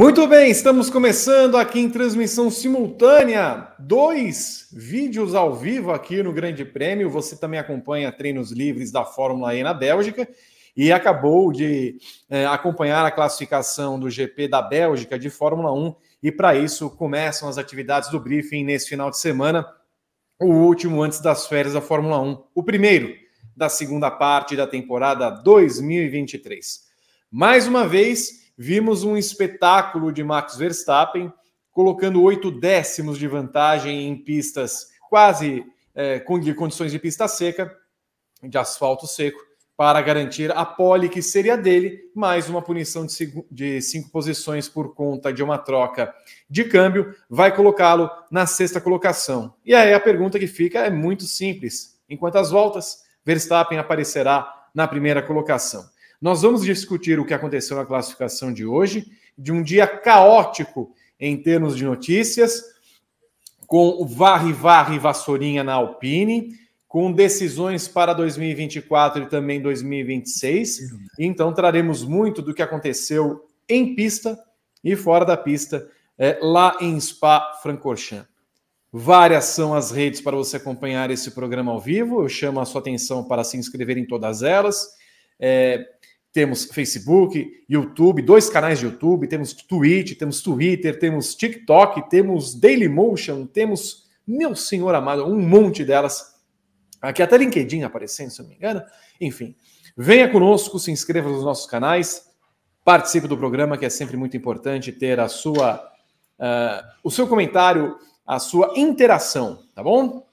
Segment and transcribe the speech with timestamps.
[0.00, 6.64] Muito bem, estamos começando aqui em transmissão simultânea, dois vídeos ao vivo aqui no Grande
[6.64, 7.10] Prêmio.
[7.10, 10.26] Você também acompanha treinos livres da Fórmula E na Bélgica
[10.74, 11.98] e acabou de
[12.30, 17.46] é, acompanhar a classificação do GP da Bélgica de Fórmula 1 e para isso começam
[17.46, 19.66] as atividades do briefing nesse final de semana,
[20.40, 23.14] o último antes das férias da Fórmula 1, o primeiro
[23.54, 26.88] da segunda parte da temporada 2023.
[27.30, 31.32] Mais uma vez, vimos um espetáculo de Max Verstappen
[31.72, 37.74] colocando oito décimos de vantagem em pistas quase é, com condições de pista seca,
[38.42, 39.40] de asfalto seco,
[39.78, 44.68] para garantir a pole que seria dele, mais uma punição de cinco, de cinco posições
[44.68, 46.14] por conta de uma troca
[46.46, 49.54] de câmbio, vai colocá-lo na sexta colocação.
[49.64, 54.86] E aí a pergunta que fica é muito simples: em quantas voltas Verstappen aparecerá na
[54.86, 55.88] primeira colocação?
[56.20, 59.06] Nós vamos discutir o que aconteceu na classificação de hoje,
[59.38, 62.62] de um dia caótico em termos de notícias,
[63.66, 70.90] com o varre-varre vassourinha na Alpine, com decisões para 2024 e também 2026.
[71.18, 74.38] Então, traremos muito do que aconteceu em pista
[74.82, 78.28] e fora da pista, é, lá em Spa-Francorchamps.
[78.92, 82.24] Várias são as redes para você acompanhar esse programa ao vivo.
[82.24, 84.88] Eu chamo a sua atenção para se inscrever em todas elas.
[85.38, 85.86] É,
[86.32, 93.46] temos Facebook, YouTube, dois canais de YouTube, temos Twitch, temos Twitter, temos TikTok, temos Dailymotion,
[93.46, 96.34] temos, meu senhor amado, um monte delas.
[97.02, 98.82] Aqui até LinkedIn aparecendo, se não me engano.
[99.20, 99.56] Enfim,
[99.96, 102.30] venha conosco, se inscreva nos nossos canais,
[102.84, 105.82] participe do programa, que é sempre muito importante ter a sua,
[106.38, 110.26] uh, o seu comentário, a sua interação, tá bom?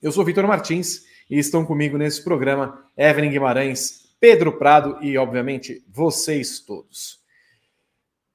[0.00, 5.84] Eu sou Vitor Martins e estão comigo nesse programa Evelyn Guimarães, Pedro Prado e, obviamente,
[5.88, 7.18] vocês todos.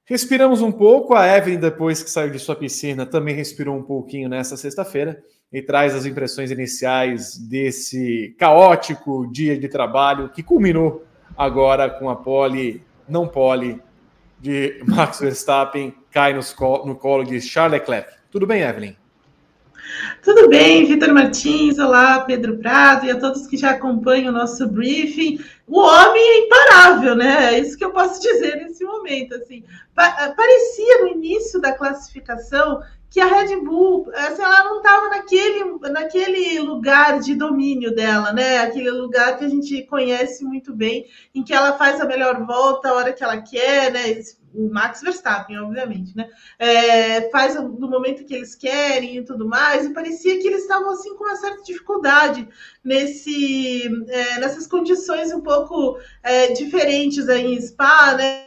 [0.04, 1.14] Respiramos um pouco.
[1.14, 5.22] A Evelyn, depois que saiu de sua piscina, também respirou um pouquinho nessa sexta-feira
[5.52, 11.04] e traz as impressões iniciais desse caótico dia de trabalho que culminou
[11.36, 13.80] agora com a pole, não pole,
[14.40, 18.12] de Max Verstappen cai no colo de Charles Leclerc.
[18.30, 18.94] Tudo bem, Evelyn?
[20.22, 24.68] Tudo bem, Vitor Martins, olá, Pedro Prado e a todos que já acompanham o nosso
[24.68, 25.38] briefing.
[25.66, 27.54] O homem é imparável, né?
[27.54, 29.34] É isso que eu posso dizer nesse momento.
[29.34, 29.64] Assim,
[29.94, 32.82] parecia no início da classificação
[33.14, 38.58] que a Red Bull, assim, ela não estava naquele, naquele lugar de domínio dela, né?
[38.58, 42.88] Aquele lugar que a gente conhece muito bem, em que ela faz a melhor volta
[42.88, 44.20] a hora que ela quer, né?
[44.52, 46.28] o Max Verstappen, obviamente, né?
[46.58, 50.90] É, faz no momento que eles querem e tudo mais, e parecia que eles estavam
[50.90, 52.48] assim com uma certa dificuldade
[52.82, 58.43] nesse, é, nessas condições um pouco é, diferentes aí em Spa, né?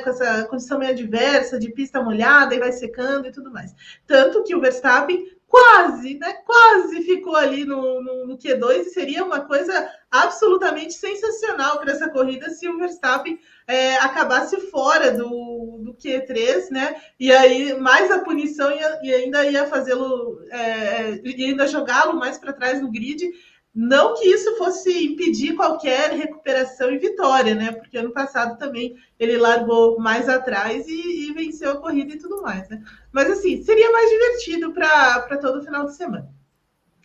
[0.00, 3.74] Com essa condição meio adversa de pista molhada e vai secando e tudo mais.
[4.06, 6.32] Tanto que o Verstappen quase, né?
[6.44, 12.08] Quase ficou ali no, no, no Q2 e seria uma coisa absolutamente sensacional para essa
[12.08, 16.96] corrida se o Verstappen é, acabasse fora do, do Q3, né?
[17.18, 22.38] E aí mais a punição ia, e ainda ia fazê-lo, é, e ainda jogá-lo mais
[22.38, 23.30] para trás no grid.
[23.78, 27.72] Não que isso fosse impedir qualquer recuperação e vitória, né?
[27.72, 32.40] Porque ano passado também ele largou mais atrás e, e venceu a corrida e tudo
[32.40, 32.82] mais, né?
[33.12, 36.26] Mas assim, seria mais divertido para todo final de semana.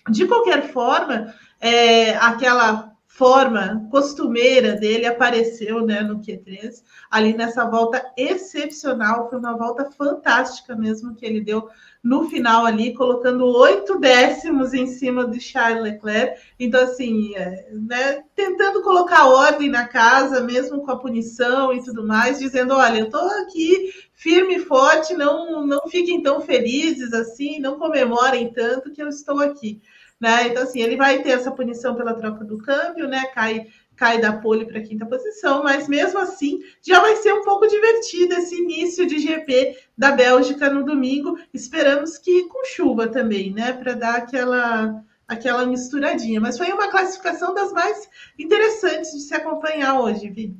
[0.09, 8.01] De qualquer forma, é, aquela forma costumeira dele apareceu né, no Q3, ali nessa volta
[8.15, 11.67] excepcional, foi uma volta fantástica mesmo que ele deu
[12.01, 16.41] no final ali, colocando oito décimos em cima de Charles Leclerc.
[16.59, 22.07] Então, assim, é, né, tentando colocar ordem na casa, mesmo com a punição e tudo
[22.07, 27.59] mais, dizendo: olha, eu estou aqui firme e forte, não, não fiquem tão felizes assim,
[27.59, 29.81] não comemorem tanto que eu estou aqui.
[30.21, 30.49] Né?
[30.49, 33.25] Então, assim, ele vai ter essa punição pela troca do câmbio, né?
[33.33, 33.65] Cai,
[33.95, 37.67] cai da pole para a quinta posição, mas mesmo assim já vai ser um pouco
[37.67, 41.39] divertido esse início de GP da Bélgica no domingo.
[41.51, 43.73] Esperamos que com chuva também, né?
[43.73, 46.39] Para dar aquela aquela misturadinha.
[46.39, 48.07] Mas foi uma classificação das mais
[48.37, 50.55] interessantes de se acompanhar hoje, Vi.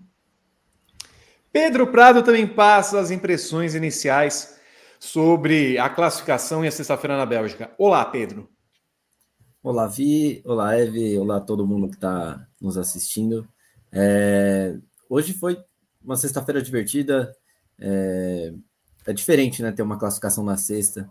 [1.52, 4.58] Pedro Prado também passa as impressões iniciais
[4.98, 7.70] sobre a classificação e a sexta-feira na Bélgica.
[7.78, 8.51] Olá, Pedro.
[9.64, 10.42] Olá, Vi.
[10.44, 11.20] Olá, Eve.
[11.20, 13.48] Olá, todo mundo que está nos assistindo.
[13.92, 14.76] É...
[15.08, 15.64] Hoje foi
[16.04, 17.32] uma sexta-feira divertida.
[17.78, 18.56] É...
[19.06, 19.14] é...
[19.14, 19.72] diferente, né?
[19.72, 21.08] Ter uma classificação na sexta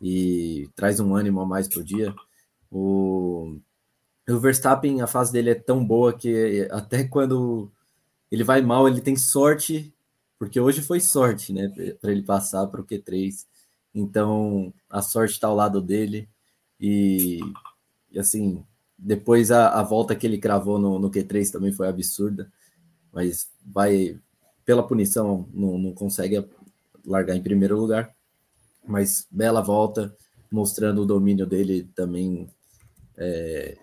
[0.00, 2.14] e traz um ânimo a mais pro dia.
[2.70, 3.58] O,
[4.26, 7.70] o Verstappen, a fase dele é tão boa que até quando
[8.30, 9.92] ele vai mal, ele tem sorte
[10.38, 11.68] porque hoje foi sorte, né,
[12.00, 13.44] para ele passar para o Q3.
[13.94, 16.26] Então, a sorte está ao lado dele
[16.80, 17.40] e,
[18.10, 18.64] e assim,
[18.98, 22.50] depois a, a, volta que ele cravou no, no, Q3 também foi absurda,
[23.12, 24.18] mas vai
[24.64, 26.44] pela punição não, não consegue
[27.06, 28.14] largar em primeiro lugar,
[28.86, 30.14] mas bela volta
[30.50, 32.48] mostrando o domínio dele também
[33.16, 33.76] é,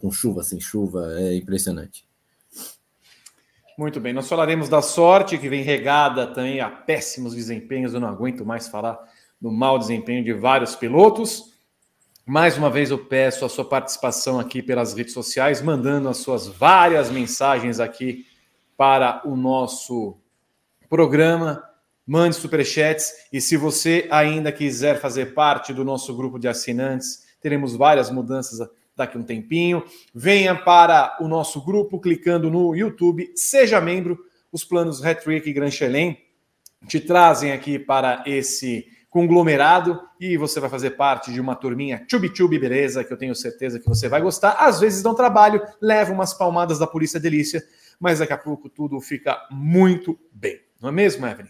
[0.00, 2.06] com chuva, sem chuva, é impressionante.
[3.78, 7.92] Muito bem, nós falaremos da sorte que vem regada também a péssimos desempenhos.
[7.92, 8.98] Eu não aguento mais falar
[9.38, 11.52] do mau desempenho de vários pilotos.
[12.28, 16.48] Mais uma vez eu peço a sua participação aqui pelas redes sociais, mandando as suas
[16.48, 18.26] várias mensagens aqui
[18.76, 20.18] para o nosso
[20.88, 21.62] programa.
[22.04, 27.76] Mande superchats e se você ainda quiser fazer parte do nosso grupo de assinantes, teremos
[27.76, 28.58] várias mudanças
[28.96, 29.84] daqui a um tempinho.
[30.12, 34.18] Venha para o nosso grupo clicando no YouTube, seja membro.
[34.50, 36.20] Os planos Retrick e Gran Chelem
[36.88, 42.58] te trazem aqui para esse conglomerado e você vai fazer parte de uma turminha tchubi-tchubi,
[42.58, 43.02] beleza?
[43.02, 44.50] Que eu tenho certeza que você vai gostar.
[44.58, 47.64] Às vezes dão trabalho, leva umas palmadas da polícia delícia,
[47.98, 50.60] mas daqui a pouco tudo fica muito bem.
[50.78, 51.48] Não é mesmo, Evelyn?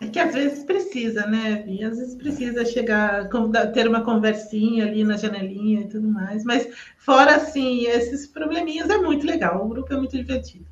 [0.00, 3.28] É que às vezes precisa, né, E Às vezes precisa chegar,
[3.74, 6.44] ter uma conversinha ali na janelinha e tudo mais.
[6.44, 9.66] Mas fora, assim, esses probleminhas é muito legal.
[9.66, 10.69] O grupo é muito divertido.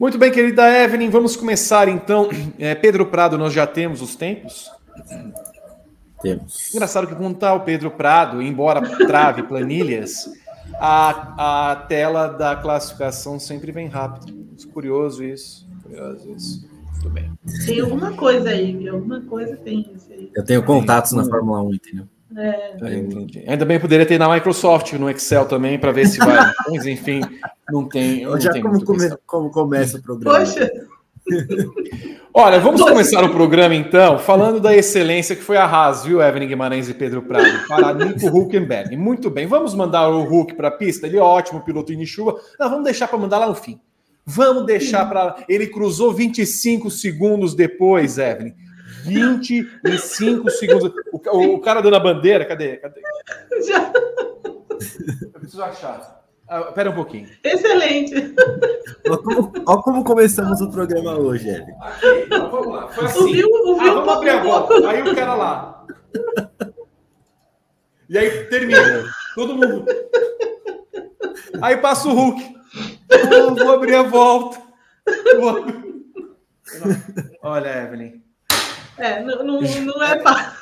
[0.00, 2.30] Muito bem, querida Evelyn, vamos começar então.
[2.58, 4.70] É, Pedro Prado, nós já temos os tempos?
[6.22, 6.74] Temos.
[6.74, 10.30] Engraçado que quando está o Pedro Prado, embora trave planilhas,
[10.74, 14.32] a, a tela da classificação sempre vem rápido.
[14.72, 15.66] Curioso isso.
[15.82, 16.68] Curioso isso.
[16.92, 17.32] Muito bem.
[17.66, 18.88] Tem alguma coisa aí?
[18.88, 20.30] Alguma coisa tem isso aí.
[20.34, 22.06] Eu tenho contatos na Fórmula 1, entendeu?
[22.36, 22.76] É.
[23.48, 26.52] Ainda bem poderia ter na Microsoft, no Excel também, para ver se vai.
[26.70, 27.20] Mas enfim,
[27.70, 28.24] não tem.
[28.24, 30.38] Não Já tem como, come, como começa o programa.
[30.38, 30.70] Poxa!
[32.32, 32.92] Olha, vamos Poxa.
[32.92, 36.94] começar o programa então, falando da excelência que foi a Haas, viu, Evelyn Guimarães e
[36.94, 38.96] Pedro Prado, para Nico Huckenberg.
[38.96, 42.36] Muito bem, vamos mandar o Hulk para a pista, ele é ótimo, piloto em chuva.
[42.58, 43.80] Não, vamos deixar para mandar lá no fim.
[44.24, 45.44] Vamos deixar para.
[45.48, 48.54] Ele cruzou 25 segundos depois, Evelyn.
[49.04, 50.92] 25 segundos.
[51.12, 52.76] O, o, cara dando a bandeira, cadê?
[52.76, 53.00] cadê?
[53.66, 53.92] Já.
[55.22, 56.20] Eu preciso achar.
[56.48, 57.28] Ah, pera um pouquinho.
[57.44, 58.34] Excelente.
[59.06, 61.74] Olha como, olha como começamos o programa hoje, Evelyn.
[61.80, 62.88] Aqui, então, vamos lá.
[62.88, 63.20] Foi assim.
[63.20, 64.88] Ouviu, ouviu ah, vamos abrir a volta.
[64.88, 65.86] Aí o cara lá.
[68.08, 69.04] E aí termina.
[69.36, 69.84] Todo mundo.
[71.62, 72.56] Aí passa o Hulk.
[73.12, 74.60] Oh, vou abrir a volta.
[77.42, 78.22] Olha, Evelyn.
[79.00, 80.60] É, não, não, não é fácil.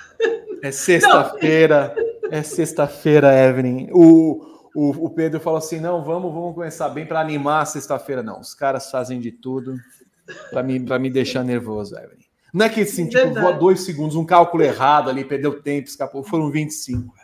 [0.63, 1.95] É sexta-feira.
[2.31, 3.89] É sexta-feira, Evelyn.
[3.93, 4.45] O,
[4.75, 8.23] o, o, Pedro falou assim: não, vamos, vamos começar bem para animar a sexta-feira.
[8.23, 9.75] Não, os caras fazem de tudo
[10.51, 12.29] para me, me deixar nervoso, Evelyn.
[12.53, 16.23] Não é que assim, tipo, voa dois segundos, um cálculo errado ali, perdeu tempo, escapou,
[16.23, 17.15] foram 25.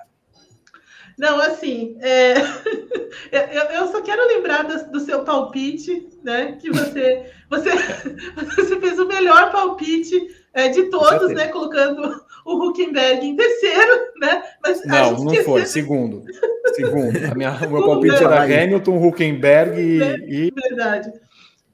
[1.17, 2.35] Não, assim, é...
[3.31, 6.53] eu, eu, só quero lembrar do, do, seu palpite, né?
[6.61, 7.71] Que você, você,
[8.56, 11.49] você fez o melhor palpite é, de todos, né?
[11.49, 14.43] Colocando o Huckenberg em terceiro, né?
[14.63, 16.25] Mas não, não foi, segundo.
[16.75, 17.17] Segundo.
[17.31, 20.53] A minha, o meu palpite era Hamilton, Huckenberg e.
[20.55, 21.13] Verdade.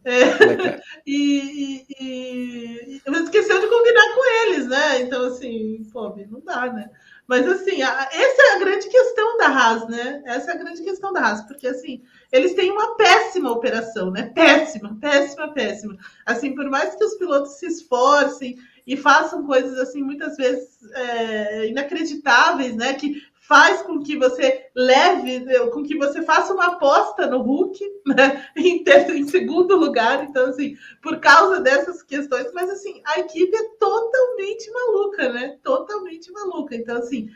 [0.02, 5.02] É, é e, e, e, esqueceu de combinar com eles, né?
[5.02, 6.90] Então, assim, pô, não dá, né?
[7.30, 10.22] Mas assim, a, essa é a grande questão da Haas, né?
[10.26, 14.32] Essa é a grande questão da Haas, porque assim, eles têm uma péssima operação, né?
[14.34, 15.96] Péssima, péssima, péssima.
[16.26, 21.68] Assim, por mais que os pilotos se esforcem e façam coisas assim, muitas vezes é,
[21.68, 22.94] inacreditáveis, né?
[22.94, 28.46] Que faz com que você leve, com que você faça uma aposta no Hulk, né?
[28.56, 30.22] Em, ter, em segundo lugar.
[30.22, 35.58] Então, assim, por causa dessas questões, mas assim, a equipe é totalmente maluca, né?
[35.64, 36.76] Totalmente maluca.
[36.76, 37.28] Então, assim,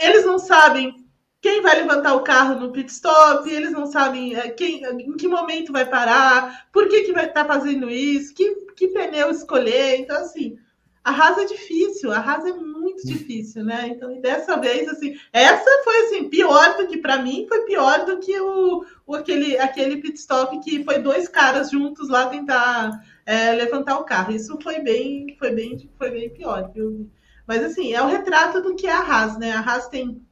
[0.00, 1.06] eles não sabem
[1.40, 5.28] quem vai levantar o carro no pit stop, eles não sabem é, quem, em que
[5.28, 10.00] momento vai parar, por que, que vai estar tá fazendo isso, que, que pneu escolher.
[10.00, 10.58] Então, assim,
[11.02, 13.88] a Haas é difícil, a Haas é muito difícil, né?
[13.88, 18.18] Então, dessa vez, assim, essa foi assim, pior do que para mim, foi pior do
[18.18, 23.52] que o, o, aquele, aquele pit stop que foi dois caras juntos lá tentar é,
[23.52, 24.32] levantar o carro.
[24.32, 27.10] Isso foi bem, foi bem, foi bem pior, viu?
[27.46, 29.52] Mas assim, é o retrato do que é a Haas, né?
[29.52, 30.22] A Haas tem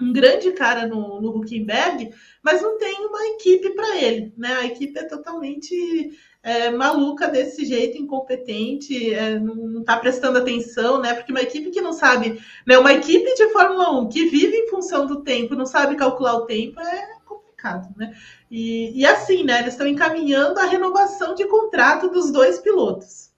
[0.00, 4.54] um grande cara no, no Huckenberg, mas não tem uma equipe para ele, né?
[4.56, 6.12] A equipe é totalmente
[6.44, 11.14] é, maluca desse jeito, incompetente, é, não está prestando atenção, né?
[11.14, 12.76] Porque uma equipe que não sabe, né?
[12.76, 16.44] Uma equipe de Fórmula 1 que vive em função do tempo, não sabe calcular o
[16.44, 17.88] tempo, é complicado.
[17.96, 18.14] né?
[18.50, 19.60] E, e assim, né?
[19.60, 23.32] Eles estão encaminhando a renovação de contrato dos dois pilotos.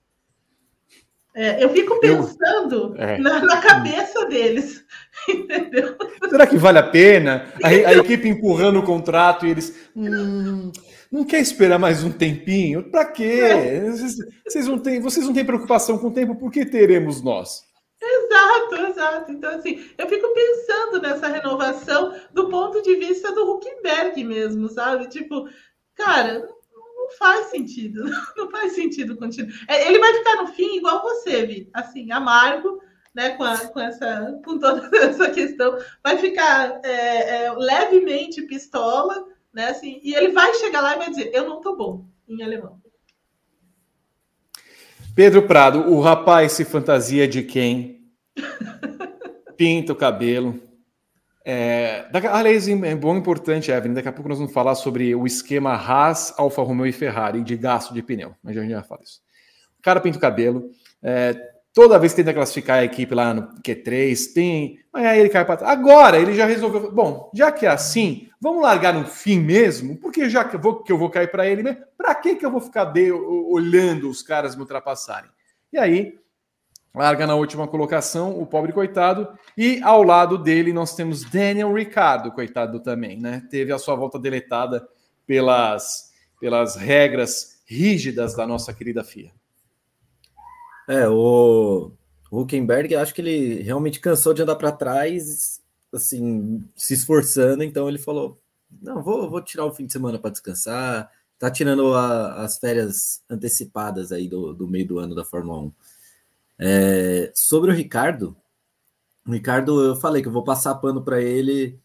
[1.33, 3.17] É, eu fico pensando eu, é.
[3.19, 4.83] na, na, cabeça deles,
[5.29, 5.95] entendeu?
[6.27, 7.53] Será que vale a pena?
[7.63, 9.87] A, a equipe empurrando o contrato e eles.
[9.95, 10.71] Hum,
[11.11, 12.89] não quer esperar mais um tempinho?
[12.89, 13.39] Para quê?
[13.41, 13.89] É.
[13.89, 17.65] Vocês, não têm, vocês não têm preocupação com o tempo, por que teremos nós?
[18.01, 19.31] Exato, exato.
[19.31, 25.07] Então, assim, eu fico pensando nessa renovação do ponto de vista do Huckenberg mesmo, sabe?
[25.07, 25.49] Tipo,
[25.95, 26.47] cara,
[27.07, 28.03] não faz sentido.
[28.35, 29.51] Não faz sentido continuar.
[29.67, 31.69] É, ele vai ficar no fim igual você, Vi.
[31.73, 32.81] Assim, amargo,
[33.15, 33.31] né?
[33.31, 35.77] Com, a, com, essa, com toda essa questão.
[36.03, 39.69] Vai ficar é, é, levemente pistola, né?
[39.69, 42.81] Assim, e ele vai chegar lá e vai dizer: Eu não tô bom, em alemão.
[45.15, 48.05] Pedro Prado, o rapaz se fantasia de quem?
[49.57, 50.61] Pinta o cabelo.
[51.43, 53.93] É, aliás, é bom importante, Evelyn.
[53.93, 57.55] Daqui a pouco nós vamos falar sobre o esquema Haas, Alfa Romeo e Ferrari de
[57.55, 58.35] gasto de pneu.
[58.43, 59.21] Mas já a gente já fala isso.
[59.79, 60.69] O cara pinta o cabelo.
[61.01, 61.35] É,
[61.77, 64.79] toda vez que tenta classificar a equipe lá no Q3, tem.
[64.91, 65.71] Mas aí ele cai para trás.
[65.71, 66.91] Agora ele já resolveu.
[66.91, 70.81] Bom, já que é assim, vamos largar no fim mesmo, porque já que eu vou,
[70.81, 74.09] que eu vou cair para ele mesmo, para que, que eu vou ficar de, olhando
[74.09, 75.29] os caras me ultrapassarem?
[75.71, 76.17] E aí
[76.95, 82.31] larga na última colocação, o pobre coitado, e ao lado dele nós temos Daniel Ricardo,
[82.31, 83.43] coitado também, né?
[83.51, 84.87] Teve a sua volta deletada
[85.27, 89.31] pelas, pelas regras rígidas da nossa querida FIA.
[90.87, 91.91] É, o
[92.31, 95.61] Huckenberg, acho que ele realmente cansou de andar para trás,
[95.93, 98.39] assim, se esforçando, então ele falou:
[98.81, 101.11] não, vou, vou tirar o fim de semana para descansar.
[101.39, 105.73] Tá tirando a, as férias antecipadas aí do, do meio do ano da Fórmula 1.
[106.59, 108.35] É, sobre o Ricardo,
[109.27, 111.79] o Ricardo, eu falei que eu vou passar pano para ele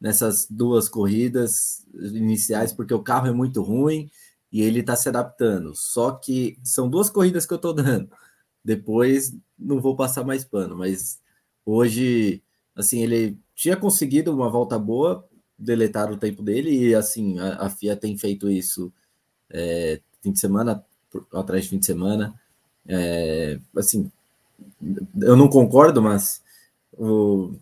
[0.00, 4.10] nessas duas corridas iniciais, porque o carro é muito ruim
[4.50, 5.74] e ele está se adaptando.
[5.74, 8.10] Só que são duas corridas que eu estou dando.
[8.66, 11.20] Depois não vou passar mais pano, mas
[11.64, 12.42] hoje,
[12.74, 15.24] assim, ele tinha conseguido uma volta boa,
[15.56, 18.92] deletar o tempo dele, e assim, a, a FIA tem feito isso
[19.48, 20.84] é, fim de semana,
[21.32, 22.34] atrás de fim de semana.
[22.88, 24.10] É, assim,
[25.22, 26.42] eu não concordo, mas
[26.92, 27.54] o,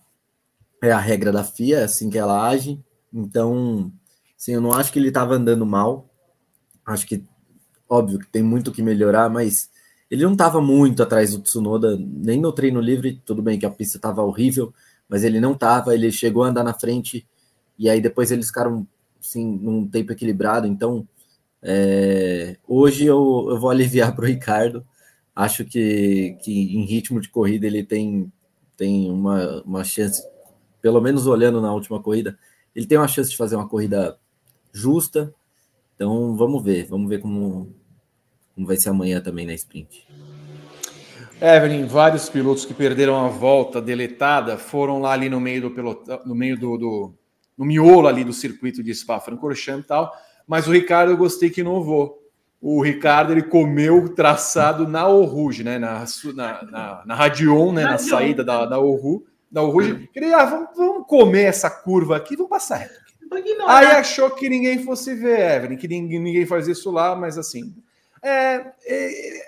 [0.82, 2.82] é a regra da FIA, é assim que ela age.
[3.12, 3.92] Então,
[4.38, 6.08] assim, eu não acho que ele estava andando mal.
[6.86, 7.22] Acho que,
[7.86, 9.68] óbvio, que tem muito que melhorar, mas
[10.10, 13.20] ele não estava muito atrás do Tsunoda, nem no treino livre.
[13.24, 14.72] Tudo bem que a pista estava horrível,
[15.08, 15.94] mas ele não estava.
[15.94, 17.26] Ele chegou a andar na frente
[17.78, 18.86] e aí depois eles ficaram
[19.20, 20.66] assim, num tempo equilibrado.
[20.66, 21.06] Então,
[21.62, 24.86] é, hoje eu, eu vou aliviar para o Ricardo.
[25.34, 28.30] Acho que, que em ritmo de corrida ele tem,
[28.76, 30.22] tem uma, uma chance,
[30.80, 32.38] pelo menos olhando na última corrida,
[32.74, 34.16] ele tem uma chance de fazer uma corrida
[34.72, 35.34] justa.
[35.94, 37.74] Então vamos ver, vamos ver como,
[38.54, 40.06] como vai ser amanhã também na sprint.
[41.40, 46.20] Evelyn, vários pilotos que perderam a volta deletada foram lá ali no meio do pelotão,
[46.24, 47.14] no meio do, do
[47.58, 50.12] no miolo ali do circuito de Spa-Francorchamps e tal,
[50.46, 52.24] mas o Ricardo eu gostei que inovou
[52.66, 55.78] o Ricardo ele comeu o traçado na Oruge, né?
[55.78, 56.02] Na,
[56.34, 57.84] na, na, na Radion, né?
[57.84, 60.08] Na saída da, da Oru, da Oruge.
[60.14, 63.04] Ele, ah, vamos, vamos comer essa curva aqui, vamos passar reto.
[63.66, 67.74] Aí achou que ninguém fosse ver, Evelyn, que ninguém, ninguém faz isso lá, mas assim.
[68.24, 69.46] É, é,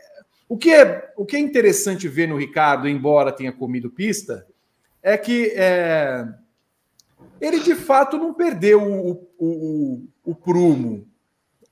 [0.48, 4.46] o, que é, o que é interessante ver no Ricardo, embora tenha comido pista,
[5.02, 6.26] é que é,
[7.40, 11.06] ele de fato não perdeu o, o, o, o prumo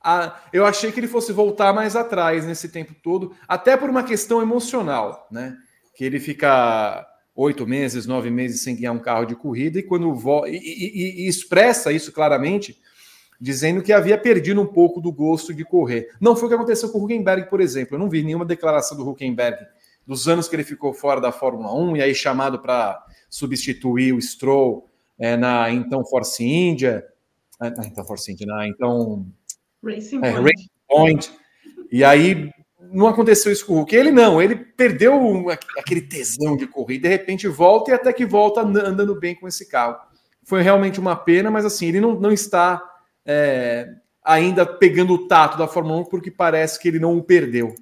[0.04, 4.02] a, eu achei que ele fosse voltar mais atrás nesse tempo todo, até por uma
[4.02, 5.56] questão emocional, né?
[5.96, 10.14] Que ele fica oito meses, nove meses sem ganhar um carro de corrida e quando
[10.46, 12.78] e, e, e, expressa isso claramente,
[13.44, 16.08] dizendo que havia perdido um pouco do gosto de correr.
[16.18, 17.94] Não foi o que aconteceu com o Huckenberg, por exemplo.
[17.94, 19.58] Eu não vi nenhuma declaração do Huckenberg
[20.06, 24.22] dos anos que ele ficou fora da Fórmula 1 e aí chamado para substituir o
[24.22, 27.04] Stroll é, na então Force India,
[27.60, 29.26] na então Force India, na então
[29.84, 30.42] Racing é, Point.
[30.42, 31.32] Racing Point.
[31.92, 33.94] E aí não aconteceu isso com o Hulk.
[33.94, 38.62] Ele não, ele perdeu aquele tesão de correr, de repente volta e até que volta
[38.62, 39.98] andando bem com esse carro.
[40.44, 42.93] Foi realmente uma pena, mas assim, ele não, não está
[43.26, 43.88] é,
[44.22, 47.74] ainda pegando o tato da Fórmula 1 porque parece que ele não o perdeu.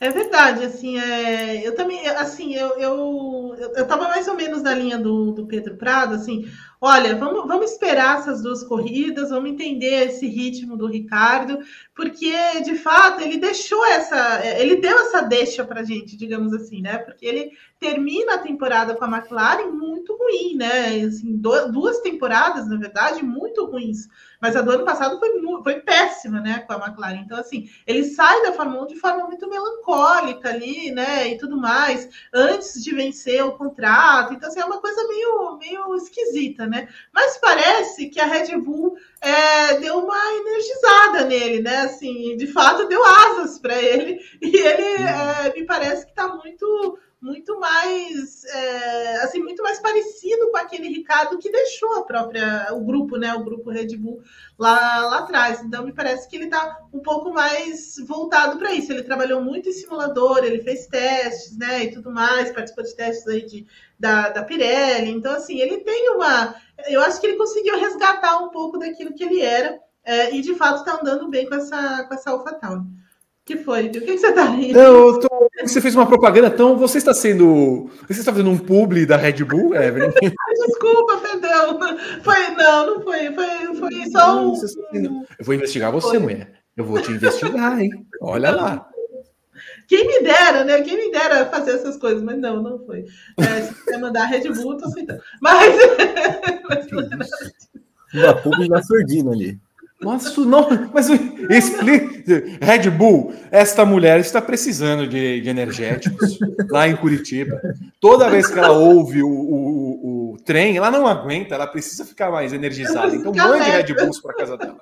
[0.00, 4.96] É verdade, assim, é, eu também, assim, eu, eu, eu mais ou menos na linha
[4.96, 6.48] do, do Pedro Prado, assim,
[6.80, 11.58] olha, vamos, vamos esperar essas duas corridas, vamos entender esse ritmo do Ricardo,
[11.96, 12.32] porque
[12.62, 16.98] de fato ele deixou essa, ele deu essa deixa para gente, digamos assim, né?
[16.98, 21.00] Porque ele termina a temporada com a McLaren muito ruim, né?
[21.04, 24.08] Assim, duas temporadas, na verdade, muito ruins.
[24.40, 25.30] Mas a do ano passado foi,
[25.62, 27.22] foi péssima, né, com a McLaren.
[27.24, 31.56] Então, assim, ele sai da Fórmula 1 de forma muito melancólica ali, né, e tudo
[31.56, 34.34] mais, antes de vencer o contrato.
[34.34, 36.88] Então, assim, é uma coisa meio, meio esquisita, né?
[37.12, 41.78] Mas parece que a Red Bull é, deu uma energizada nele, né?
[41.82, 44.18] Assim, de fato, deu asas para ele.
[44.40, 50.50] E ele, é, me parece que está muito muito mais é, assim muito mais parecido
[50.50, 54.22] com aquele Ricardo que deixou a própria o grupo né o grupo Red Bull
[54.56, 55.60] lá, lá atrás.
[55.60, 58.92] Então me parece que ele está um pouco mais voltado para isso.
[58.92, 63.26] Ele trabalhou muito em simulador ele fez testes né e tudo mais participou de testes
[63.26, 63.66] aí de,
[63.98, 65.10] da, da Pirelli.
[65.10, 66.54] Então assim ele tem uma
[66.86, 70.54] eu acho que ele conseguiu resgatar um pouco daquilo que ele era é, e de
[70.54, 72.82] fato está andando bem com essa com essa AlphaTauri
[73.48, 73.86] que foi?
[73.86, 74.78] O que, que você está rindo?
[74.78, 75.48] Não, tô...
[75.62, 77.90] você fez uma propaganda, então você está sendo.
[78.06, 80.10] Você está fazendo um publi da Red Bull, Evelyn?
[80.66, 81.78] Desculpa, perdão.
[82.22, 83.32] Foi, não, não foi.
[83.32, 84.54] Foi, foi só um.
[84.92, 86.18] Eu vou investigar você, foi.
[86.18, 86.52] mulher.
[86.76, 87.90] Eu vou te investigar, hein?
[88.20, 88.86] Olha lá.
[89.88, 90.82] Quem me dera, né?
[90.82, 93.06] Quem me dera fazer essas coisas, mas não, não foi.
[93.38, 95.22] É, se quiser mandar a Red Bull, tô aceitando.
[95.40, 95.74] Mas.
[98.12, 99.58] Uma publi na surdina ali.
[100.00, 101.08] Nossa, não, mas
[101.50, 102.18] explica.
[102.60, 106.38] Red Bull, esta mulher está precisando de, de, energéticos
[106.70, 107.60] lá em Curitiba.
[108.00, 112.30] Toda vez que ela ouve o, o, o, trem, ela não aguenta, ela precisa ficar
[112.30, 113.14] mais energizada.
[113.14, 114.78] Então, mande Red Bulls para casa dela.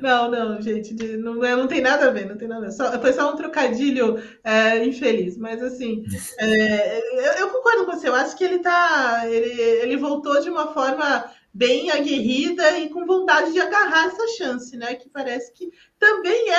[0.00, 2.72] Não, não, gente, não, não tem nada a ver, não tem nada a ver.
[2.72, 6.04] Só, foi só um trocadilho é, infeliz, mas assim,
[6.38, 9.24] é, eu, eu, concordo com você, eu acho que ele tá.
[9.26, 14.76] Ele, ele voltou de uma forma bem aguerrida e com vontade de agarrar essa chance,
[14.76, 14.94] né?
[14.94, 16.56] Que parece que também é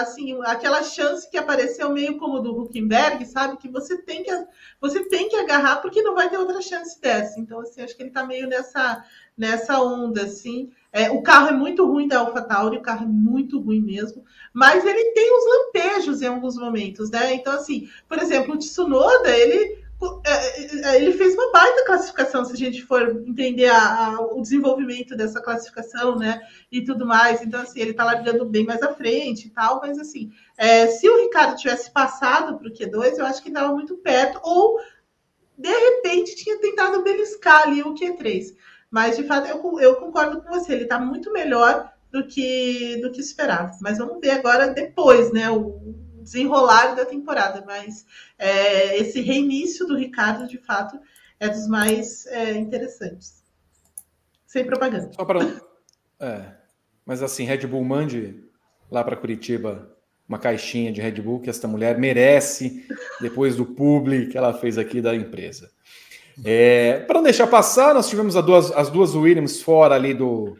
[0.00, 3.56] assim aquela chance que apareceu meio como do Huckenberg, sabe?
[3.56, 4.30] Que você tem que
[4.80, 7.40] você tem que agarrar porque não vai ter outra chance dessa.
[7.40, 9.04] Então assim, acho que ele está meio nessa
[9.36, 10.70] nessa onda assim.
[10.92, 14.84] É, o carro é muito ruim da AlphaTauri, o carro é muito ruim mesmo, mas
[14.84, 17.34] ele tem uns lampejos em alguns momentos, né?
[17.34, 19.85] Então assim, por exemplo, o Tsunoda, ele
[20.94, 25.40] ele fez uma baita classificação, se a gente for entender a, a, o desenvolvimento dessa
[25.40, 27.40] classificação, né, e tudo mais.
[27.40, 31.08] Então, assim, ele tá largando bem mais à frente e tal, mas, assim, é, se
[31.08, 34.78] o Ricardo tivesse passado para o Q2, eu acho que estava muito perto, ou,
[35.56, 38.54] de repente, tinha tentado beliscar ali o Q3.
[38.90, 43.10] Mas, de fato, eu, eu concordo com você, ele está muito melhor do que, do
[43.10, 43.72] que esperava.
[43.80, 45.94] Mas vamos ver agora, depois, né, o,
[46.26, 48.04] desenrolar da temporada, mas
[48.36, 50.98] é, esse reinício do Ricardo, de fato,
[51.38, 53.44] é dos mais é, interessantes.
[54.44, 55.10] Sem propaganda.
[55.12, 55.26] Só.
[56.18, 56.44] É,
[57.04, 58.42] mas assim, Red Bull mande
[58.90, 59.96] lá para Curitiba
[60.28, 62.84] uma caixinha de Red Bull que esta mulher merece
[63.20, 65.70] depois do publi que ela fez aqui da empresa.
[66.44, 70.56] É, para não deixar passar, nós tivemos duas, as duas Williams fora ali do,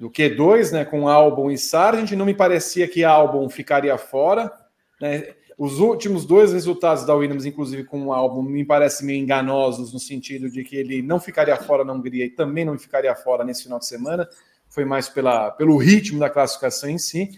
[0.00, 2.12] do Q2, né, com Albon e Sargent.
[2.12, 4.50] Não me parecia que Albon ficaria fora.
[4.98, 5.34] Né?
[5.58, 10.00] Os últimos dois resultados da Williams, inclusive com o álbum, me parecem meio enganosos no
[10.00, 13.64] sentido de que ele não ficaria fora na Hungria e também não ficaria fora nesse
[13.64, 14.26] final de semana.
[14.70, 17.28] Foi mais pela, pelo ritmo da classificação em si.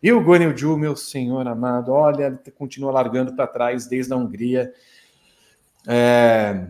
[0.00, 4.16] E o Guanyu Zhou, meu senhor amado, olha, ele continua largando para trás desde a
[4.16, 4.72] Hungria.
[5.88, 6.68] É...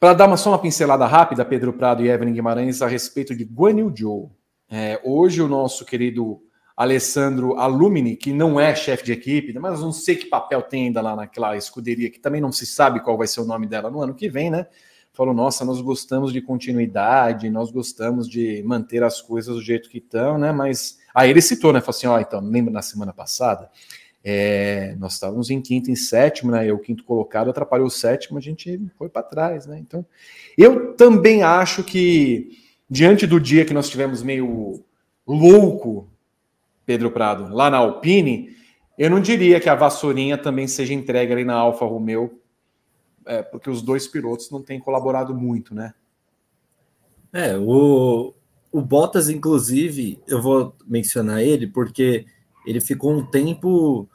[0.00, 3.44] Para dar uma, só uma pincelada rápida, Pedro Prado e Evelyn Guimarães, a respeito de
[3.44, 4.35] Guanyu Zhou.
[4.70, 6.42] É, hoje o nosso querido
[6.76, 11.00] Alessandro Alumini, que não é chefe de equipe, mas não sei que papel tem ainda
[11.00, 14.02] lá naquela escuderia, que também não se sabe qual vai ser o nome dela no
[14.02, 14.66] ano que vem, né?
[15.16, 19.96] Falou, nossa, nós gostamos de continuidade, nós gostamos de manter as coisas do jeito que
[19.96, 20.52] estão, né?
[20.52, 21.80] Mas aí ele citou, né?
[21.80, 23.70] Falou assim: ó, oh, então, lembra na semana passada?
[24.22, 26.70] É, nós estávamos em quinto e sétimo, né?
[26.70, 29.78] O quinto colocado atrapalhou o sétimo, a gente foi para trás, né?
[29.78, 30.04] Então,
[30.58, 32.50] eu também acho que,
[32.88, 34.84] diante do dia que nós tivemos meio
[35.26, 36.08] louco
[36.84, 38.56] Pedro Prado, lá na Alpine,
[38.96, 42.40] eu não diria que a vassourinha também seja entregue ali na Alfa Romeo,
[43.26, 45.92] é, porque os dois pilotos não têm colaborado muito, né?
[47.32, 48.32] É, o,
[48.70, 52.24] o Bottas, inclusive, eu vou mencionar ele porque
[52.64, 54.08] ele ficou um tempo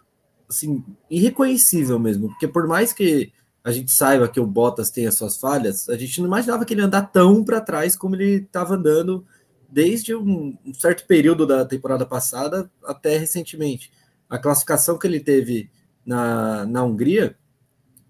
[0.50, 3.32] assim, irreconhecível mesmo, porque por mais que
[3.64, 6.74] a gente saiba que o Bottas tem as suas falhas, a gente não imaginava que
[6.74, 9.26] ele ia andar tão para trás como ele estava andando
[9.70, 13.92] desde um, um, certo período da temporada passada até recentemente.
[14.30, 15.70] A classificação que ele teve
[16.06, 17.38] na, na Hungria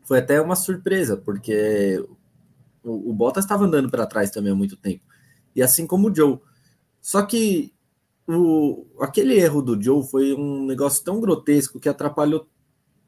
[0.04, 2.04] foi até uma surpresa, porque
[2.84, 5.04] O, o Bottas estava andando para trás também há muito tempo.
[5.56, 6.40] E assim como o Joe.
[7.02, 7.74] Só que
[8.28, 12.48] o, aquele erro do Joe foi um negócio tão grotesco que atrapalhou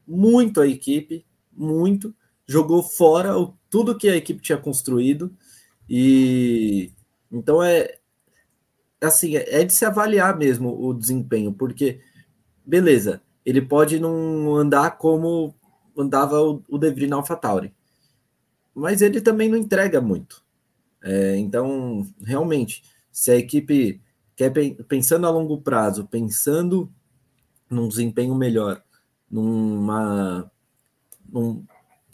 [0.06, 2.14] muito a equipe, muito,
[2.46, 5.34] jogou fora o, tudo que a equipe tinha construído
[5.88, 6.92] e
[7.30, 7.98] então é
[9.00, 12.00] assim é de se avaliar mesmo o desempenho, porque
[12.64, 15.54] beleza, ele pode não andar como
[15.96, 17.72] andava o, o De Vries na AlphaTauri,
[18.74, 20.42] mas ele também não entrega muito.
[21.02, 24.00] É, então, realmente, se a equipe
[24.34, 24.50] quer
[24.88, 26.90] pensando a longo prazo, pensando
[27.68, 28.82] num desempenho melhor,
[29.30, 30.50] numa
[31.30, 31.64] num,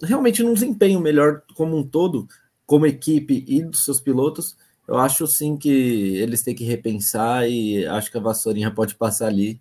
[0.03, 2.29] realmente num desempenho melhor como um todo,
[2.67, 7.87] como equipe e dos seus pilotos, eu acho sim que eles têm que repensar e
[7.87, 9.61] acho que a vassourinha pode passar ali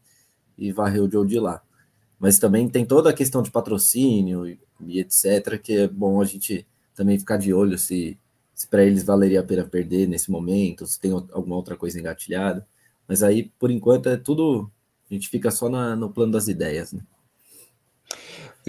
[0.57, 1.61] e varrer o Joe de lá.
[2.19, 6.25] Mas também tem toda a questão de patrocínio e, e etc, que é bom a
[6.25, 8.17] gente também ficar de olho se
[8.59, 12.67] se para eles valeria a pena perder nesse momento, se tem alguma outra coisa engatilhada.
[13.07, 14.69] Mas aí, por enquanto, é tudo.
[15.09, 16.91] A gente fica só na, no plano das ideias.
[16.91, 16.99] Né?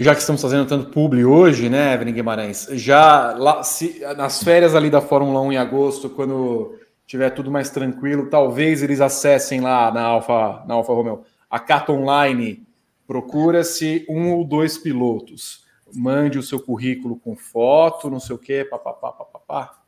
[0.01, 2.67] Já que estamos fazendo tanto publi hoje, né, Evelyn Guimarães?
[2.71, 7.69] Já lá, se, nas férias ali da Fórmula 1 em agosto, quando tiver tudo mais
[7.69, 12.65] tranquilo, talvez eles acessem lá na Alfa, na Alfa Romeo a Cat Online.
[13.05, 15.67] Procura-se um ou dois pilotos.
[15.93, 19.83] Mande o seu currículo com foto, não sei o quê, papapá, papapá.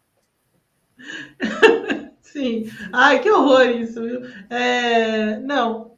[2.21, 2.69] Sim.
[2.91, 4.21] Ai, que horror isso, viu?
[4.51, 5.92] É, não.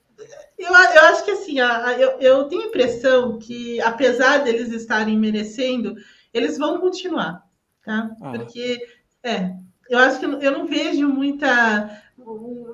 [0.57, 4.71] Eu, eu acho que assim, a, a, eu, eu tenho a impressão que, apesar deles
[4.71, 5.95] estarem merecendo,
[6.33, 7.43] eles vão continuar,
[7.83, 8.09] tá?
[8.21, 8.31] Ah.
[8.31, 8.79] Porque,
[9.23, 9.53] é,
[9.89, 12.01] eu acho que eu não vejo muita.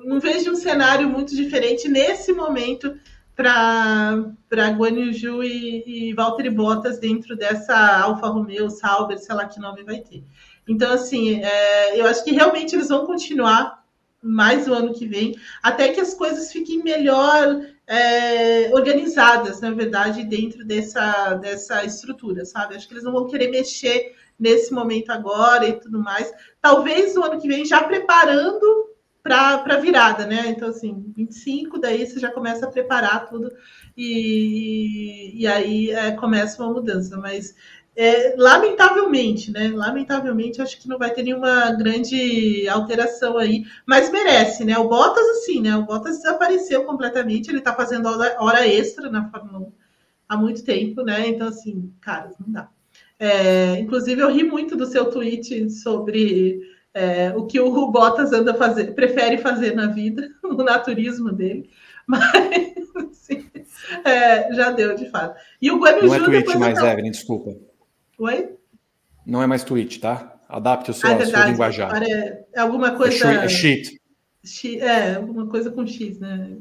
[0.04, 2.98] Não vejo um cenário muito diferente nesse momento
[3.34, 9.60] para Guan Yu e, e Valtteri Bottas dentro dessa Alfa Romeo, Sauber, sei lá que
[9.60, 10.24] nome vai ter.
[10.66, 13.82] Então, assim, é, eu acho que realmente eles vão continuar
[14.22, 20.24] mais o ano que vem, até que as coisas fiquem melhor é, organizadas, na verdade,
[20.24, 22.74] dentro dessa, dessa estrutura, sabe?
[22.74, 26.32] Acho que eles não vão querer mexer nesse momento agora e tudo mais.
[26.60, 28.92] Talvez no ano que vem já preparando
[29.22, 30.48] para a virada, né?
[30.48, 33.52] Então, assim, 25, daí você já começa a preparar tudo
[33.96, 37.16] e, e aí é, começa uma mudança.
[37.16, 37.54] Mas
[37.94, 39.70] é, lamentavelmente, né?
[39.72, 44.78] Lamentavelmente, acho que não vai ter nenhuma grande alteração aí, mas merece, né?
[44.78, 45.76] O Bottas, assim, né?
[45.76, 49.72] O Bottas desapareceu completamente, ele tá fazendo hora extra na Fórmula 1
[50.28, 51.28] há muito tempo, né?
[51.28, 52.68] Então, assim, cara, não dá.
[53.18, 56.60] É, inclusive, eu ri muito do seu tweet sobre
[56.94, 61.68] é, o que o Bottas anda fazer, prefere fazer na vida, o naturismo dele,
[62.08, 62.24] mas
[63.12, 63.50] assim,
[64.02, 65.38] é, já deu de fato.
[65.60, 67.54] E o Guanaju Não é tweet mais, Evelyn, desculpa.
[68.22, 68.54] Oi?
[69.26, 70.38] Não é mais tweet, tá?
[70.48, 72.00] Adapte o seu, ah, é seu linguajar.
[72.04, 73.32] É, é alguma coisa.
[73.32, 74.00] É sheet.
[74.78, 76.56] É, alguma coisa com X, né?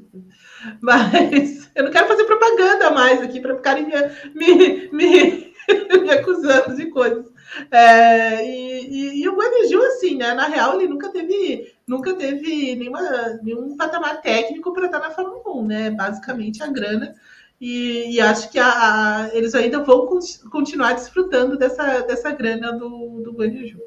[0.82, 5.52] Mas eu não quero fazer propaganda mais aqui para ficarem me, me,
[6.02, 7.28] me, acusando de coisas.
[7.70, 10.34] É, e, e, e, o Guanaju, assim, né?
[10.34, 13.02] Na real, ele nunca teve, nunca teve nenhuma,
[13.44, 15.92] nenhum patamar técnico para estar na Fórmula 1, né?
[15.92, 17.14] Basicamente a grana
[17.62, 20.10] e, e acho que a, a, eles ainda vão
[20.50, 23.80] continuar desfrutando dessa, dessa grana do, do Guanaju.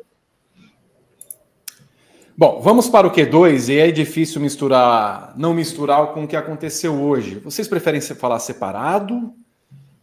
[2.36, 6.94] Bom, vamos para o Q2 e é difícil misturar, não misturar com o que aconteceu
[6.94, 7.40] hoje.
[7.40, 9.34] Vocês preferem falar separado?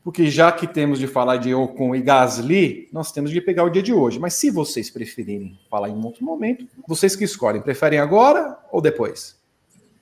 [0.04, 3.70] Porque já que temos de falar de Ocon e Gasly, nós temos de pegar o
[3.70, 4.20] dia de hoje.
[4.20, 7.62] Mas se vocês preferirem falar em outro momento, vocês que escolhem.
[7.62, 9.40] Preferem agora ou depois?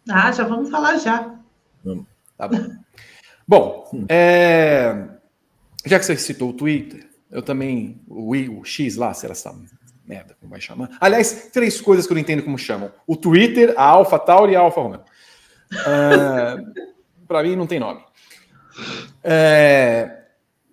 [0.10, 1.36] Ah, já vamos falar já.
[2.38, 2.58] Tá bom.
[3.50, 5.08] Bom, é...
[5.84, 9.52] já que você citou o Twitter, eu também, o, I, o X lá, será essa
[10.06, 10.96] merda, como vai chamar?
[11.02, 14.56] Aliás, três coisas que eu não entendo como chamam: o Twitter, a Alpha Tauri e
[14.56, 15.02] a Alpha Romeo.
[15.74, 16.58] É...
[17.28, 18.04] Para mim, não tem nome.
[19.24, 20.26] É...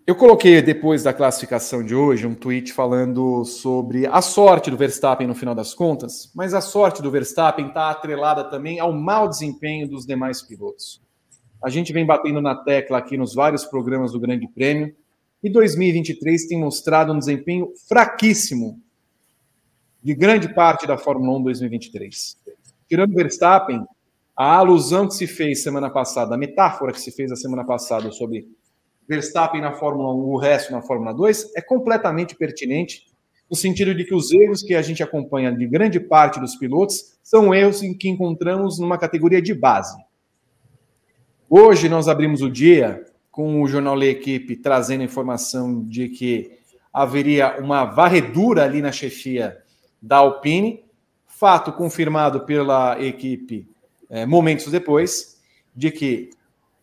[0.06, 5.26] Eu coloquei depois da classificação de hoje um tweet falando sobre a sorte do Verstappen
[5.26, 9.88] no final das contas, mas a sorte do Verstappen está atrelada também ao mau desempenho
[9.88, 11.05] dos demais pilotos.
[11.62, 14.94] A gente vem batendo na tecla aqui nos vários programas do Grande Prêmio.
[15.42, 18.80] E 2023 tem mostrado um desempenho fraquíssimo
[20.02, 22.36] de grande parte da Fórmula 1 2023.
[22.88, 23.84] Tirando Verstappen,
[24.36, 28.12] a alusão que se fez semana passada, a metáfora que se fez a semana passada
[28.12, 28.46] sobre
[29.08, 33.06] Verstappen na Fórmula 1, o resto na Fórmula 2, é completamente pertinente,
[33.50, 37.16] no sentido de que os erros que a gente acompanha de grande parte dos pilotos
[37.22, 39.96] são erros em que encontramos numa categoria de base.
[41.48, 46.58] Hoje nós abrimos o dia com o jornal Le Equipe trazendo informação de que
[46.92, 49.56] haveria uma varredura ali na chefia
[50.02, 50.84] da Alpine.
[51.24, 53.68] Fato confirmado pela equipe
[54.10, 55.40] é, momentos depois,
[55.74, 56.30] de que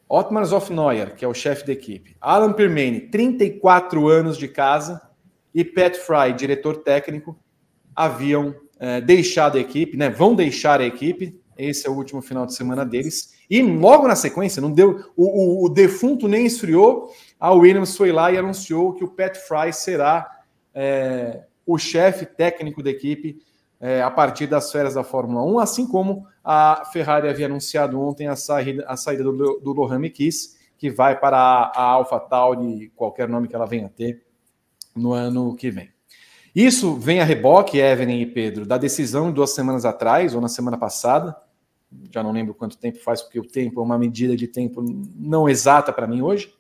[0.08, 5.02] Otmar Zofneuer, que é o chefe da equipe, Alan Permane, 34 anos de casa,
[5.54, 7.38] e Pat Fry, diretor técnico,
[7.94, 10.10] haviam é, deixado a equipe, né?
[10.10, 11.38] Vão deixar a equipe.
[11.58, 13.34] Esse é o último final de semana deles.
[13.50, 15.12] E logo na sequência, não deu.
[15.16, 17.12] O, o, o defunto nem esfriou.
[17.40, 20.42] A Williams foi lá e anunciou que o Pat Fry será
[20.74, 23.42] é, o chefe técnico da equipe
[23.80, 28.28] é, a partir das férias da Fórmula 1, assim como a Ferrari havia anunciado ontem
[28.28, 33.28] a saída, a saída do, do Lohan Mekis, que vai para a, a AlphaTauri, qualquer
[33.28, 34.26] nome que ela venha a ter,
[34.96, 35.93] no ano que vem.
[36.56, 40.48] Isso vem a reboque, Evelyn e Pedro, da decisão de duas semanas atrás, ou na
[40.48, 41.36] semana passada,
[42.12, 44.84] já não lembro quanto tempo faz, porque o tempo é uma medida de tempo
[45.16, 46.54] não exata para mim hoje,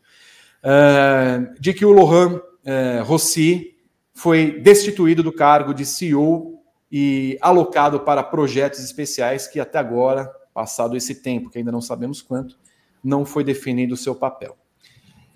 [0.63, 3.75] uh, de que o Lohan uh, Rossi
[4.13, 6.59] foi destituído do cargo de CEO
[6.91, 12.21] e alocado para projetos especiais que até agora, passado esse tempo, que ainda não sabemos
[12.21, 12.57] quanto,
[13.03, 14.55] não foi definido o seu papel.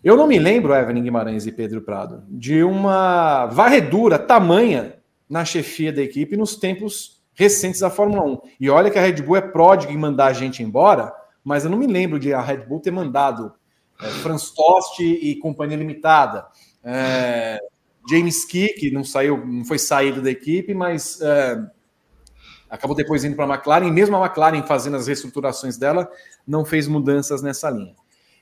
[0.04, 4.96] Eu não me lembro, Evelyn Guimarães e Pedro Prado, de uma varredura tamanha
[5.30, 8.40] na chefia da equipe nos tempos recentes da Fórmula 1.
[8.60, 11.70] E olha que a Red Bull é pródiga em mandar a gente embora, mas eu
[11.70, 13.54] não me lembro de a Red Bull ter mandado
[14.02, 16.46] é, Franz Tost e Companhia Limitada,
[16.84, 17.60] é,
[18.10, 21.62] James Key, que não saiu, não foi saído da equipe, mas é,
[22.70, 26.10] acabou depois indo para a McLaren, e mesmo a McLaren fazendo as reestruturações dela,
[26.48, 27.96] não fez mudanças nessa linha.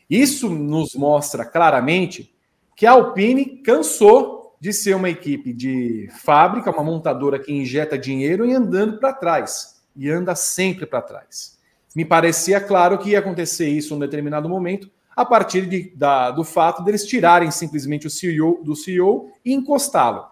[0.10, 2.34] Isso nos mostra claramente
[2.76, 8.46] que a Alpine cansou de ser uma equipe de fábrica, uma montadora que injeta dinheiro
[8.46, 11.58] e andando para trás, e anda sempre para trás.
[11.96, 16.30] Me parecia claro que ia acontecer isso em um determinado momento, a partir de, da,
[16.32, 20.26] do fato deles tirarem simplesmente o CEO do CEO e encostá-lo.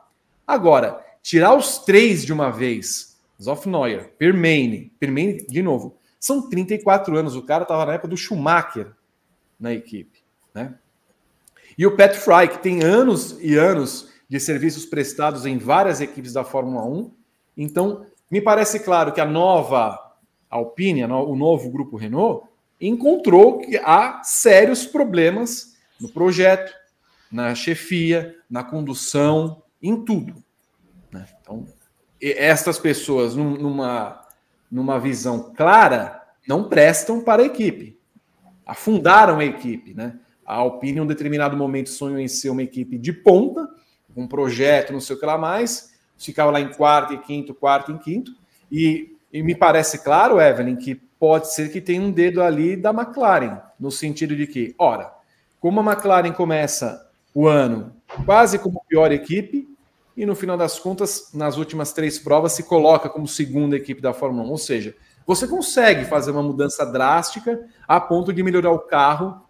[0.46, 7.36] Agora, tirar os três de uma vez, Zofneuer, Permane, Permane, de novo, são 34 anos.
[7.36, 8.92] O cara estava na época do Schumacher
[9.60, 10.76] na equipe, né?
[11.78, 16.34] E o Pat Fry, que tem anos e anos de serviços prestados em várias equipes
[16.34, 17.12] da Fórmula 1.
[17.58, 20.00] Então, me parece claro que a nova
[20.50, 22.48] Alpine, o novo grupo Renault,
[22.80, 26.72] encontrou que há sérios problemas no projeto,
[27.32, 30.44] na chefia, na condução, em tudo.
[31.12, 31.26] Né?
[31.42, 31.66] Então,
[32.22, 34.26] estas pessoas, numa,
[34.72, 38.00] numa visão clara, não prestam para a equipe.
[38.66, 39.94] Afundaram a equipe.
[39.94, 40.18] Né?
[40.46, 43.68] A Alpine, em um determinado momento, sonhou em ser uma equipe de ponta,
[44.16, 47.92] um projeto, não sei o que lá mais, ficava lá em quarto e quinto, quarto
[47.92, 48.32] e quinto,
[48.72, 52.92] e, e me parece claro, Evelyn, que pode ser que tenha um dedo ali da
[52.92, 55.12] McLaren, no sentido de que, ora,
[55.60, 57.96] como a McLaren começa o ano
[58.26, 59.68] quase como pior equipe,
[60.16, 64.14] e no final das contas, nas últimas três provas, se coloca como segunda equipe da
[64.14, 64.52] Fórmula 1.
[64.52, 64.96] Ou seja,
[65.26, 69.42] você consegue fazer uma mudança drástica a ponto de melhorar o carro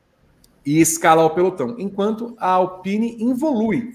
[0.65, 3.93] e escalar o pelotão, enquanto a Alpine evolui.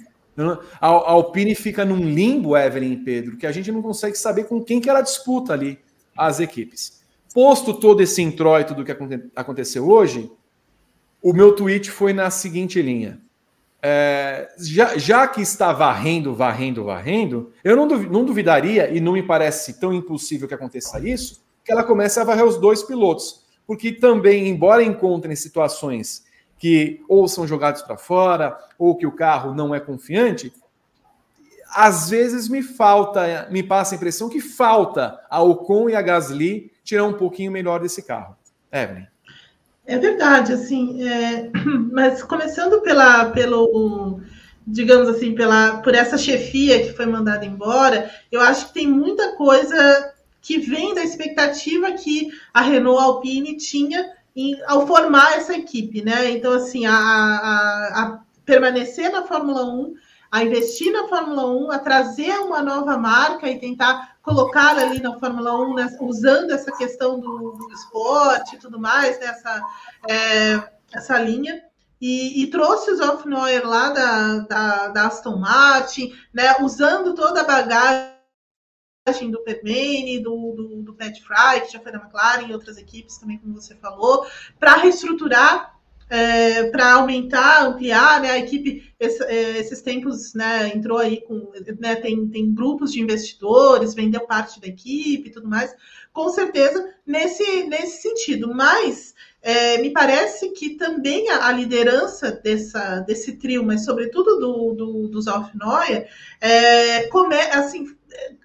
[0.80, 4.62] A Alpine fica num limbo, Evelyn e Pedro, que a gente não consegue saber com
[4.62, 5.78] quem que ela disputa ali
[6.16, 7.02] as equipes.
[7.34, 8.92] Posto todo esse introito do que
[9.34, 10.30] aconteceu hoje,
[11.22, 13.20] o meu tweet foi na seguinte linha.
[13.80, 19.22] É, já, já, que está varrendo, varrendo, varrendo, eu não, não duvidaria, e não me
[19.22, 23.44] parece tão impossível que aconteça isso, que ela comece a varrer os dois pilotos.
[23.66, 26.24] Porque também, embora encontrem situações
[26.58, 30.50] que ou são jogados para fora, ou que o carro não é confiante,
[31.70, 36.72] às vezes me falta, me passa a impressão que falta a Ocon e a Gasly
[36.82, 38.34] tirar um pouquinho melhor desse carro.
[38.72, 39.06] Evelyn.
[39.86, 41.50] É verdade, assim, é...
[41.92, 44.22] mas começando pela, pelo,
[44.66, 49.36] digamos assim, pela, por essa chefia que foi mandada embora, eu acho que tem muita
[49.36, 56.02] coisa que vem da expectativa que a Renault Alpine tinha em, ao formar essa equipe,
[56.02, 56.30] né?
[56.30, 59.94] Então, assim, a, a, a permanecer na Fórmula 1
[60.30, 65.18] a investir na Fórmula 1, a trazer uma nova marca e tentar colocá-la ali na
[65.18, 69.34] Fórmula 1, né, usando essa questão do, do, esporte e tudo mais, né,
[70.08, 71.62] é, essa linha.
[72.00, 77.44] E, e, trouxe o Zoff lá da, da, da, Aston Martin, né, usando toda a
[77.44, 78.17] bagagem
[79.30, 83.18] do Permane, do, do, do Pat Fry, que já foi da McLaren e outras equipes
[83.18, 84.26] também, como você falou,
[84.58, 85.78] para reestruturar
[86.10, 88.30] é, para aumentar, ampliar, né?
[88.30, 93.00] A equipe, esse, é, esses tempos, né, entrou aí com, né, tem, tem grupos de
[93.00, 95.74] investidores, vendeu parte da equipe e tudo mais,
[96.12, 98.54] com certeza nesse, nesse sentido.
[98.54, 104.74] Mas é, me parece que também a, a, liderança dessa, desse trio, mas sobretudo do,
[104.74, 106.08] do, do Zalfnoia,
[106.40, 107.86] é, come, assim,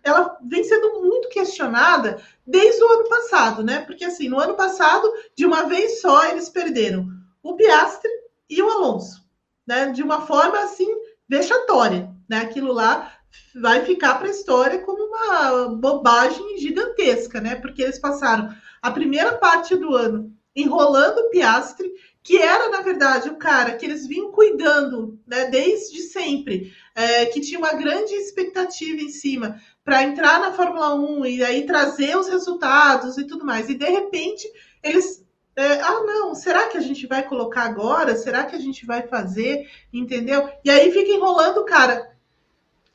[0.04, 3.80] ela vem sendo muito questionada desde o ano passado, né?
[3.80, 7.08] Porque assim, no ano passado, de uma vez só, eles perderam
[7.42, 8.12] o Piastre
[8.50, 9.26] e o Alonso,
[9.66, 9.88] né?
[9.88, 10.88] De uma forma assim
[11.28, 12.38] vexatória, né?
[12.38, 13.12] Aquilo lá
[13.56, 17.56] vai ficar para a história como uma bobagem gigantesca, né?
[17.56, 21.92] Porque eles passaram a primeira parte do ano enrolando o Piastre,
[22.24, 27.42] que era, na verdade, o cara que eles vinham cuidando né, desde sempre, é, que
[27.42, 32.30] tinha uma grande expectativa em cima para entrar na Fórmula 1 e aí trazer os
[32.30, 33.70] resultados e tudo mais.
[33.70, 34.50] E de repente
[34.82, 35.22] eles.
[35.56, 38.16] É, ah, não, será que a gente vai colocar agora?
[38.16, 39.70] Será que a gente vai fazer?
[39.92, 40.50] Entendeu?
[40.64, 42.12] E aí fica enrolando o cara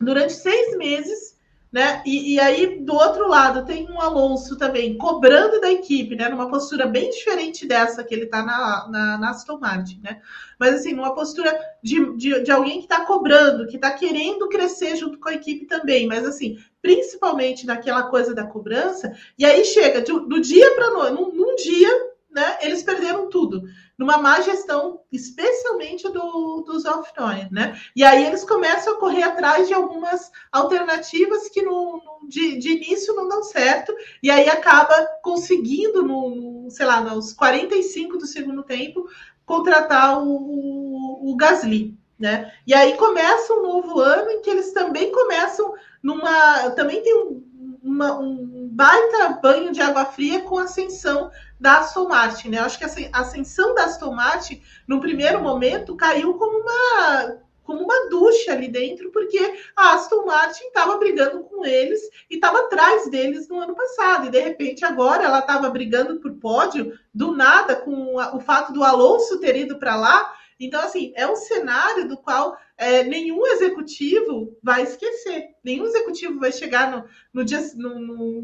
[0.01, 1.38] durante seis meses
[1.71, 2.03] né?
[2.07, 6.29] E, e, aí, do outro lado, tem um Alonso também cobrando da equipe, né?
[6.29, 10.23] Numa postura bem diferente dessa que ele está na, na, na, Aston Martin, né?
[10.59, 14.97] Mas assim, numa postura de, de, de alguém que está cobrando, que está querendo crescer
[14.97, 20.01] junto com a equipe também, mas assim, principalmente naquela coisa da cobrança, e aí chega
[20.01, 22.59] do, do dia para noite, num, num dia, né?
[22.61, 23.63] Eles perderam tudo
[23.97, 27.79] numa má gestão, especialmente do, dos off-noise, né?
[27.97, 33.15] E aí eles começam a correr atrás de algumas alternativas que no de, de, início
[33.15, 38.63] não dão certo, e aí acaba conseguindo, no, no, sei lá, nos 45 do segundo
[38.63, 39.09] tempo,
[39.45, 41.99] contratar o, o, o Gasly.
[42.19, 42.53] Né?
[42.67, 46.71] E aí começa um novo ano em que eles também começam numa.
[46.71, 48.48] Também tem um, uma, um
[48.79, 52.61] baita banho de água fria com ascensão da Aston Martin, né?
[52.61, 58.09] Acho que a ascensão da Aston Martin, no primeiro momento, caiu como uma como uma
[58.09, 59.39] ducha ali dentro, porque
[59.77, 64.29] a Aston Martin estava brigando com eles e estava atrás deles no ano passado.
[64.29, 68.85] E de repente agora ela estava brigando por pódio, do nada, com o fato do
[68.85, 70.35] Alonso ter ido para lá.
[70.61, 75.51] Então, assim, é um cenário do qual é, nenhum executivo vai esquecer.
[75.63, 78.01] Nenhum executivo vai chegar no, no dia, no,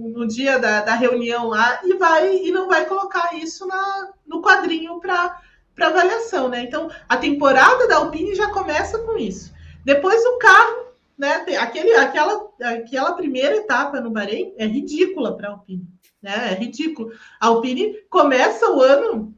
[0.08, 4.40] no, dia da, da, reunião lá e vai e não vai colocar isso na, no
[4.40, 5.40] quadrinho para
[5.80, 6.62] avaliação, né?
[6.62, 9.52] Então, a temporada da Alpine já começa com isso.
[9.84, 10.86] Depois o carro,
[11.18, 11.44] né?
[11.58, 15.88] Aquele, aquela, aquela primeira etapa no Bahrein é ridícula para a Alpine.
[16.22, 16.52] Né?
[16.52, 17.12] É ridículo.
[17.40, 19.34] A Alpine começa o ano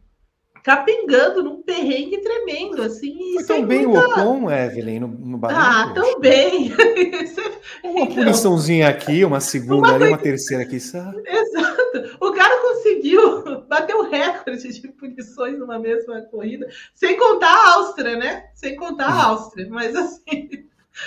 [0.66, 3.16] capengando num perrengue tremendo, assim.
[3.35, 4.05] Foi tão bem muita...
[4.05, 5.61] o Ocon, Evelyn, no, no balanço.
[5.61, 6.74] Ah, tão bem.
[7.85, 9.94] uma então, puniçãozinha aqui, uma segunda uma...
[9.94, 11.22] ali, uma terceira aqui, sabe?
[11.24, 12.16] Exato.
[12.20, 18.16] O cara conseguiu bater o recorde de punições numa mesma corrida, sem contar a Áustria,
[18.16, 18.46] né?
[18.52, 20.66] Sem contar a Áustria, mas assim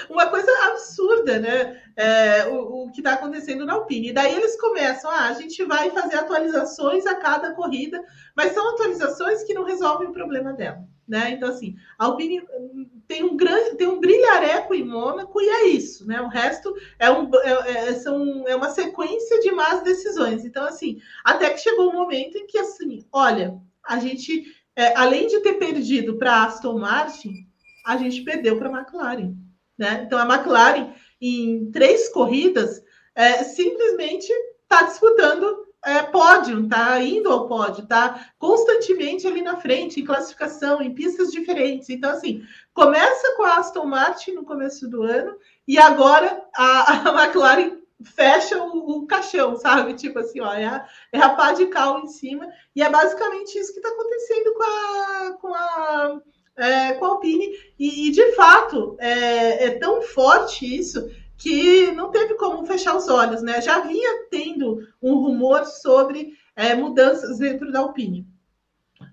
[0.10, 1.82] uma coisa absurda, né?
[1.95, 4.10] É, o, o, que está acontecendo na Alpine.
[4.10, 8.04] E daí eles começam, ah, a gente vai fazer atualizações a cada corrida,
[8.36, 10.84] mas são atualizações que não resolvem o problema dela.
[11.10, 11.32] Né?
[11.32, 15.67] Então, assim, a Alpine hum, tem um grande, tem um brilhareco em Mônaco e é
[15.69, 16.21] isso, né?
[16.21, 20.45] O resto é, um, é, é, são, é uma sequência de más decisões.
[20.45, 25.25] Então, assim, até que chegou um momento em que, assim, olha, a gente, é, além
[25.25, 27.47] de ter perdido para Aston Martin,
[27.84, 29.34] a gente perdeu para a McLaren.
[29.80, 30.04] Né?
[30.06, 32.84] Então, a McLaren, em três corridas,
[33.15, 34.30] é, simplesmente
[34.63, 40.82] está disputando é, pódio, está indo ao pódio, está constantemente ali na frente, em classificação,
[40.82, 41.89] em pistas diferentes.
[41.89, 47.24] Então, assim, começa com a Aston Martin no começo do ano e agora a, a
[47.24, 49.94] McLaren fecha o, o, caixão, sabe?
[49.94, 52.48] Tipo assim, ó, é a, é a pá de cal em cima.
[52.76, 56.22] E é basicamente isso que está acontecendo com a, com a
[56.60, 57.48] é, com a Alpine.
[57.80, 63.08] E, e de fato, é, é, tão forte isso que não teve como fechar os
[63.08, 63.62] olhos, né?
[63.62, 68.28] Já vinha tendo um rumor sobre é, mudanças dentro da Alpine.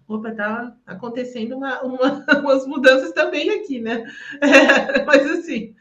[0.08, 4.04] Opa, tá acontecendo uma, uma, umas mudanças também aqui, né?
[4.40, 5.74] É, mas assim,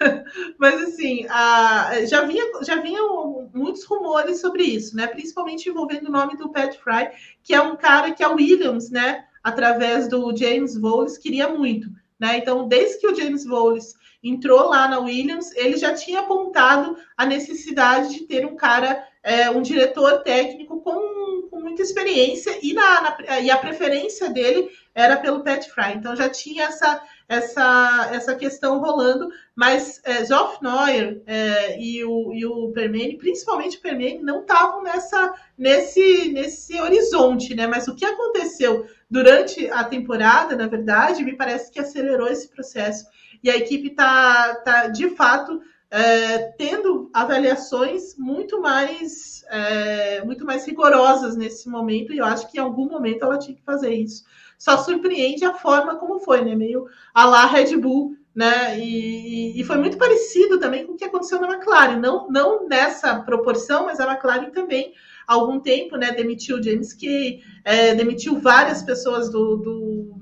[0.58, 5.06] mas assim, a, já vinha já vinham muitos rumores sobre isso, né?
[5.06, 7.10] Principalmente envolvendo o nome do Pat Fry,
[7.42, 9.24] que é um cara que é Williams, né?
[9.42, 11.88] Através do James Voles, queria muito.
[12.18, 12.38] Né?
[12.38, 17.26] Então, desde que o James Voles entrou lá na Williams, ele já tinha apontado a
[17.26, 23.00] necessidade de ter um cara, é, um diretor técnico com, com muita experiência e, na,
[23.00, 25.94] na, e a preferência dele era pelo Pat Fry.
[25.96, 32.32] Então já tinha essa, essa, essa questão rolando, mas é, Geoff Neuer é, e, o,
[32.32, 37.66] e o Permane, principalmente o Permane, não estavam nessa nesse, nesse horizonte, né?
[37.66, 43.06] Mas o que aconteceu durante a temporada, na verdade, me parece que acelerou esse processo.
[43.42, 45.60] E a equipe está, tá, de fato,
[45.90, 52.58] é, tendo avaliações muito mais, é, muito mais rigorosas nesse momento, e eu acho que
[52.58, 54.24] em algum momento ela tinha que fazer isso.
[54.62, 56.54] Só surpreende a forma como foi, né?
[56.54, 58.78] Meio a lá Red Bull, né?
[58.78, 63.18] E, e, foi muito parecido também com o que aconteceu na McLaren, não, não nessa
[63.22, 64.92] proporção, mas a McLaren também
[65.26, 66.12] há algum tempo, né?
[66.12, 70.14] Demitiu James Kay, é, demitiu várias pessoas do, do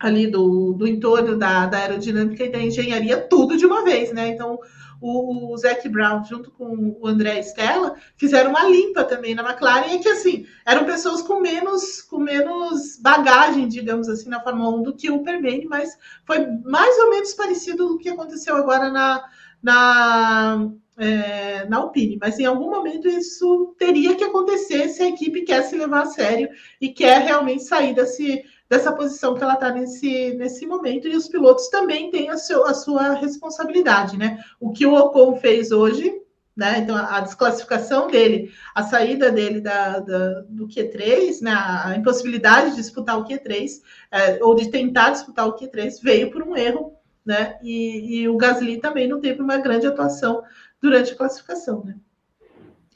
[0.00, 4.28] ali do, do entorno da, da aerodinâmica e da engenharia, tudo de uma vez, né?
[4.28, 4.58] Então,
[5.02, 9.94] o, o Zac Brown, junto com o André Stella, fizeram uma limpa também na McLaren,
[9.94, 14.82] e que, assim, eram pessoas com menos, com menos bagagem, digamos assim, na Fórmula 1
[14.84, 18.90] do que o Permane, mas foi mais ou menos parecido com o que aconteceu agora
[18.90, 19.24] na,
[19.60, 25.42] na, é, na Alpine, mas em algum momento isso teria que acontecer se a equipe
[25.42, 26.48] quer se levar a sério
[26.80, 31.28] e quer realmente sair desse, dessa posição que ela está nesse, nesse momento, e os
[31.28, 34.42] pilotos também têm a, seu, a sua responsabilidade, né?
[34.58, 36.10] O que o Ocon fez hoje,
[36.56, 36.78] né?
[36.78, 41.52] Então, a, desclassificação dele, a saída dele da, da, do Q3, né?
[41.52, 46.42] A impossibilidade de disputar o Q3, é, ou de tentar disputar o Q3, veio por
[46.42, 46.96] um erro,
[47.26, 47.58] né?
[47.62, 50.42] E, e o Gasly também não teve uma grande atuação
[50.80, 51.94] durante a classificação, né?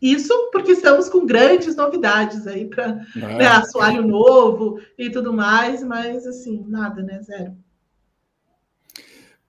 [0.01, 6.27] Isso porque estamos com grandes novidades aí para né, assoalho novo e tudo mais, mas
[6.27, 7.23] assim, nada, né?
[7.23, 7.57] Zero.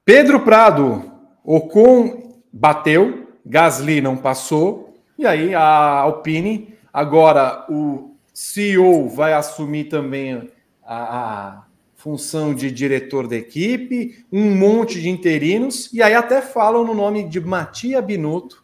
[0.05, 1.11] Pedro Prado,
[1.43, 10.49] Ocon bateu, Gasly não passou, e aí a Alpine, agora o CEO vai assumir também
[10.81, 11.63] a, a
[11.95, 17.27] função de diretor da equipe, um monte de interinos, e aí até falam no nome
[17.27, 18.63] de Matia Binotto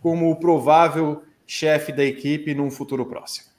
[0.00, 3.50] como o provável chefe da equipe num futuro próximo.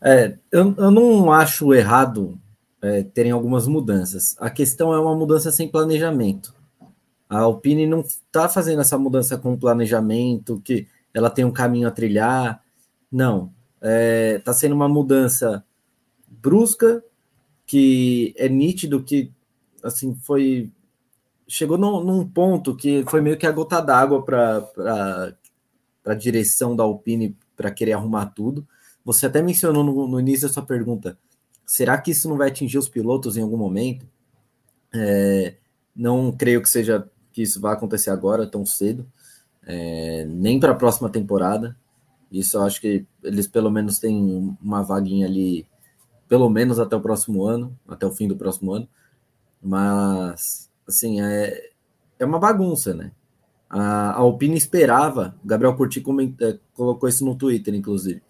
[0.00, 2.38] É, eu, eu não acho errado
[2.80, 4.36] é, terem algumas mudanças.
[4.40, 6.54] A questão é uma mudança sem planejamento.
[7.28, 11.92] A Alpine não está fazendo essa mudança com planejamento, que ela tem um caminho a
[11.92, 12.62] trilhar.
[13.10, 13.52] Não.
[13.76, 15.64] Está é, tá sendo uma mudança
[16.28, 17.02] brusca,
[17.64, 19.30] que é nítido que
[19.82, 20.70] assim foi
[21.52, 25.36] chegou num, num, ponto que foi meio que a gota d'água para
[26.06, 28.66] a direção da Alpine para querer arrumar tudo.
[29.04, 31.18] Você até mencionou no, no, início da sua pergunta:
[31.66, 34.06] será que isso não vai atingir os pilotos em algum momento?
[34.94, 35.56] É,
[35.94, 39.06] não creio que seja que isso vai acontecer agora tão cedo,
[39.66, 41.76] é, nem para a próxima temporada.
[42.30, 45.66] Isso eu acho que eles pelo menos têm uma vaguinha ali,
[46.26, 48.88] pelo menos até o próximo ano, até o fim do próximo ano.
[49.60, 51.70] Mas assim, é,
[52.18, 53.12] é uma bagunça, né?
[53.68, 58.22] A, Alpine esperava, o Gabriel Curti comenta, é, colocou isso no Twitter, inclusive,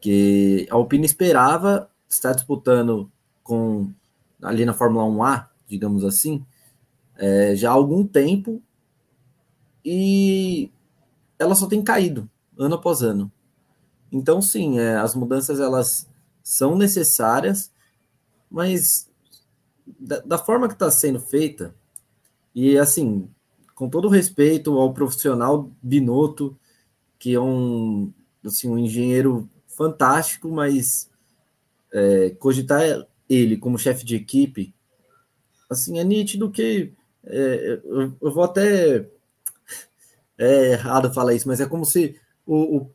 [0.00, 3.10] que a Alpine esperava estar disputando
[3.42, 3.90] com
[4.42, 6.44] ali na Fórmula 1A, digamos assim,
[7.16, 8.60] é, já há algum tempo
[9.84, 10.70] e
[11.38, 12.28] ela só tem caído
[12.58, 13.30] ano após ano.
[14.10, 16.08] Então, sim, é, as mudanças elas
[16.42, 17.72] são necessárias,
[18.50, 19.08] mas
[19.98, 21.74] da, da forma que está sendo feita,
[22.54, 23.28] e assim,
[23.74, 26.56] com todo respeito ao profissional Binotto,
[27.18, 28.12] que é um,
[28.44, 31.10] assim, um engenheiro fantástico, mas
[31.92, 34.74] é, cogitar ele como chefe de equipe,
[35.70, 36.92] assim, é nítido que
[37.24, 39.08] é, eu, eu, vou até
[40.38, 42.90] é errado falar isso, mas é como se o, o,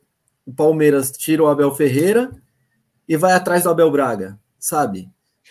[0.45, 2.32] o Palmeiras tira o Abel Ferreira
[3.08, 5.10] e vai atrás do Abel Braga, sabe?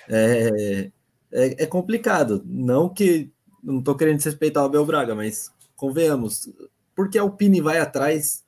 [0.09, 0.91] É,
[1.33, 2.43] é, é complicado.
[2.45, 3.33] Não que
[3.67, 6.49] não estou querendo desrespeitar o Abel Braga, mas convenhamos,
[6.95, 8.45] porque a Alpine vai atrás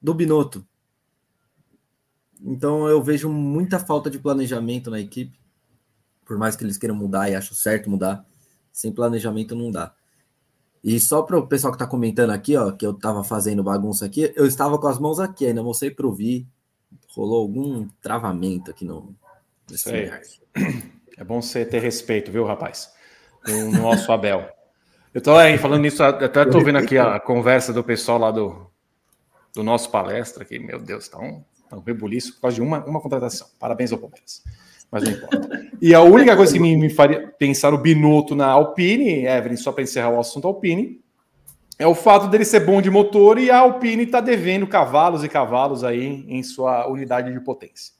[0.00, 0.66] do Binotto.
[2.42, 5.38] Então eu vejo muita falta de planejamento na equipe.
[6.24, 8.26] Por mais que eles queiram mudar e acho certo mudar,
[8.72, 9.94] sem planejamento não dá.
[10.82, 14.06] E só para o pessoal que está comentando aqui, ó, que eu estava fazendo bagunça
[14.06, 16.46] aqui, eu estava com as mãos aqui, ainda mostrei para ouvir.
[17.08, 19.14] Rolou algum travamento aqui no.
[19.70, 20.10] Isso aí.
[21.16, 22.90] É bom você ter respeito, viu, rapaz?
[23.48, 24.48] O nosso Abel.
[25.12, 28.66] Eu tô aí, falando nisso, até tô vendo aqui a conversa do pessoal lá do,
[29.54, 32.84] do nosso palestra, que, meu Deus, tá um, tá um rebuliço por causa de uma,
[32.84, 33.48] uma contratação.
[33.58, 34.42] Parabéns ao Palmeiras.
[34.90, 35.66] Mas não importa.
[35.80, 39.72] E a única coisa que me, me faria pensar o Binotto na Alpine, Evelyn, só
[39.72, 41.00] para encerrar o assunto Alpine,
[41.78, 45.28] é o fato dele ser bom de motor e a Alpine tá devendo cavalos e
[45.28, 47.95] cavalos aí em sua unidade de potência.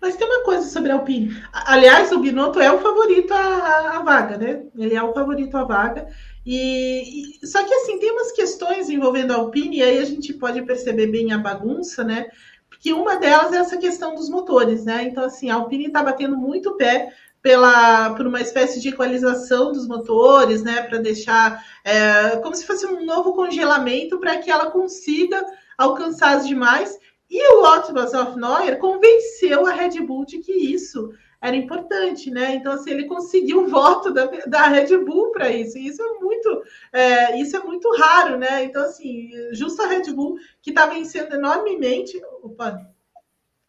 [0.00, 1.42] Mas tem uma coisa sobre a Alpine.
[1.52, 4.62] Aliás, o Binotto é o favorito à, à vaga, né?
[4.76, 6.08] Ele é o favorito à vaga.
[6.44, 10.32] E, e, só que assim tem umas questões envolvendo a Alpine e aí a gente
[10.32, 12.28] pode perceber bem a bagunça, né?
[12.68, 15.04] Porque uma delas é essa questão dos motores, né?
[15.04, 19.86] Então assim a Alpine está batendo muito pé pela por uma espécie de equalização dos
[19.86, 25.42] motores, né, para deixar é, como se fosse um novo congelamento para que ela consiga
[25.76, 26.98] alcançar as demais.
[27.30, 32.56] E o Otmar Neuer convenceu a Red Bull de que isso era importante, né?
[32.56, 35.78] Então, assim, ele conseguiu o voto da, da Red Bull para isso.
[35.78, 36.62] E isso é muito,
[36.92, 38.64] é, isso é muito raro, né?
[38.64, 42.20] Então, assim, justo a Red Bull que está vencendo enormemente.
[42.42, 42.84] Opa,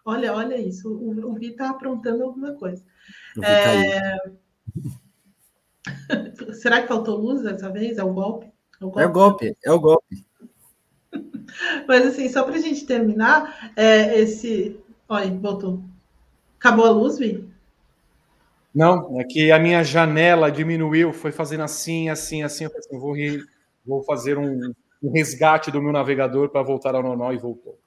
[0.03, 2.83] olha, olha isso, o, o Vi está aprontando alguma coisa.
[3.43, 4.15] É...
[6.53, 7.97] Será que faltou luz dessa vez?
[7.97, 8.51] É o golpe?
[8.81, 9.57] É o golpe, é o golpe.
[9.63, 10.30] É o golpe.
[11.87, 14.79] Mas assim, só para a gente terminar, é, esse.
[15.07, 15.81] Olha, voltou.
[16.59, 17.49] Acabou a luz, Vi?
[18.73, 22.63] Não, é que a minha janela diminuiu, foi fazendo assim, assim, assim.
[22.63, 23.43] Eu falei assim, vou, re...
[23.85, 24.73] vou fazer um,
[25.03, 27.80] um resgate do meu navegador para voltar ao normal e voltou.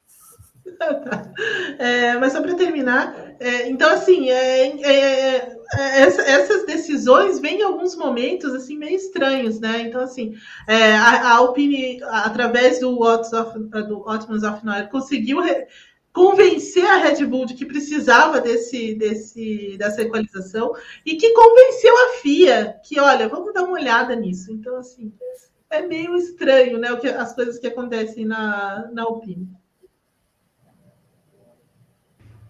[1.79, 7.61] É, mas só para terminar, é, então assim, é, é, é, essa, essas decisões vêm
[7.61, 9.83] em alguns momentos assim meio estranhos, né?
[9.83, 10.35] Então assim,
[10.69, 15.67] é, a, a Alpine, através do Otmans of, of Noir, conseguiu re,
[16.13, 20.73] convencer a Red Bull de que precisava desse, desse, dessa equalização
[21.05, 24.53] e que convenceu a FIA que, olha, vamos dar uma olhada nisso.
[24.53, 25.13] Então, assim,
[25.69, 29.49] é meio estranho, né, o que, as coisas que acontecem na, na Alpine.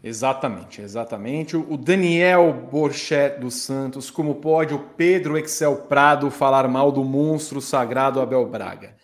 [0.06, 1.56] Exatamente, exatamente.
[1.56, 7.58] O Daniel Borchet dos Santos, como pode o Pedro Excel Prado falar mal do monstro
[7.58, 8.94] sagrado Abel Braga?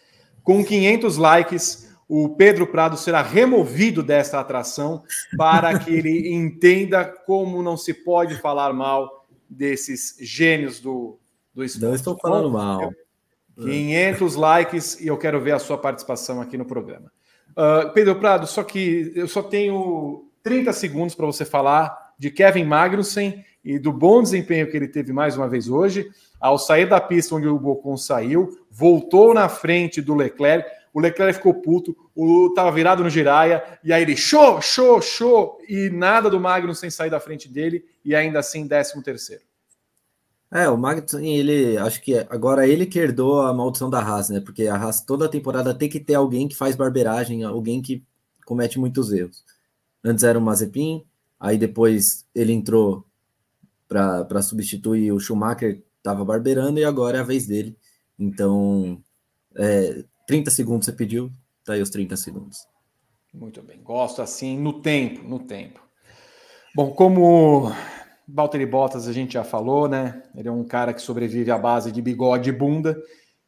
[0.43, 5.03] Com 500 likes, o Pedro Prado será removido desta atração
[5.39, 11.19] para que ele entenda como não se pode falar mal desses gênios do,
[11.55, 11.87] do esporte.
[11.87, 12.93] Não estou falando mal.
[13.57, 17.11] 500 likes e eu quero ver a sua participação aqui no programa.
[17.53, 22.65] Uh, Pedro Prado, só que eu só tenho 30 segundos para você falar de Kevin
[22.65, 26.09] Magnussen e do bom desempenho que ele teve mais uma vez hoje.
[26.41, 31.37] Ao sair da pista onde o Bocon saiu, voltou na frente do Leclerc o Leclerc
[31.37, 36.41] ficou puto, o virado no giraia, e aí ele show, show, show, e nada do
[36.41, 39.43] Magnus sem sair da frente dele, e ainda assim, 13 terceiro.
[40.53, 44.41] É, o Magnus, ele, acho que agora ele que herdou a maldição da Haas, né?
[44.41, 48.03] Porque a Haas toda a temporada tem que ter alguém que faz barbeiragem, alguém que
[48.45, 49.45] comete muitos erros.
[50.05, 51.05] Antes era o Mazepin,
[51.39, 53.07] aí depois ele entrou
[53.87, 57.77] para substituir o Schumacher, estava barbeirando, e agora é a vez dele.
[58.19, 59.03] Então,
[59.57, 61.31] é, 30 segundos você pediu,
[61.65, 62.67] tá aí os 30 segundos.
[63.33, 65.81] Muito bem, gosto assim, no tempo, no tempo.
[66.75, 67.73] Bom, como
[68.29, 70.23] Valtteri Bottas a gente já falou, né?
[70.35, 73.01] Ele é um cara que sobrevive à base de bigode e bunda.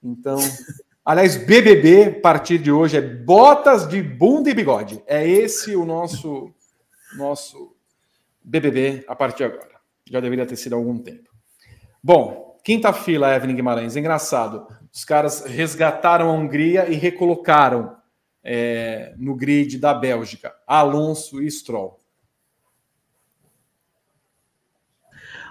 [0.02, 0.38] Então,
[1.04, 5.02] aliás, BBB, a partir de hoje, é botas de bunda e bigode.
[5.06, 6.52] É esse o nosso
[7.16, 7.74] nosso
[8.42, 9.72] BBB a partir de agora.
[10.10, 11.30] Já deveria ter sido há algum tempo.
[12.02, 13.96] Bom, quinta fila, Evelyn Guimarães.
[13.96, 14.66] Engraçado.
[14.92, 17.96] Os caras resgataram a Hungria e recolocaram
[18.42, 22.01] é, no grid da Bélgica Alonso e Stroll.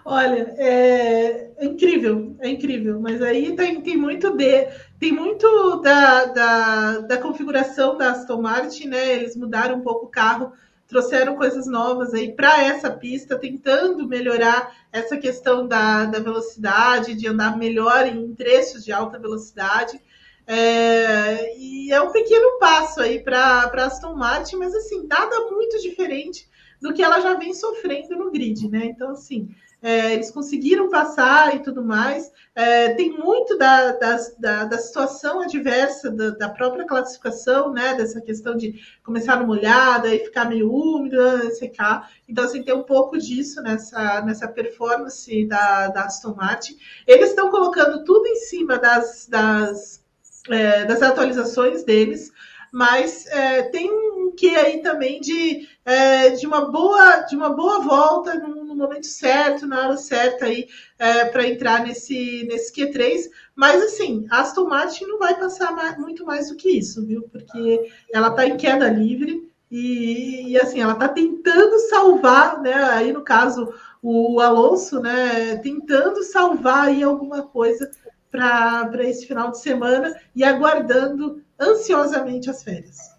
[0.04, 4.68] Olha, é, é, incrível, é incrível, mas aí tem, tem muito de
[4.99, 9.14] tem muito da, da, da configuração da Aston Martin, né?
[9.14, 10.54] Eles mudaram um pouco o carro
[10.91, 17.28] trouxeram coisas novas aí para essa pista, tentando melhorar essa questão da, da velocidade, de
[17.30, 20.02] andar melhor em trechos de alta velocidade.
[20.45, 26.49] É, e é um pequeno passo aí para Aston Martin, mas assim, nada muito diferente
[26.82, 28.88] do que ela já vem sofrendo no grid, né?
[28.88, 29.49] Então, assim,
[29.82, 32.32] é, eles conseguiram passar e tudo mais.
[32.53, 37.95] É, tem muito da, da, da, situação adversa da, da, própria classificação, né?
[37.95, 41.17] Dessa questão de começar no molhado e ficar meio úmido,
[41.55, 42.11] secar.
[42.29, 46.77] Então, assim, tem um pouco disso nessa, nessa performance da, da Aston Martin.
[47.07, 50.03] Eles estão colocando tudo em cima das, das,
[50.49, 52.32] é, das atualizações deles
[52.71, 57.82] mas é, tem um que aí também de, é, de uma boa de uma boa
[57.82, 60.67] volta no momento certo, na hora certa aí
[60.99, 63.29] é, para entrar nesse nesse Q3.
[63.55, 67.23] Mas assim, Aston Martin não vai passar mais, muito mais do que isso, viu?
[67.32, 72.73] Porque ela está em queda livre e, e assim ela está tentando salvar, né?
[72.73, 75.57] Aí no caso o Alonso, né?
[75.57, 77.89] Tentando salvar aí alguma coisa
[78.32, 83.11] para esse final de semana e aguardando ansiosamente as férias.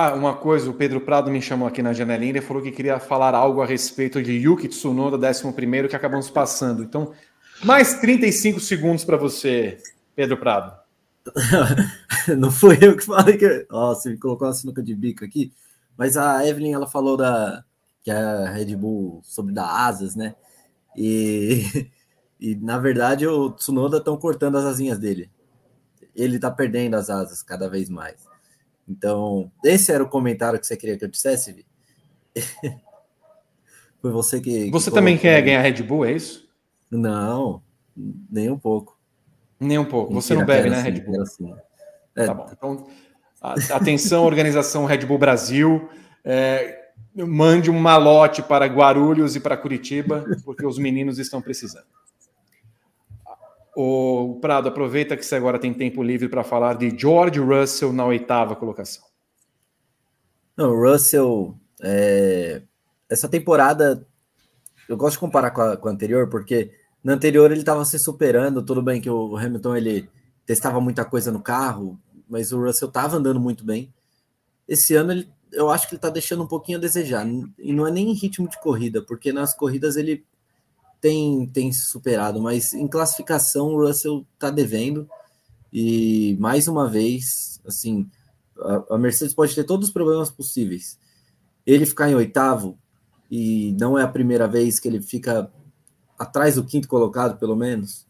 [0.00, 3.00] Ah, uma coisa, o Pedro Prado me chamou aqui na janelinha e falou que queria
[3.00, 6.84] falar algo a respeito de Yuki Tsunoda, 11 que acabamos passando.
[6.84, 7.12] Então,
[7.64, 9.76] mais 35 segundos para você,
[10.14, 10.72] Pedro Prado.
[12.38, 13.66] Não foi eu que falei que.
[13.68, 15.52] Ó, você me colocou uma sinuca de bico aqui.
[15.96, 17.64] Mas a Evelyn, ela falou da
[18.04, 20.36] que a Red Bull soube dar asas, né?
[20.96, 21.90] E,
[22.38, 25.28] e na verdade o Tsunoda estão cortando as asinhas dele.
[26.14, 28.27] Ele está perdendo as asas cada vez mais.
[28.88, 31.66] Então, esse era o comentário que você queria que eu dissesse, Vi?
[34.00, 34.70] Foi você que.
[34.70, 36.48] Você que também quer ganhar Red Bull, é isso?
[36.90, 37.62] Não,
[38.30, 38.96] nem um pouco.
[39.60, 40.12] Nem um pouco.
[40.12, 41.22] Mentira, você não bebe, né, assim, Red Bull?
[41.22, 41.54] Assim.
[42.14, 42.46] É, tá bom.
[42.52, 42.86] Então,
[43.74, 45.88] atenção, organização Red Bull Brasil.
[46.24, 51.86] É, mande um malote para Guarulhos e para Curitiba, porque os meninos estão precisando.
[53.80, 58.04] O Prado, aproveita que você agora tem tempo livre para falar de George Russell na
[58.04, 59.04] oitava colocação.
[60.56, 62.60] Não, Russell, é,
[63.08, 64.04] essa temporada,
[64.88, 66.72] eu gosto de comparar com a, com a anterior, porque
[67.04, 70.10] na anterior ele estava se superando, tudo bem que o Hamilton ele
[70.44, 71.96] testava muita coisa no carro,
[72.28, 73.94] mas o Russell estava andando muito bem.
[74.66, 77.24] Esse ano ele, eu acho que ele está deixando um pouquinho a desejar,
[77.56, 80.26] e não é nem em ritmo de corrida, porque nas corridas ele
[81.00, 85.08] tem, tem superado, mas em classificação o Russell está devendo,
[85.72, 88.08] e mais uma vez, assim,
[88.58, 90.98] a, a Mercedes pode ter todos os problemas possíveis.
[91.66, 92.78] Ele ficar em oitavo,
[93.30, 95.52] e não é a primeira vez que ele fica
[96.18, 98.06] atrás do quinto colocado, pelo menos.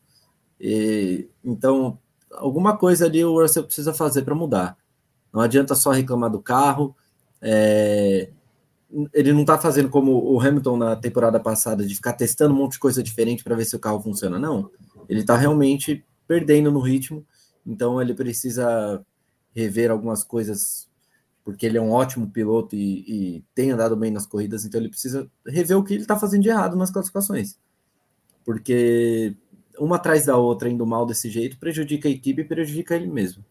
[0.60, 1.98] E, então,
[2.32, 4.78] alguma coisa ali o Russell precisa fazer para mudar.
[5.32, 6.96] Não adianta só reclamar do carro.
[7.42, 8.30] É,
[9.12, 12.72] ele não está fazendo como o Hamilton na temporada passada, de ficar testando um monte
[12.72, 14.38] de coisa diferente para ver se o carro funciona.
[14.38, 14.70] Não.
[15.08, 17.24] Ele está realmente perdendo no ritmo.
[17.66, 19.04] Então, ele precisa
[19.54, 20.88] rever algumas coisas,
[21.44, 24.64] porque ele é um ótimo piloto e, e tem andado bem nas corridas.
[24.64, 27.58] Então, ele precisa rever o que ele está fazendo de errado nas classificações
[28.48, 29.36] porque
[29.78, 33.44] uma atrás da outra indo mal desse jeito prejudica a equipe e prejudica ele mesmo.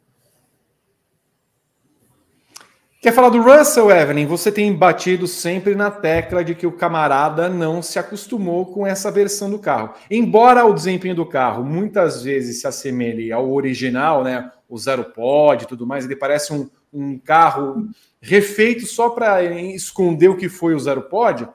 [2.99, 4.25] Quer falar do Russell, Evelyn?
[4.25, 9.11] Você tem batido sempre na tecla de que o camarada não se acostumou com essa
[9.11, 9.93] versão do carro.
[10.09, 14.51] Embora o desempenho do carro muitas vezes se assemelhe ao original, né?
[14.67, 17.87] O zero pod e tudo mais, ele parece um, um carro
[18.19, 21.47] refeito só para esconder o que foi o zero pod.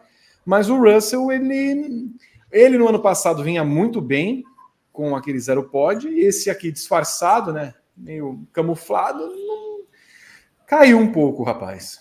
[0.47, 2.09] Mas o Russell, ele
[2.53, 4.45] ele no ano passado vinha muito bem
[4.93, 7.75] com aquele zero pod, e esse aqui disfarçado, né?
[7.97, 9.62] Meio camuflado, não...
[10.73, 12.01] caiu um pouco, rapaz.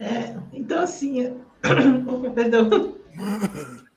[0.00, 1.36] É, então assim.
[2.08, 2.70] Opa, perdão.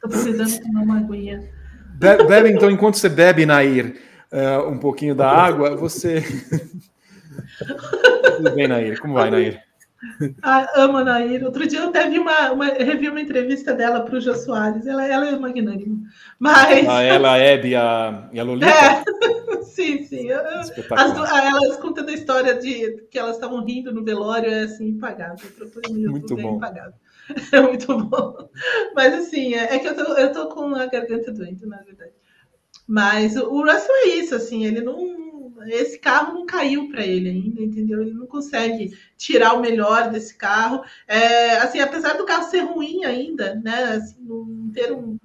[0.02, 1.50] Tô precisando tomar uma aguinha.
[1.94, 3.96] Bebe, então, enquanto você bebe, Nair,
[4.34, 6.22] uh, um pouquinho da água, você.
[8.36, 9.00] Tudo bem, Nair?
[9.00, 9.62] Como vai, Nair?
[10.42, 11.46] Ah, amo a Nair.
[11.46, 14.88] Outro dia eu até vi uma, uma, revi uma entrevista dela para o Jô Soares.
[14.88, 16.02] Ela, ela é magnânima.
[16.40, 16.88] Mas...
[16.88, 18.68] Ah, ela, Hebe e a, e a Lolita?
[18.68, 19.04] É.
[19.64, 20.32] sim, sim.
[20.32, 25.48] As, elas contando a história de que elas estavam rindo no velório, é assim, impagável.
[25.90, 26.56] Muito é bom.
[26.58, 26.94] Impagável.
[27.54, 28.50] É muito bom.
[28.94, 32.12] Mas assim, é, é, que eu tô, eu tô com a garganta doente, na verdade.
[32.86, 35.31] Mas o Russell é isso, assim, ele não
[35.68, 38.02] esse carro não caiu para ele ainda, entendeu?
[38.02, 40.84] Ele não consegue tirar o melhor desse carro.
[41.08, 43.84] É, assim, apesar do carro ser ruim ainda, né?
[43.96, 45.18] Assim, não ter um,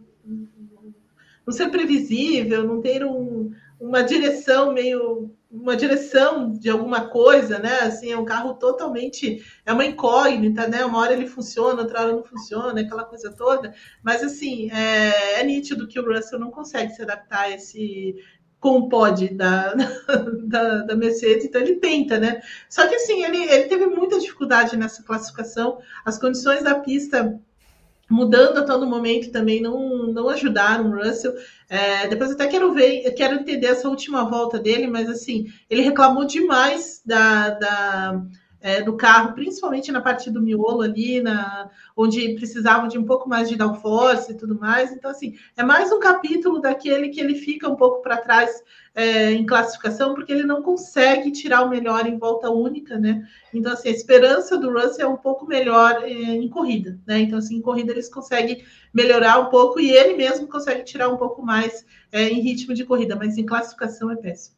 [1.47, 7.81] não ser previsível, não ter um, uma direção meio uma direção de alguma coisa, né?
[7.81, 10.85] Assim, é um carro totalmente é uma incógnita, né?
[10.85, 13.75] Uma hora ele funciona, outra hora não funciona, aquela coisa toda.
[14.03, 18.17] Mas assim, é, é nítido que o Russell não consegue se adaptar a esse
[18.61, 19.75] com o pod da,
[20.45, 22.41] da, da, Mercedes, então ele tenta, né?
[22.69, 27.39] Só que assim, ele, ele teve muita dificuldade nessa classificação, as condições da pista
[28.09, 31.35] mudando a todo momento também não, não ajudaram o Russell.
[31.69, 36.25] É, depois até quero ver, quero entender essa última volta dele, mas assim, ele reclamou
[36.25, 38.23] demais da, da
[38.61, 43.29] é, do carro, principalmente na parte do miolo ali, na, onde precisavam de um pouco
[43.29, 44.93] mais de downforce e tudo mais.
[44.93, 48.63] Então, assim, é mais um capítulo daquele que ele fica um pouco para trás
[48.95, 53.29] é, em classificação, porque ele não consegue tirar o melhor em volta única, né?
[53.53, 57.21] Então, assim, a esperança do Russell é um pouco melhor é, em corrida, né?
[57.21, 61.17] Então, assim, em corrida eles conseguem melhorar um pouco e ele mesmo consegue tirar um
[61.17, 64.57] pouco mais é, em ritmo de corrida, mas em classificação é péssimo.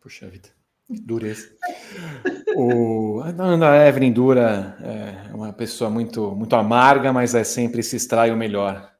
[0.00, 0.57] Puxa vida.
[0.88, 1.48] Dureza.
[2.56, 8.30] O, a Evelyn Dura é uma pessoa muito, muito amarga, mas é sempre se extrai
[8.30, 8.90] o melhor.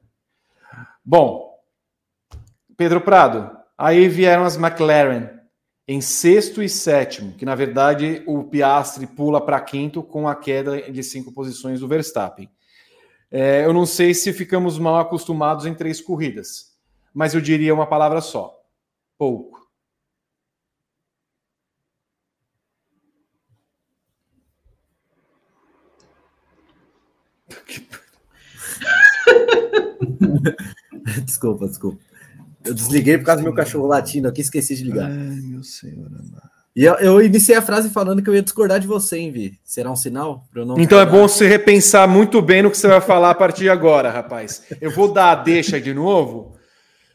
[1.03, 1.59] Bom,
[2.77, 5.39] Pedro Prado, aí vieram as McLaren
[5.87, 10.91] em sexto e sétimo, que na verdade o Piastri pula para quinto com a queda
[10.91, 12.47] de cinco posições do Verstappen.
[13.31, 16.77] É, eu não sei se ficamos mal acostumados em três corridas,
[17.11, 18.55] mas eu diria uma palavra só:
[19.17, 19.58] pouco.
[31.25, 31.99] desculpa, desculpa.
[32.63, 35.09] Eu desliguei por causa do meu cachorro latindo aqui, esqueci de ligar.
[35.09, 36.49] Ai, meu senhor amado.
[36.75, 39.59] E eu, eu, iniciei a frase falando que eu ia discordar de você, hein, Vi?
[39.63, 40.47] Será um sinal?
[40.77, 43.69] então é bom você repensar muito bem no que você vai falar a partir de
[43.69, 44.63] agora, rapaz.
[44.79, 46.55] Eu vou dar a deixa de novo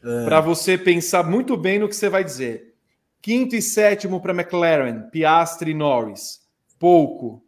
[0.03, 0.25] é.
[0.25, 2.75] para você pensar muito bem no que você vai dizer.
[3.21, 6.41] Quinto e sétimo para McLaren, Piastri e Norris.
[6.77, 7.43] Pouco.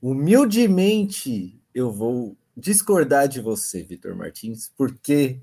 [0.00, 5.40] Humildemente, eu vou discordar de você, Vitor Martins, porque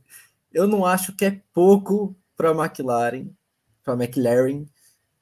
[0.53, 3.27] eu não acho que é pouco para a McLaren,
[3.83, 4.65] para McLaren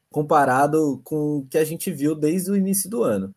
[0.10, 3.34] comparado com o que a gente viu desde o início do ano.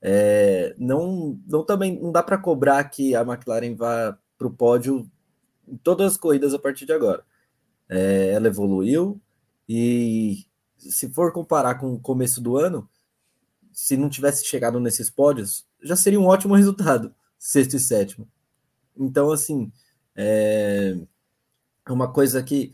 [0.00, 5.10] É, não, não também não dá para cobrar que a McLaren vá para o pódio
[5.66, 7.24] em todas as corridas a partir de agora.
[7.88, 9.20] É, ela evoluiu
[9.68, 10.44] e
[10.76, 12.88] se for comparar com o começo do ano,
[13.72, 17.14] se não tivesse chegado nesses pódios, já seria um ótimo resultado,
[17.44, 18.26] sexto e sétimo.
[18.96, 19.70] Então, assim,
[20.16, 20.96] é,
[21.86, 22.72] é uma coisa que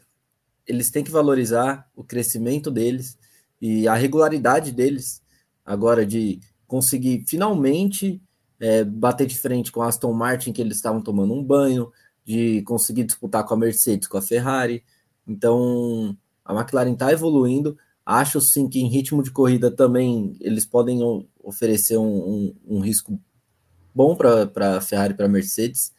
[0.65, 3.19] eles têm que valorizar o crescimento deles
[3.61, 5.21] e a regularidade deles
[5.67, 8.23] agora de conseguir finalmente
[8.61, 11.91] é, bater de frente com a Aston Martin, que eles estavam tomando um banho,
[12.25, 14.85] de conseguir disputar com a Mercedes, com a Ferrari.
[15.27, 17.77] Então, a McLaren está evoluindo.
[18.07, 21.01] Acho sim que em ritmo de corrida também eles podem
[21.43, 23.21] oferecer um, um, um risco
[23.95, 25.93] bom para a Ferrari e para a Mercedes.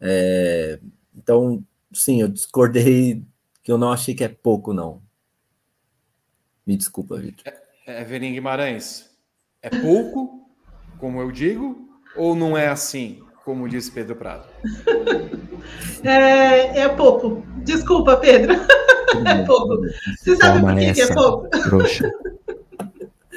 [0.00, 0.78] É,
[1.14, 3.22] então, sim, eu discordei
[3.62, 5.02] que eu não achei que é pouco, não.
[6.66, 7.52] Me desculpa, Vitor.
[7.86, 9.10] É, Evelyn Guimarães,
[9.62, 10.48] é pouco,
[10.98, 14.46] como eu digo, ou não é assim, como disse Pedro Prado?
[16.04, 17.42] É, é pouco.
[17.64, 18.54] Desculpa, Pedro.
[19.26, 19.76] É pouco.
[20.18, 21.48] Você sabe por que, que é pouco?
[21.48, 22.08] Trouxa.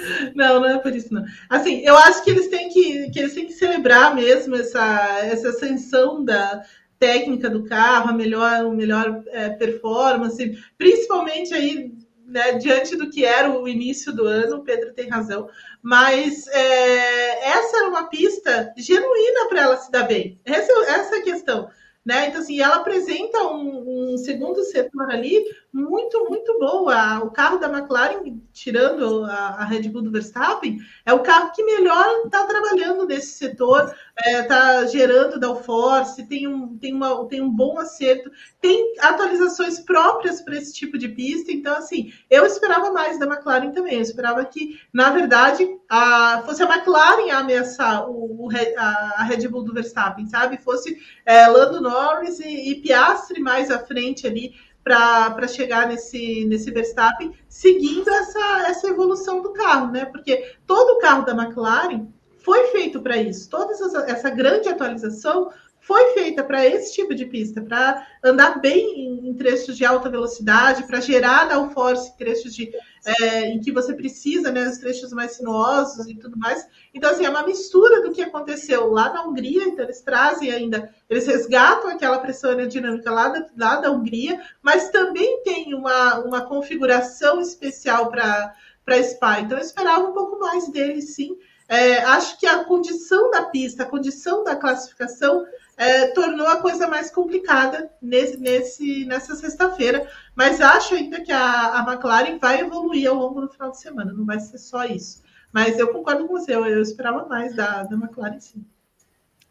[0.35, 1.23] Não, não é por isso, não.
[1.49, 5.49] Assim, eu acho que eles têm que, que eles têm que celebrar mesmo essa, essa
[5.49, 6.63] ascensão da
[6.99, 11.91] técnica do carro, a melhor, a melhor é, performance, principalmente aí
[12.25, 15.47] né, diante do que era o início do ano, o Pedro tem razão,
[15.81, 20.39] mas é, essa era uma pista genuína para ela se dar bem.
[20.45, 21.69] Essa, essa é a questão.
[22.05, 22.27] Né?
[22.27, 25.41] Então, assim, ela apresenta um, um, segundo setor ali
[25.71, 27.23] muito, muito boa.
[27.23, 31.63] O carro da McLaren, tirando a, a Red Bull do Verstappen, é o carro que
[31.63, 37.49] melhor está trabalhando nesse setor, está é, gerando downforce, tem um, tem, uma, tem um
[37.49, 41.51] bom acerto, tem atualizações próprias para esse tipo de pista.
[41.51, 43.95] Então, assim, eu esperava mais da McLaren também.
[43.95, 49.23] Eu esperava que, na verdade, a, fosse a McLaren a ameaçar o, o a, a,
[49.23, 50.57] Red Bull do Verstappen, sabe?
[50.57, 54.53] Fosse é, Lando Norris e, e Piastri mais à frente ali
[54.83, 60.05] para chegar nesse, nesse Verstappen, seguindo essa, essa evolução do carro, né?
[60.05, 62.07] Porque todo o carro da McLaren
[62.43, 63.49] foi feito para isso.
[63.49, 69.33] Toda essa, grande atualização foi feita para esse tipo de pista, para andar bem em,
[69.33, 72.71] trechos de alta velocidade, para gerar downforce em trechos de,
[73.05, 76.65] é, em que você precisa, né, os trechos mais sinuosos e tudo mais.
[76.93, 80.89] Então, assim, é uma mistura do que aconteceu lá na Hungria, então eles trazem ainda,
[81.09, 86.41] eles resgatam aquela pressão aerodinâmica lá da, lá da Hungria, mas também tem uma, uma
[86.45, 88.53] configuração especial para
[88.85, 89.39] para Spa.
[89.39, 91.37] Então, eu esperava um pouco mais dele, sim.
[91.73, 95.43] É, acho que a condição da pista, a condição da classificação
[95.75, 100.07] é, tornou a coisa mais complicada nesse, nesse, nessa sexta-feira.
[100.35, 104.13] Mas acho ainda que a, a McLaren vai evoluir ao longo do final de semana,
[104.13, 105.23] não vai ser só isso.
[105.51, 108.63] Mas eu concordo com você, eu, eu esperava mais da, da McLaren, sim.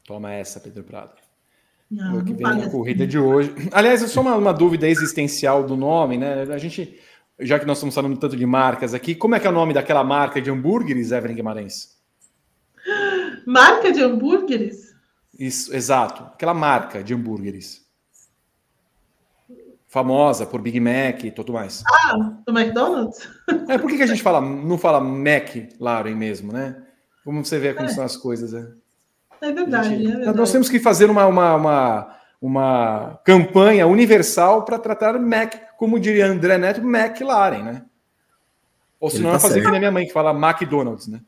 [0.06, 1.14] Toma essa, Pedro Prado.
[1.90, 3.52] Não, o que vem na corrida de hoje.
[3.72, 6.42] Aliás, é só uma, uma dúvida existencial do nome, né?
[6.54, 7.00] A gente,
[7.40, 9.74] já que nós estamos falando tanto de marcas aqui, como é que é o nome
[9.74, 12.00] daquela marca de hambúrgueres, Evelyn Guimarães?
[13.46, 14.94] Marca de hambúrgueres?
[15.38, 16.24] Isso, exato.
[16.24, 17.82] Aquela marca de hambúrgueres.
[19.88, 21.82] Famosa por Big Mac e tudo mais.
[21.86, 22.16] Ah,
[22.46, 23.28] do McDonald's?
[23.68, 26.82] É, por que, que a gente fala, não fala Mac, Lauren, mesmo, né?
[27.24, 27.92] Como você vê como é.
[27.92, 28.72] são as coisas, né?
[29.40, 30.38] É verdade, gente, é verdade.
[30.38, 36.26] Nós temos que fazer uma, uma, uma, uma campanha universal para tratar Mac, como diria
[36.26, 37.82] André Neto, McLaren, né?
[39.00, 41.20] Ou senão tá fazer que nem minha mãe, que fala McDonald's, né?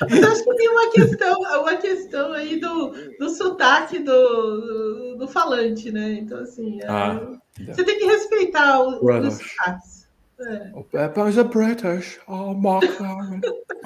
[0.00, 4.12] Mas acho que tem uma questão, uma questão aí do, do sotaque do,
[4.60, 6.12] do, do falante, né?
[6.12, 7.20] Então, assim, é, ah,
[7.66, 10.02] você tem que respeitar o, os sotaques.
[10.40, 10.72] É.
[10.74, 12.84] Oh, a British, oh, Mark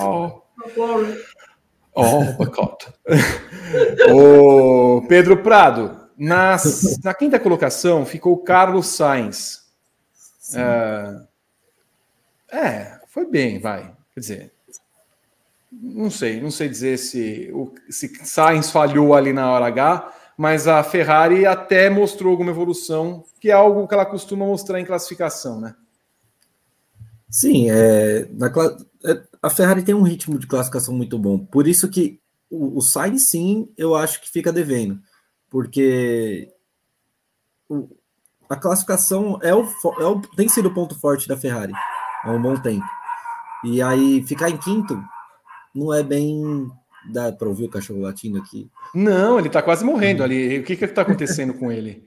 [0.01, 0.43] oh.
[1.99, 2.93] Oh, boycott.
[4.12, 9.64] o Pedro Prado, nas, na quinta colocação ficou o Carlos Sainz.
[10.55, 11.22] É,
[12.53, 13.95] é, foi bem, vai.
[14.12, 14.53] Quer dizer,
[15.73, 20.69] não sei, não sei dizer se o se Sainz falhou ali na hora H, mas
[20.69, 25.59] a Ferrari até mostrou alguma evolução, que é algo que ela costuma mostrar em classificação,
[25.59, 25.75] né?
[27.31, 31.39] Sim, é, na, é, a Ferrari tem um ritmo de classificação muito bom.
[31.39, 35.01] Por isso que o, o Sainz, sim, eu acho que fica devendo.
[35.49, 36.53] Porque
[37.67, 37.89] o,
[38.47, 39.62] a classificação é o,
[39.99, 41.73] é o, tem sido o ponto forte da Ferrari
[42.23, 42.85] há um bom tempo.
[43.67, 45.03] E aí ficar em quinto
[45.75, 46.71] não é bem.
[47.12, 48.69] Dá para ouvir o cachorro latindo aqui?
[48.95, 50.59] Não, ele está quase morrendo ali.
[50.59, 52.05] O que está acontecendo com ele?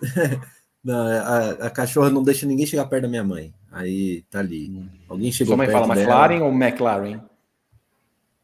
[0.84, 3.52] Não, a, a, cachorra não deixa ninguém chegar perto da minha mãe.
[3.72, 4.88] Aí tá ali.
[5.08, 7.20] Alguém chegou Sua mãe perto fala McLaren ou McLaren?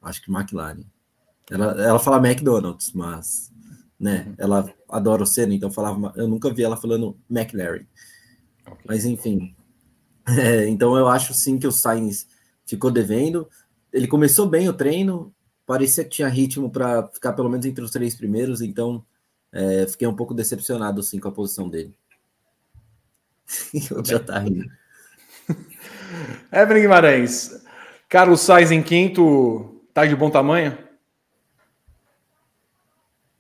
[0.03, 0.83] Acho que McLaren.
[1.49, 3.53] Ela, ela fala McDonald's, mas
[4.01, 4.35] né, uhum.
[4.39, 6.13] ela adora o Senna, então falava.
[6.17, 7.87] Eu nunca vi ela falando McLaren.
[8.67, 8.85] Okay.
[8.89, 9.55] Mas enfim.
[10.25, 12.29] É, então eu acho sim que o Sainz
[12.67, 13.49] ficou devendo.
[13.93, 15.35] Ele começou bem o treino,
[15.67, 19.05] parecia que tinha ritmo para ficar pelo menos entre os três primeiros, então
[19.53, 21.95] é, fiquei um pouco decepcionado sim com a posição dele.
[24.05, 24.65] já tá rindo.
[26.53, 27.63] Evelyn Guimarães,
[28.09, 30.77] Carlos Sainz em quinto, tá de bom tamanho?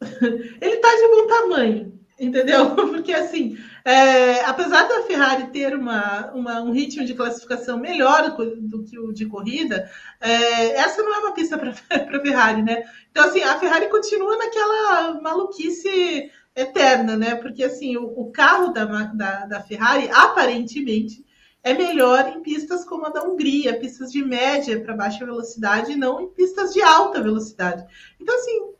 [0.60, 2.74] Ele tá de bom tamanho, entendeu?
[2.74, 8.56] Porque assim, é, apesar da Ferrari ter uma, uma, um ritmo de classificação melhor do,
[8.60, 11.72] do que o de corrida, é, essa não é uma pista para
[12.22, 12.84] Ferrari, né?
[13.10, 17.34] Então, assim, a Ferrari continua naquela maluquice eterna, né?
[17.34, 21.24] Porque assim, o, o carro da, da, da, Ferrari aparentemente
[21.64, 26.20] é melhor em pistas como a da Hungria, pistas de média para baixa velocidade, não
[26.20, 27.84] em pistas de alta velocidade.
[28.20, 28.72] Então, assim,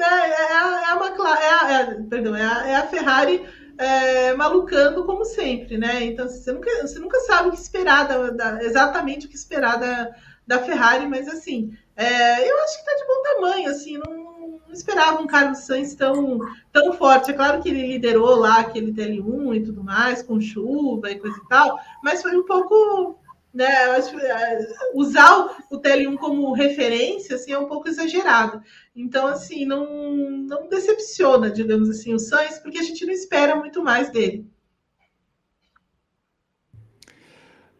[0.00, 3.44] é, a, é, uma, é, a, é, perdão, é, a, é a Ferrari
[3.78, 6.04] é, malucando como sempre, né?
[6.04, 9.78] Então você nunca, você nunca sabe o que esperar da, da, exatamente o que esperar
[9.78, 10.10] da,
[10.46, 14.72] da Ferrari, mas assim, é, eu acho que está de bom tamanho, assim, não, não
[14.72, 16.38] esperava um Carlos Sainz tão,
[16.72, 17.30] tão forte.
[17.30, 21.36] É claro que ele liderou lá aquele TL1 e tudo mais, com chuva e coisa
[21.36, 23.18] e tal, mas foi um pouco.
[23.52, 28.62] Né, acho, é, usar o TL1 como referência assim, é um pouco exagerado.
[28.96, 29.86] Então, assim, não,
[30.30, 34.50] não decepciona, digamos assim, o Sainz, porque a gente não espera muito mais dele.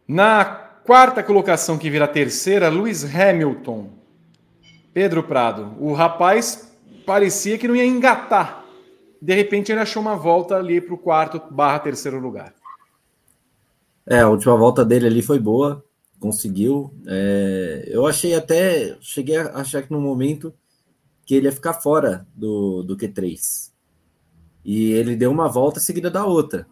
[0.07, 4.03] Na quarta colocação, que vira terceira, Lewis Hamilton.
[4.93, 5.75] Pedro Prado.
[5.79, 6.71] O rapaz
[7.05, 8.63] parecia que não ia engatar.
[9.19, 12.53] De repente ele achou uma volta ali para o quarto barra terceiro lugar.
[14.05, 15.83] É, a última volta dele ali foi boa,
[16.19, 16.93] conseguiu.
[17.07, 20.53] É, eu achei até, cheguei a achar que no momento
[21.25, 23.71] que ele ia ficar fora do, do Q3.
[24.65, 26.67] E ele deu uma volta seguida da outra.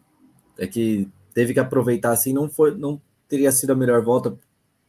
[0.58, 4.38] É que teve que aproveitar assim, não foi, não teria sido a melhor volta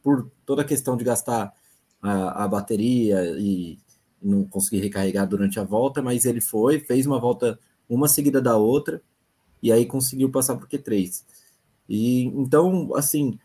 [0.01, 1.53] por toda a questão de gastar
[2.01, 3.79] a, a bateria e
[4.21, 7.57] não consegui recarregar durante a volta, mas ele foi, fez uma volta
[7.89, 9.01] uma seguida da outra,
[9.61, 11.23] e aí conseguiu passar por Q3.
[11.87, 13.37] E então, assim,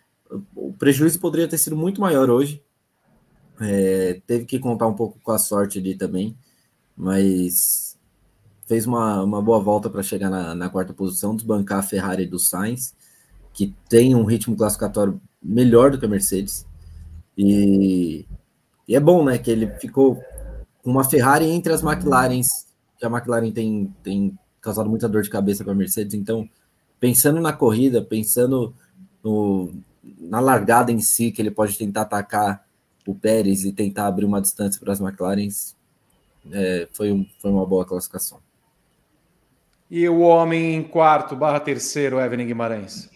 [0.54, 2.62] o prejuízo poderia ter sido muito maior hoje.
[3.60, 6.36] É, teve que contar um pouco com a sorte ali também,
[6.96, 7.98] mas
[8.66, 12.38] fez uma, uma boa volta para chegar na, na, quarta posição, desbancar a Ferrari do
[12.38, 12.94] Sainz,
[13.52, 16.66] que tem um ritmo classificatório melhor do que a Mercedes.
[17.36, 18.26] E,
[18.86, 20.22] e é bom, né, que ele ficou
[20.84, 22.66] uma Ferrari entre as McLarens,
[22.98, 26.14] que a McLaren tem, tem causado muita dor de cabeça para a Mercedes.
[26.14, 26.48] Então,
[27.00, 28.74] pensando na corrida, pensando
[29.22, 29.72] no,
[30.18, 32.66] na largada em si, que ele pode tentar atacar
[33.06, 35.74] o Pérez e tentar abrir uma distância para as McLarens,
[36.52, 38.38] é, foi, um, foi uma boa classificação.
[39.90, 43.08] E o homem em quarto barra terceiro, Evelyn Guimarães?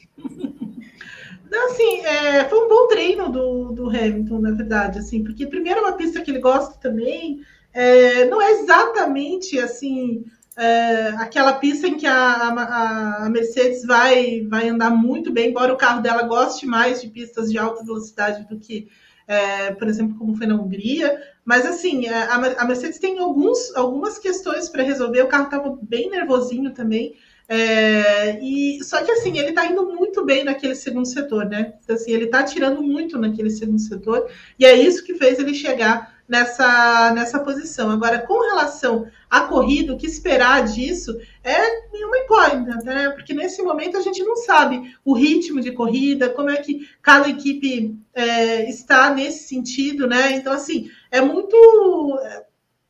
[1.51, 5.81] Não, assim, é, foi um bom treino do, do Hamilton, na verdade, assim, porque primeiro
[5.81, 7.43] é uma pista que ele gosta também,
[7.75, 10.25] é, não é exatamente assim
[10.57, 15.73] é, aquela pista em que a, a, a, Mercedes vai, vai andar muito bem, embora
[15.73, 18.89] o carro dela goste mais de pistas de alta velocidade do que,
[19.27, 21.21] é, por exemplo, como foi na Hungria.
[21.45, 25.23] Mas assim, é, a, a Mercedes tem alguns, algumas questões para resolver.
[25.23, 27.17] O carro estava bem nervosinho também.
[27.49, 31.75] É, e só que assim ele está indo muito bem naquele segundo setor, né?
[31.83, 35.53] Então, assim, ele está tirando muito naquele segundo setor e é isso que fez ele
[35.53, 37.91] chegar nessa, nessa posição.
[37.91, 43.11] Agora, com relação à corrida, o que esperar disso é nenhuma incógnita, né?
[43.11, 47.29] Porque nesse momento a gente não sabe o ritmo de corrida, como é que cada
[47.29, 50.33] equipe é, está nesse sentido, né?
[50.33, 51.57] Então, assim, é muito.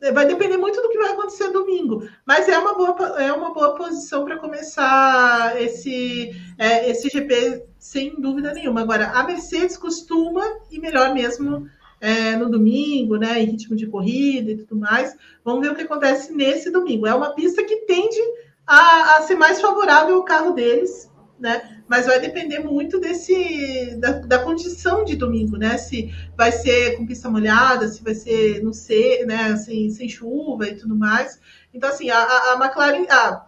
[0.00, 3.54] É, vai depender muito do que vai acontecer domingo, mas é uma boa, é uma
[3.54, 8.80] boa posição para começar esse, é, esse GP sem dúvida nenhuma.
[8.80, 11.68] Agora, a Mercedes costuma, e melhor mesmo,
[12.02, 15.16] é, no domingo, né, em ritmo de corrida e tudo mais.
[15.44, 17.06] Vamos ver o que acontece nesse domingo.
[17.06, 18.20] É uma pista que tende
[18.66, 21.80] a, a ser mais favorável ao carro deles, né?
[21.86, 25.78] Mas vai depender muito desse da, da, condição de domingo, né?
[25.78, 29.54] Se vai ser com pista molhada, se vai ser no ser, né?
[29.56, 31.40] Sem, sem chuva e tudo mais.
[31.72, 33.46] Então, assim, a, a McLaren, a,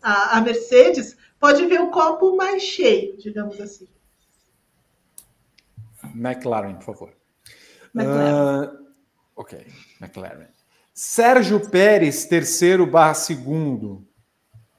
[0.00, 3.88] a, a Mercedes pode ver o copo mais cheio, digamos assim.
[6.14, 7.21] McLaren, por favor.
[7.94, 8.64] McLaren.
[8.64, 8.78] Uh,
[9.36, 9.66] ok,
[10.00, 10.48] McLaren.
[10.94, 14.06] Sérgio Pérez, terceiro barra segundo.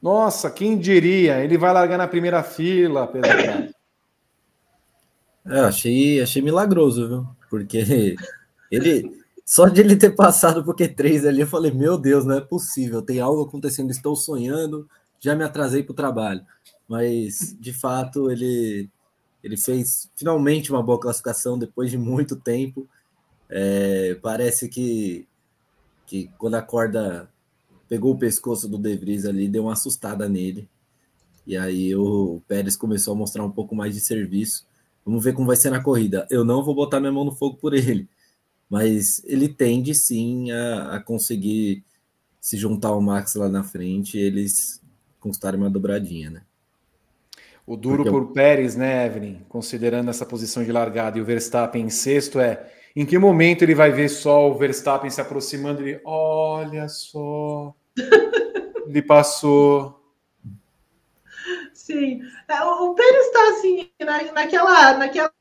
[0.01, 1.43] Nossa, quem diria?
[1.43, 3.73] Ele vai largar na primeira fila, Pedro.
[5.45, 7.27] É, achei, achei milagroso, viu?
[7.49, 8.15] Porque
[8.71, 9.23] ele.
[9.45, 13.01] Só de ele ter passado por Q3 ali, eu falei, meu Deus, não é possível,
[13.01, 14.87] tem algo acontecendo, estou sonhando,
[15.19, 16.41] já me atrasei para o trabalho.
[16.87, 18.89] Mas, de fato, ele,
[19.43, 22.87] ele fez finalmente uma boa classificação depois de muito tempo.
[23.55, 25.27] É, parece que,
[26.07, 27.29] que quando a corda
[27.87, 30.67] pegou o pescoço do De Vries ali, deu uma assustada nele.
[31.45, 34.65] E aí o Pérez começou a mostrar um pouco mais de serviço.
[35.05, 36.25] Vamos ver como vai ser na corrida.
[36.31, 38.09] Eu não vou botar minha mão no fogo por ele,
[38.67, 41.83] mas ele tende sim a, a conseguir
[42.41, 44.81] se juntar ao Max lá na frente e eles
[45.19, 46.41] conquistarem uma dobradinha, né?
[47.65, 48.33] O duro Porque por.
[48.33, 49.39] Pérez, né, Evelyn?
[49.47, 53.73] Considerando essa posição de largada e o Verstappen em sexto, é em que momento ele
[53.73, 57.73] vai ver só o Verstappen se aproximando e olha só,
[58.87, 59.99] ele passou.
[61.73, 65.31] Sim, é, o Pérez está assim na, naquela, naquela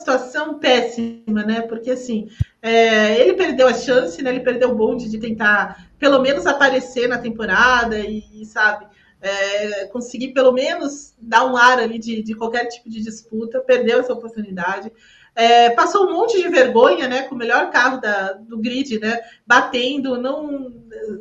[0.00, 1.60] situação péssima, né?
[1.62, 2.28] Porque assim,
[2.62, 4.30] é, ele perdeu a chance, né?
[4.30, 8.86] Ele perdeu o bonde de tentar pelo menos aparecer na temporada e, sabe,
[9.20, 14.00] é, conseguir pelo menos dar um ar ali de, de qualquer tipo de disputa, perdeu
[14.00, 14.90] essa oportunidade.
[15.34, 17.22] É, passou um monte de vergonha, né?
[17.22, 19.20] Com o melhor carro da, do grid, né?
[19.46, 20.72] Batendo, não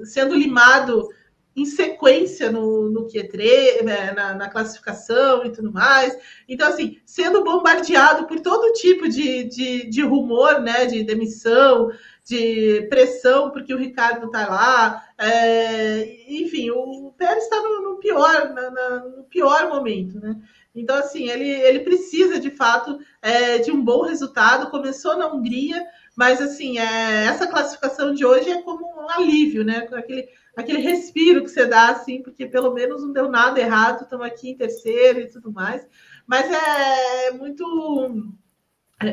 [0.04, 1.10] sendo limado
[1.56, 6.18] em sequência no, no Q3, né, na, na, classificação e tudo mais.
[6.47, 10.86] Então, assim, sendo bombardeado por todo tipo de, de, de rumor, né?
[10.86, 11.89] De demissão,
[12.30, 15.03] de pressão, porque o Ricardo está lá.
[15.17, 20.39] É, enfim, o Pérez está no, no, pior, na, na, no pior momento, né?
[20.75, 24.69] Então, assim, ele, ele precisa, de fato, é, de um bom resultado.
[24.69, 25.84] Começou na Hungria,
[26.15, 29.88] mas, assim, é, essa classificação de hoje é como um alívio, né?
[29.91, 34.27] Aquele, aquele respiro que você dá, assim, porque pelo menos não deu nada errado, estamos
[34.27, 35.88] aqui em terceiro e tudo mais.
[36.27, 38.38] Mas é muito é,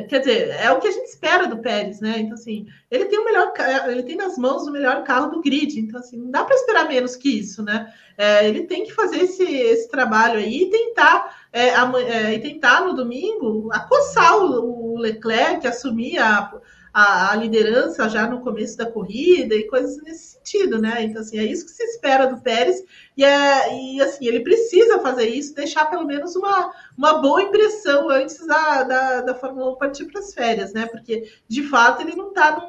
[0.09, 2.19] quer dizer, é o que a gente espera do Pérez, né?
[2.19, 3.53] Então, assim, ele tem o melhor,
[3.87, 6.89] ele tem nas mãos o melhor carro do grid, então, assim, não dá para esperar
[6.89, 7.93] menos que isso, né?
[8.19, 12.81] É, ele tem que fazer esse, esse trabalho aí e tentar, é, é, e tentar
[12.81, 16.53] no domingo acossar o, o Leclerc, assumir a,
[16.99, 21.03] a, a, liderança já no começo da corrida e coisas nesse sentido, né?
[21.03, 22.83] Então, assim, é isso que se espera do Pérez,
[23.15, 28.09] e, é, e assim, ele precisa fazer isso, deixar pelo menos uma, uma boa impressão
[28.09, 30.87] antes da, da, da Fórmula 1 partir para as férias, né?
[30.87, 32.67] Porque, de fato, ele não está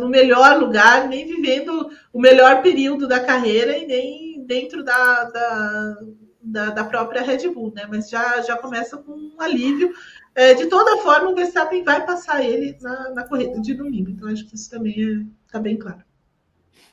[0.00, 5.96] no melhor lugar, nem vivendo o melhor período da carreira e nem dentro da, da,
[6.40, 7.86] da, da própria Red Bull, né?
[7.88, 9.92] Mas já, já começa com um alívio,
[10.34, 14.10] é, de toda forma, o Verstappen vai passar ele na, na corrida de domingo.
[14.10, 16.02] Então, acho que isso também está é, bem claro.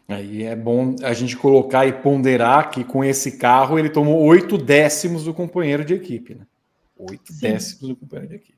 [0.08, 4.58] Aí é bom a gente colocar e ponderar que com esse carro ele tomou oito
[4.58, 6.46] décimos do companheiro de equipe, né?
[6.98, 8.58] Oito décimos do companheiro de equipe.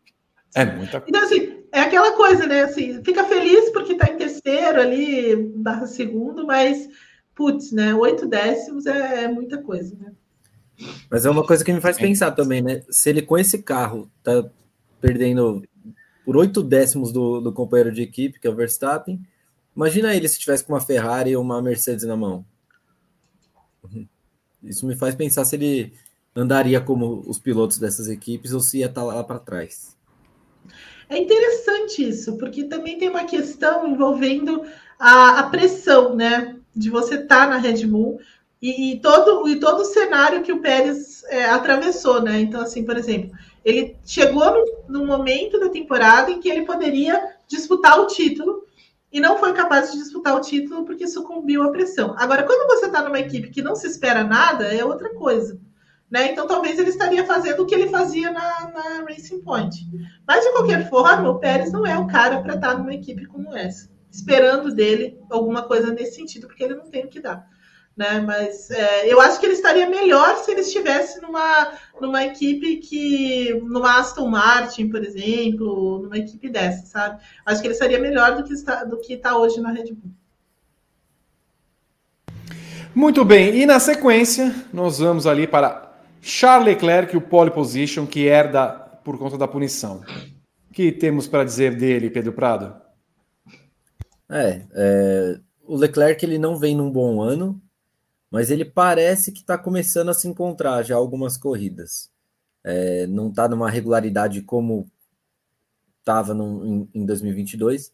[0.56, 1.06] É muita coisa.
[1.08, 2.64] Então, assim, é aquela coisa, né?
[2.64, 6.90] Assim, fica feliz porque está em terceiro ali, barra segundo, mas,
[7.36, 7.94] putz, né?
[7.96, 10.12] Oito décimos é, é muita coisa, né?
[11.10, 12.82] Mas é uma coisa que me faz pensar também, né?
[12.90, 14.50] Se ele com esse carro tá
[15.02, 15.64] perdendo
[16.24, 19.20] por oito décimos do, do companheiro de equipe, que é o Verstappen.
[19.76, 22.46] Imagina ele se tivesse com uma Ferrari ou uma Mercedes na mão.
[24.64, 25.94] Isso me faz pensar se ele
[26.36, 29.98] andaria como os pilotos dessas equipes ou se ia estar tá lá para trás.
[31.10, 34.64] É interessante isso, porque também tem uma questão envolvendo
[34.98, 36.56] a, a pressão, né?
[36.74, 38.22] De você estar tá na Red Bull
[38.62, 42.40] e, e, todo, e todo o cenário que o Pérez é, atravessou, né?
[42.40, 43.32] Então, assim, por exemplo,
[43.64, 48.64] ele chegou no, no momento da temporada em que ele poderia disputar o título
[49.12, 52.16] e não foi capaz de disputar o título porque sucumbiu à pressão.
[52.18, 55.60] Agora, quando você está numa equipe que não se espera nada, é outra coisa.
[56.10, 56.32] Né?
[56.32, 59.86] Então, talvez ele estaria fazendo o que ele fazia na, na Racing Point.
[60.28, 63.26] Mas, de qualquer forma, o Pérez não é o cara para estar tá numa equipe
[63.26, 67.48] como essa, esperando dele alguma coisa nesse sentido, porque ele não tem o que dar.
[67.96, 68.20] Né?
[68.20, 73.54] Mas é, eu acho que ele estaria melhor se ele estivesse numa, numa equipe que.
[73.64, 77.22] numa Aston Martin, por exemplo, numa equipe dessa, sabe?
[77.46, 80.12] Acho que ele seria melhor do que está, do que está hoje na Red Bull.
[82.94, 88.26] Muito bem, e na sequência, nós vamos ali para Charles Leclerc, o pole position, que
[88.28, 88.68] herda
[89.04, 90.02] por conta da punição.
[90.70, 92.76] O que temos para dizer dele, Pedro Prado?
[94.30, 97.62] É, é, o Leclerc ele não vem num bom ano,
[98.32, 102.10] mas ele parece que está começando a se encontrar já algumas corridas.
[102.64, 104.90] É, não está numa regularidade como
[106.00, 107.94] estava em, em 2022,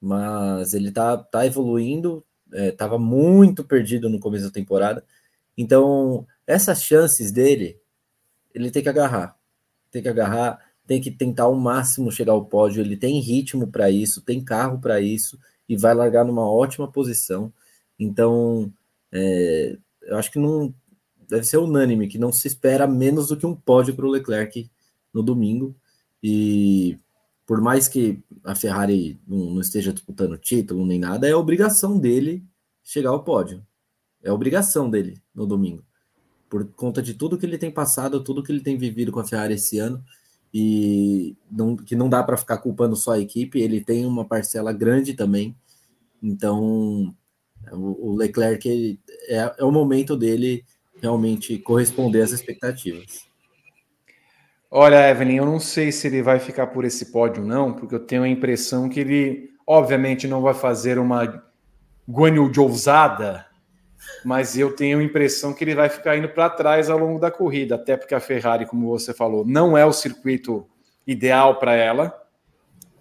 [0.00, 5.04] mas ele está tá evoluindo, estava é, muito perdido no começo da temporada.
[5.56, 7.78] Então, essas chances dele,
[8.52, 9.38] ele tem que agarrar.
[9.90, 12.80] Tem que agarrar, tem que tentar ao máximo chegar ao pódio.
[12.80, 17.52] Ele tem ritmo para isso, tem carro para isso e vai largar numa ótima posição.
[17.98, 18.72] Então,
[19.12, 20.74] é, eu acho que não
[21.28, 24.68] deve ser unânime que não se espera menos do que um pódio para o Leclerc
[25.14, 25.74] no domingo.
[26.22, 26.98] E
[27.46, 32.44] por mais que a Ferrari não, não esteja disputando título nem nada, é obrigação dele
[32.82, 33.64] chegar ao pódio.
[34.22, 35.84] É obrigação dele no domingo.
[36.48, 39.24] Por conta de tudo que ele tem passado, tudo que ele tem vivido com a
[39.24, 40.04] Ferrari esse ano,
[40.52, 44.72] e não, que não dá para ficar culpando só a equipe, ele tem uma parcela
[44.72, 45.56] grande também.
[46.20, 47.14] Então,
[47.72, 48.98] o, Leclerc
[49.28, 50.64] é, é o momento dele
[51.00, 53.28] realmente corresponder às expectativas.
[54.70, 58.00] Olha, Evelyn, eu não sei se ele vai ficar por esse pódio, não, porque eu
[58.00, 61.42] tenho a impressão que ele, obviamente, não vai fazer uma
[62.08, 63.46] Guanyu ousada,
[64.24, 67.30] mas eu tenho a impressão que ele vai ficar indo para trás ao longo da
[67.30, 70.66] corrida, até porque a Ferrari, como você falou, não é o circuito
[71.06, 72.16] ideal para ela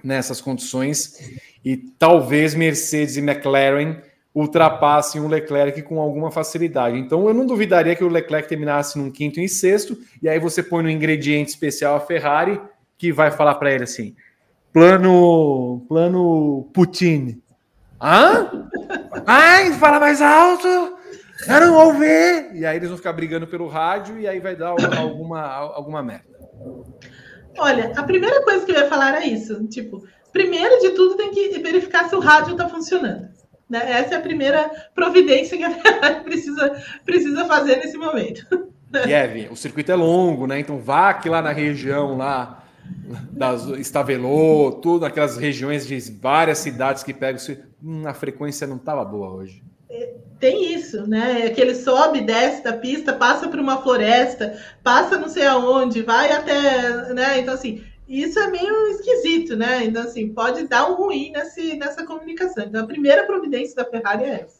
[0.03, 4.01] nessas condições, e talvez Mercedes e McLaren
[4.33, 6.97] ultrapassem o Leclerc com alguma facilidade.
[6.97, 10.61] Então eu não duvidaria que o Leclerc terminasse num quinto e sexto, e aí você
[10.61, 12.61] põe no ingrediente especial a Ferrari,
[12.97, 14.15] que vai falar para ele assim:
[14.71, 17.41] plano, plano Putin.
[18.01, 18.69] Hã?
[19.25, 20.67] Ai, fala mais alto!
[21.47, 22.51] Eu não ouvir!
[22.53, 26.25] E aí eles vão ficar brigando pelo rádio e aí vai dar alguma, alguma merda.
[27.57, 29.65] Olha, a primeira coisa que eu ia falar é isso.
[29.67, 33.29] Tipo, primeiro de tudo tem que verificar se o rádio está funcionando.
[33.69, 33.79] Né?
[33.91, 38.45] Essa é a primeira providência que a Ferrari precisa, precisa fazer nesse momento.
[38.91, 40.59] Kevin, o circuito é longo, né?
[40.59, 42.63] Então vá aqui lá na região lá
[43.31, 47.39] das Estavelô, tudo aquelas regiões de várias cidades que pegam
[47.83, 49.63] hum, a frequência não estava boa hoje.
[49.89, 51.45] É, tem isso, né?
[51.45, 56.01] É que ele sobe, desce da pista, passa por uma floresta, passa não sei aonde,
[56.01, 57.39] vai até, né?
[57.39, 59.85] Então assim, isso é meio esquisito, né?
[59.85, 62.65] Então, assim, pode dar um ruim nesse, nessa comunicação.
[62.65, 64.59] Então, a primeira providência da Ferrari é essa.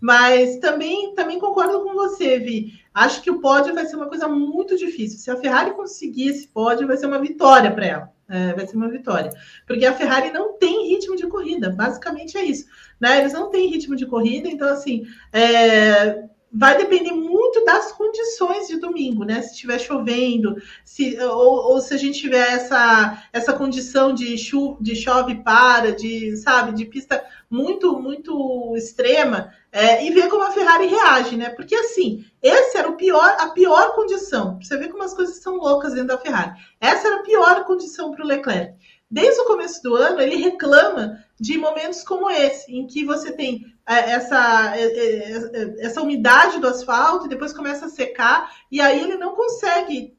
[0.00, 2.80] Mas também, também concordo com você, Vi.
[2.94, 5.18] Acho que o pódio vai ser uma coisa muito difícil.
[5.18, 8.12] Se a Ferrari conseguir esse pódio, vai ser uma vitória para ela.
[8.28, 9.30] É, vai ser uma vitória.
[9.66, 11.70] Porque a Ferrari não tem ritmo de corrida.
[11.70, 12.66] Basicamente é isso.
[12.98, 13.20] Né?
[13.20, 18.78] Eles não têm ritmo de corrida, então, assim, é, vai depender muito das condições de
[18.78, 19.42] domingo, né?
[19.42, 24.76] Se estiver chovendo, se, ou, ou, se a gente tiver essa, essa condição de, chu,
[24.80, 30.50] de chove para, de, sabe, de pista muito, muito extrema, é, e ver como a
[30.50, 31.50] Ferrari reage, né?
[31.50, 34.58] Porque assim, esse era o pior, a pior condição.
[34.60, 36.52] Você vê como as coisas são loucas dentro da Ferrari.
[36.80, 38.74] Essa era a pior condição para o Leclerc.
[39.10, 43.75] Desde o começo do ano, ele reclama de momentos como esse, em que você tem
[43.86, 49.16] essa, é, é, essa umidade do asfalto e depois começa a secar, e aí ele
[49.16, 50.16] não consegue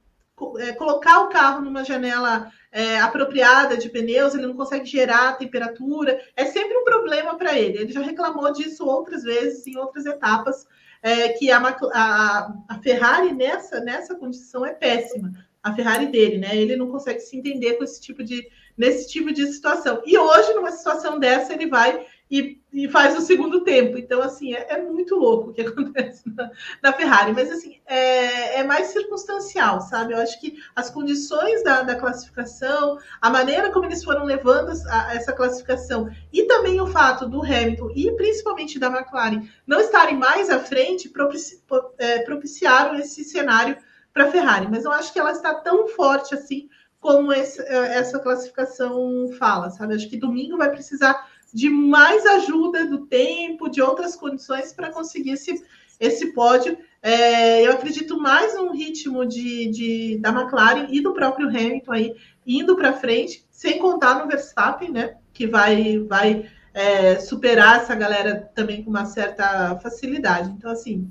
[0.77, 6.21] colocar o carro numa janela é, apropriada de pneus, ele não consegue gerar a temperatura,
[6.35, 7.79] é sempre um problema para ele.
[7.79, 10.67] Ele já reclamou disso outras vezes, em outras etapas,
[11.01, 15.31] é, que a, a, a, Ferrari nessa, nessa condição é péssima.
[15.63, 16.55] A Ferrari dele, né?
[16.55, 18.47] Ele não consegue se entender com esse tipo de,
[18.77, 20.01] nesse tipo de situação.
[20.05, 23.97] E hoje, numa situação dessa, ele vai e, e faz o segundo tempo.
[23.97, 26.51] Então, assim, é, é muito louco o que acontece na,
[26.83, 27.33] na Ferrari.
[27.33, 30.13] Mas, assim, é, é, mais circunstancial, sabe?
[30.13, 35.15] Eu acho que as condições da, da classificação, a maneira como eles foram levando a,
[35.15, 40.51] essa classificação e também o fato do Hamilton e principalmente da McLaren não estarem mais
[40.51, 41.63] à frente propici,
[41.97, 43.75] é, propiciaram esse cenário
[44.13, 44.67] para a Ferrari.
[44.69, 49.71] Mas eu acho que ela está tão forte assim como esse, é, essa classificação fala,
[49.71, 49.95] sabe?
[49.95, 51.27] Acho que domingo vai precisar
[51.57, 55.65] de mais ajuda do tempo, de outras condições para conseguir esse,
[55.99, 56.77] esse pódio.
[57.01, 62.15] É, eu acredito mais no ritmo de, de, da McLaren e do próprio Hamilton aí
[62.45, 65.15] indo para frente, sem contar no Verstappen, né?
[65.33, 70.51] Que vai, vai é, superar essa galera também com uma certa facilidade.
[70.51, 71.09] Então, assim,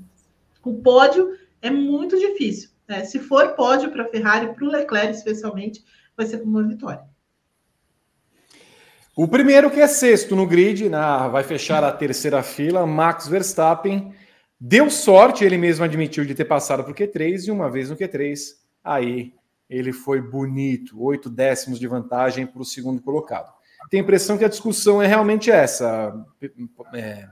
[0.63, 2.69] o pódio é muito difícil.
[2.87, 3.03] Né?
[3.03, 5.83] Se for pódio para a Ferrari, para o Leclerc especialmente,
[6.15, 7.03] vai ser uma vitória.
[9.17, 14.13] O primeiro que é sexto no grid, na, vai fechar a terceira fila, Max Verstappen.
[14.59, 17.97] Deu sorte, ele mesmo admitiu de ter passado para o Q3 e uma vez no
[17.97, 18.37] Q3,
[18.83, 19.33] aí
[19.67, 23.51] ele foi bonito, oito décimos de vantagem para o segundo colocado.
[23.89, 26.13] Tem a impressão que a discussão é realmente essa,
[26.93, 27.27] é,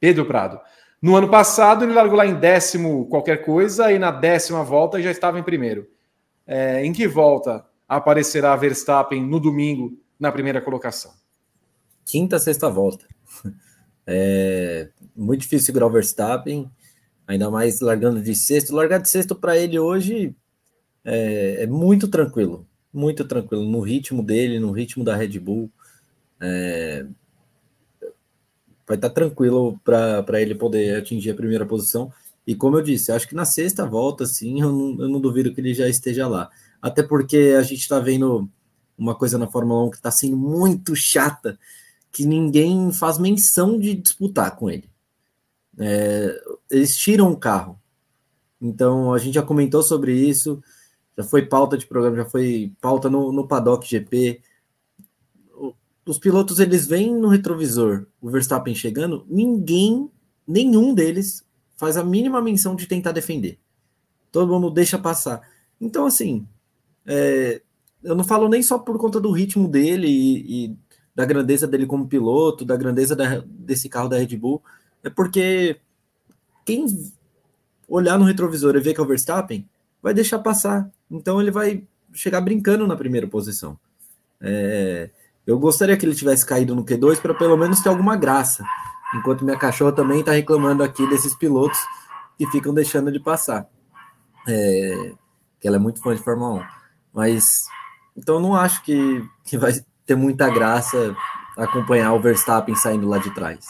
[0.00, 0.58] Pedro Prado.
[1.02, 5.10] No ano passado ele largou lá em décimo qualquer coisa e na décima volta já
[5.10, 5.86] estava em primeiro.
[6.46, 11.12] É, em que volta aparecerá Verstappen no domingo na primeira colocação?
[12.04, 13.06] Quinta, sexta volta.
[14.06, 16.68] É muito difícil segurar o Verstappen,
[17.26, 18.74] ainda mais largando de sexto.
[18.74, 20.34] Largar de sexto para ele hoje
[21.04, 25.70] é, é, muito tranquilo, muito tranquilo no ritmo dele, no ritmo da Red Bull.
[26.40, 27.06] É,
[28.86, 32.12] vai estar tá tranquilo para ele poder atingir a primeira posição.
[32.46, 35.54] E como eu disse, acho que na sexta volta, sim, eu não, eu não duvido
[35.54, 36.50] que ele já esteja lá.
[36.82, 38.50] Até porque a gente está vendo
[39.00, 41.58] uma coisa na Fórmula 1 que está sendo muito chata,
[42.12, 44.88] que ninguém faz menção de disputar com ele.
[45.78, 46.38] É,
[46.70, 47.80] eles tiram o carro.
[48.60, 50.62] Então a gente já comentou sobre isso,
[51.16, 54.42] já foi pauta de programa, já foi pauta no, no Paddock GP.
[56.04, 60.10] Os pilotos eles vêm no retrovisor, o Verstappen chegando, ninguém,
[60.46, 61.42] nenhum deles
[61.76, 63.58] faz a mínima menção de tentar defender.
[64.30, 65.40] Todo mundo deixa passar.
[65.80, 66.46] Então, assim,
[67.06, 67.62] é,
[68.02, 70.76] eu não falo nem só por conta do ritmo dele e, e
[71.14, 74.62] da grandeza dele como piloto, da grandeza da, desse carro da Red Bull,
[75.02, 75.78] é porque
[76.64, 76.86] quem
[77.88, 79.68] olhar no retrovisor e ver que é o Verstappen
[80.02, 80.90] vai deixar passar.
[81.10, 83.78] Então ele vai chegar brincando na primeira posição.
[84.40, 85.10] É,
[85.46, 88.64] eu gostaria que ele tivesse caído no Q2 para pelo menos ter alguma graça.
[89.14, 91.78] Enquanto minha cachorra também está reclamando aqui desses pilotos
[92.38, 93.68] que ficam deixando de passar.
[94.48, 95.12] É,
[95.60, 96.64] que ela é muito fã de Fórmula 1.
[97.12, 97.64] Mas
[98.20, 99.72] então não acho que, que vai
[100.04, 101.16] ter muita graça
[101.56, 103.64] acompanhar o Verstappen saindo lá de trás.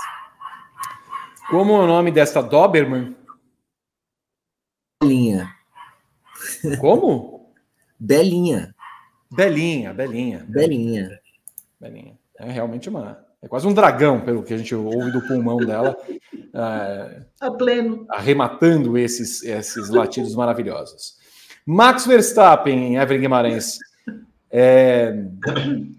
[1.49, 3.17] Como é o nome desta Doberman?
[5.01, 5.55] Belinha.
[6.81, 7.53] Como?
[7.99, 8.75] Belinha.
[9.31, 10.45] Belinha, Belinha.
[10.49, 11.21] Belinha.
[11.81, 12.19] Belinha.
[12.37, 13.25] É realmente uma.
[13.41, 15.97] É quase um dragão, pelo que a gente ouve do pulmão dela.
[16.53, 18.05] É, a pleno.
[18.11, 21.15] Arrematando esses, esses latidos maravilhosos.
[21.65, 23.79] Max Verstappen, Evelyn Guimarães.
[24.53, 25.15] É,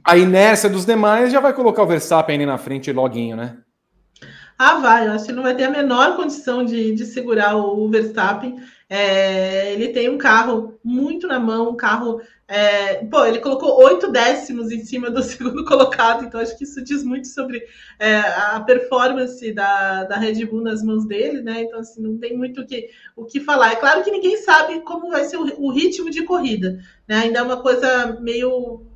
[0.03, 3.57] a inércia dos demais já vai colocar o Verstappen ali na frente loguinho, né?
[4.63, 7.89] Ah, vai, eu acho que não vai ter a menor condição de, de segurar o
[7.89, 8.61] Verstappen.
[8.87, 12.21] É, ele tem um carro muito na mão, um carro.
[12.47, 16.79] É, pô, ele colocou oito décimos em cima do segundo colocado, então acho que isso
[16.83, 17.63] diz muito sobre
[17.97, 21.63] é, a performance da, da Red Bull nas mãos dele, né?
[21.63, 23.71] Então, assim, não tem muito o que, o que falar.
[23.71, 27.15] É claro que ninguém sabe como vai ser o, o ritmo de corrida, né?
[27.15, 28.90] Ainda é uma coisa meio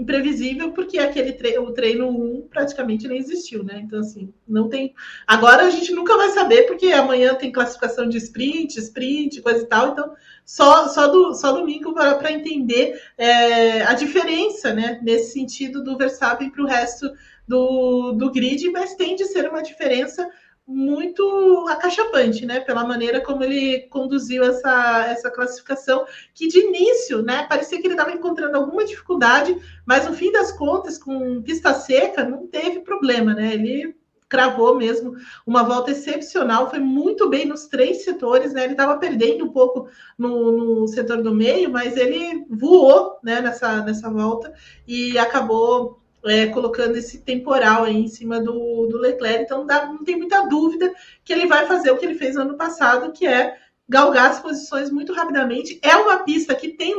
[0.00, 3.80] imprevisível, porque aquele tre o treino 1 praticamente nem existiu, né?
[3.84, 4.94] Então, assim, não tem.
[5.26, 9.66] Agora a gente nunca vai saber, porque amanhã tem classificação de sprint, sprint, coisa e
[9.66, 10.12] tal, então
[10.44, 16.50] só, só, do, só domingo para entender é, a diferença, né, nesse sentido do Verstappen
[16.50, 17.10] para o resto
[17.46, 20.28] do, do grid, mas tem de ser uma diferença
[20.70, 22.60] muito acachapante, né?
[22.60, 27.94] Pela maneira como ele conduziu essa, essa classificação, que de início, né, parecia que ele
[27.94, 33.34] estava encontrando alguma dificuldade, mas no fim das contas, com pista seca, não teve problema,
[33.34, 33.52] né?
[33.52, 33.96] Ele
[34.28, 38.62] cravou mesmo uma volta excepcional, foi muito bem nos três setores, né?
[38.62, 43.82] Ele estava perdendo um pouco no, no, setor do meio, mas ele voou né, nessa,
[43.82, 44.54] nessa volta
[44.86, 50.04] e acabou é, colocando esse temporal aí em cima do, do Leclerc, então dá, não
[50.04, 50.92] tem muita dúvida
[51.24, 53.56] que ele vai fazer o que ele fez ano passado, que é
[53.88, 55.80] galgar as posições muito rapidamente.
[55.82, 56.94] É uma pista que tem,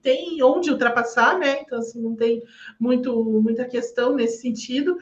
[0.00, 1.60] tem onde ultrapassar, né?
[1.60, 2.42] Então, assim, não tem
[2.80, 4.96] muito, muita questão nesse sentido.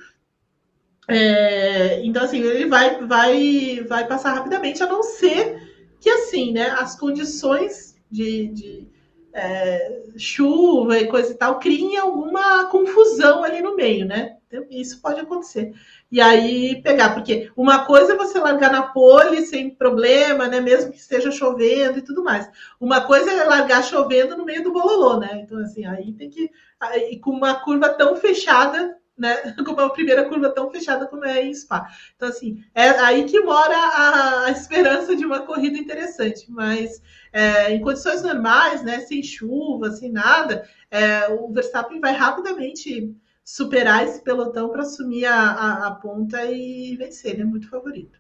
[1.07, 5.71] É, então, assim, ele vai, vai, vai passar rapidamente, a não ser
[6.01, 8.89] que, assim, né, as condições de, de
[9.33, 14.37] é, chuva e coisa e tal, criem alguma confusão ali no meio, né?
[14.47, 15.73] Então, isso pode acontecer.
[16.11, 20.61] E aí pegar, porque uma coisa é você largar na pole sem problema, né?
[20.61, 22.51] Mesmo que esteja chovendo e tudo mais.
[22.81, 25.41] Uma coisa é largar chovendo no meio do bololô, né?
[25.45, 26.51] Então, assim, aí tem que.
[26.81, 29.55] Aí, com uma curva tão fechada, né?
[29.65, 31.87] Com uma primeira curva tão fechada como é em Spa.
[32.17, 36.51] Então, assim, é aí que mora a, a esperança de uma corrida interessante.
[36.51, 37.03] Mas
[37.33, 39.01] é, em condições normais, né?
[39.01, 43.15] Sem chuva, sem nada, é, o Verstappen vai rapidamente
[43.45, 47.33] superar esse pelotão para assumir a, a, a, ponta e vencer.
[47.33, 48.19] Ele é muito favorito.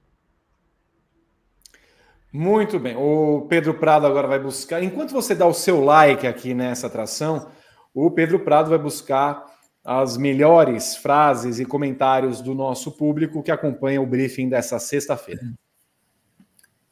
[2.32, 2.96] Muito bem.
[2.96, 4.82] O Pedro Prado agora vai buscar.
[4.82, 7.50] Enquanto você dá o seu like aqui nessa atração,
[7.92, 9.49] o Pedro Prado vai buscar
[9.92, 15.52] as melhores frases e comentários do nosso público que acompanha o briefing dessa sexta-feira.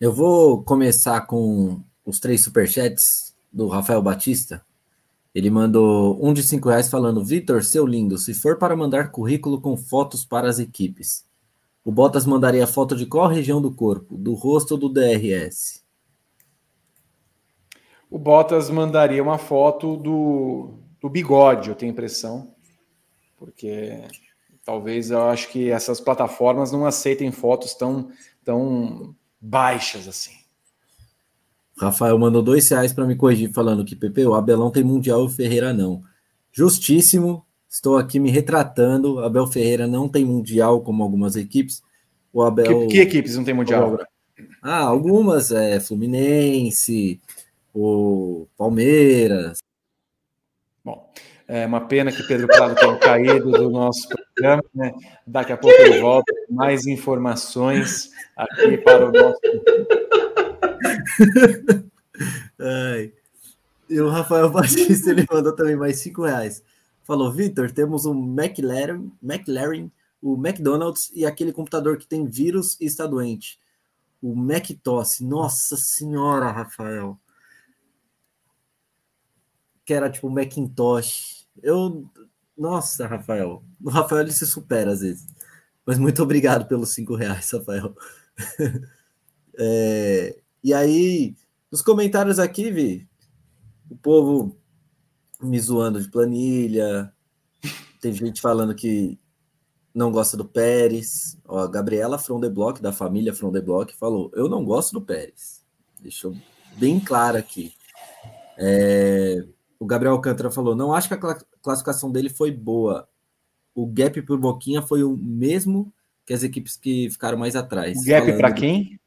[0.01, 4.66] Eu vou começar com os três superchats do Rafael Batista.
[5.33, 9.61] Ele mandou um de cinco reais falando: Vitor, seu lindo, se for para mandar currículo
[9.61, 11.25] com fotos para as equipes,
[11.85, 14.19] o Bottas mandaria foto de qual região do corpo?
[14.19, 15.85] Do rosto ou do DRS?
[18.11, 22.57] O Bottas mandaria uma foto do, do bigode, eu tenho impressão,
[23.39, 24.02] porque
[24.65, 28.10] talvez eu acho que essas plataformas não aceitem fotos tão,
[28.44, 30.36] tão baixas assim.
[31.81, 35.27] Rafael mandou dois reais para me corrigir, falando que Pepe, o Abelão tem Mundial e
[35.27, 36.02] o Ferreira não.
[36.52, 39.20] Justíssimo, estou aqui me retratando.
[39.20, 41.82] Abel Ferreira não tem Mundial, como algumas equipes.
[42.32, 42.89] O Abel.
[42.89, 43.98] Que, que equipes não tem Mundial?
[44.60, 47.20] Ah, algumas, é Fluminense,
[47.73, 49.59] o Palmeiras.
[50.85, 51.10] Bom,
[51.49, 54.62] é uma pena que Pedro Prado tenha caído do nosso programa.
[54.75, 54.93] Né?
[55.27, 59.41] Daqui a pouco ele volta com mais informações aqui para o nosso.
[62.61, 63.12] Ai.
[63.89, 66.62] E o Rafael Batista ele mandou também mais cinco reais.
[67.03, 72.85] Falou, Vitor, temos um McLaren, McLaren, o McDonald's e aquele computador que tem vírus e
[72.85, 73.59] está doente.
[74.20, 75.20] O Macintosh.
[75.20, 77.19] Nossa senhora, Rafael.
[79.87, 81.38] Que era tipo Macintosh.
[81.62, 82.09] Eu.
[82.56, 83.62] Nossa, Rafael.
[83.82, 85.26] O Rafael ele se supera às vezes.
[85.86, 87.94] Mas muito obrigado pelos cinco reais, Rafael.
[89.59, 91.35] é, e aí,
[91.70, 93.09] nos comentários aqui, Vi,
[93.90, 94.56] o povo
[95.40, 97.12] me zoando de planilha,
[98.01, 99.18] tem gente falando que
[99.94, 101.39] não gosta do Pérez.
[101.47, 104.93] Ó, a Gabriela From the Block, da família From the Block, falou: Eu não gosto
[104.93, 105.64] do Pérez.
[106.01, 106.36] Deixou
[106.76, 107.72] bem claro aqui.
[108.56, 109.44] É,
[109.78, 113.09] o Gabriel Alcântara falou: Não acho que a classificação dele foi boa.
[113.74, 115.93] O gap por Boquinha foi o mesmo
[116.26, 117.98] que as equipes que ficaram mais atrás.
[117.98, 118.98] O gap para quem?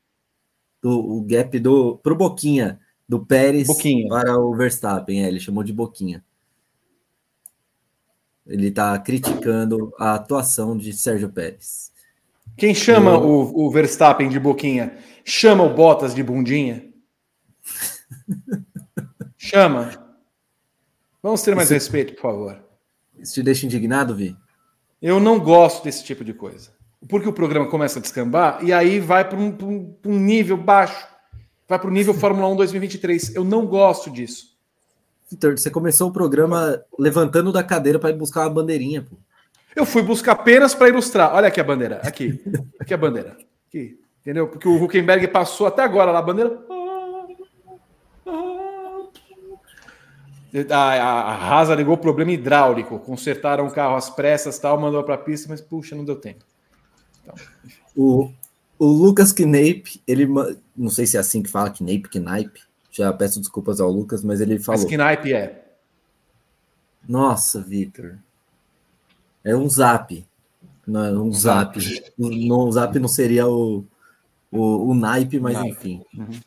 [0.82, 4.10] do o gap do pro Boquinha, do Pérez Boquinha.
[4.10, 6.24] para o Verstappen, é, ele chamou de Boquinha.
[8.46, 11.92] Ele está criticando a atuação de Sérgio Pérez.
[12.58, 14.98] Quem chama o, o Verstappen de Boquinha?
[15.24, 16.92] Chama o Bottas de bundinha?
[19.38, 20.11] chama.
[21.22, 21.74] Vamos ter mais Isso...
[21.74, 22.64] respeito, por favor.
[23.18, 24.36] Isso te deixa indignado, Vi?
[25.02, 26.72] Eu não gosto desse tipo de coisa
[27.08, 31.08] porque o programa começa a descambar e aí vai para um, um, um, nível baixo,
[31.68, 33.36] vai para o nível Fórmula 1 2023.
[33.36, 34.52] Eu não gosto disso.
[35.30, 39.16] Vitor, você começou o programa levantando da cadeira para ir buscar uma bandeirinha, pô.
[39.74, 41.34] Eu fui buscar apenas para ilustrar.
[41.34, 42.44] Olha aqui a bandeira, aqui,
[42.78, 43.38] aqui a bandeira,
[43.68, 44.50] aqui, entendeu?
[44.50, 46.50] Porque o Huckenberg passou até agora lá a bandeira.
[50.70, 55.18] A, a, Haas ligou problema hidráulico, consertaram o carro às pressas, tal, mandou para a
[55.18, 56.44] pista, mas puxa, não deu tempo.
[57.24, 57.36] Então,
[57.96, 58.30] o,
[58.78, 60.28] o Lucas Knape, ele
[60.76, 62.62] não sei se é assim que fala, Knape, Knape.
[62.90, 64.82] Já peço desculpas ao Lucas, mas ele falou.
[64.82, 65.64] Mas Knape é.
[67.08, 68.20] Nossa, Victor.
[69.44, 70.28] É um zap.
[70.86, 71.80] Não, é um zap.
[72.18, 73.86] No, o zap não seria o,
[74.52, 75.70] o, o naipe, mas naipe.
[75.70, 76.04] enfim.
[76.14, 76.40] Uhum.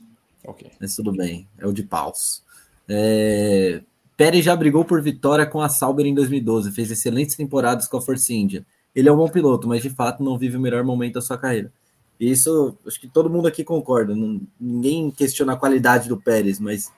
[0.47, 0.70] Okay.
[0.78, 1.48] Mas tudo bem.
[1.59, 2.43] É o de paus.
[2.89, 3.82] É...
[4.16, 6.70] Pérez já brigou por vitória com a Sauber em 2012.
[6.73, 8.65] Fez excelentes temporadas com a Force India
[8.95, 11.36] ele é um bom piloto, mas de fato não vive o melhor momento da sua
[11.36, 11.73] carreira.
[12.19, 14.15] E isso, acho que todo mundo aqui concorda.
[14.15, 16.93] Não, ninguém questiona a qualidade do Pérez, mas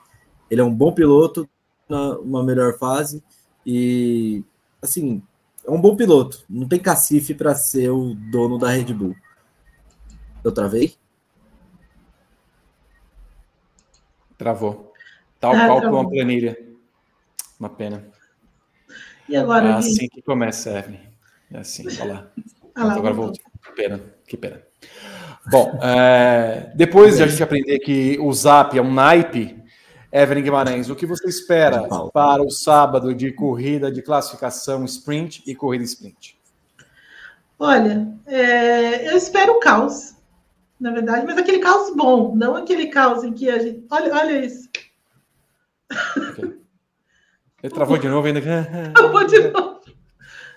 [0.49, 1.49] ele é um bom piloto
[1.89, 3.23] na uma melhor fase
[3.65, 4.43] e
[4.81, 5.23] assim
[5.65, 6.45] é um bom piloto.
[6.47, 9.15] Não tem cacife para ser o dono da Red Bull.
[10.43, 10.95] Eu travei?
[14.37, 14.93] Travou.
[15.39, 16.66] Tal ah, qual com a planilha.
[17.59, 18.03] Uma pena.
[19.27, 19.69] E agora?
[19.69, 20.99] É assim que começa, Evelyn.
[21.51, 22.27] É assim, olha lá.
[22.79, 23.43] Ah, lá agora voltou.
[23.63, 24.61] Que pena, que pena.
[25.49, 29.63] Bom, é, depois de a gente aprender que o Zap é um naipe,
[30.11, 35.55] Evelyn Guimarães, o que você espera para o sábado de corrida de classificação sprint e
[35.55, 36.37] corrida sprint?
[37.57, 40.15] Olha, é, eu espero caos,
[40.79, 43.83] na verdade, mas aquele caos bom, não aquele caos em que a gente.
[43.89, 44.69] Olha, olha isso.
[46.31, 46.56] Okay.
[47.67, 48.41] Ele travou de novo ainda.
[48.95, 49.81] Travou de novo.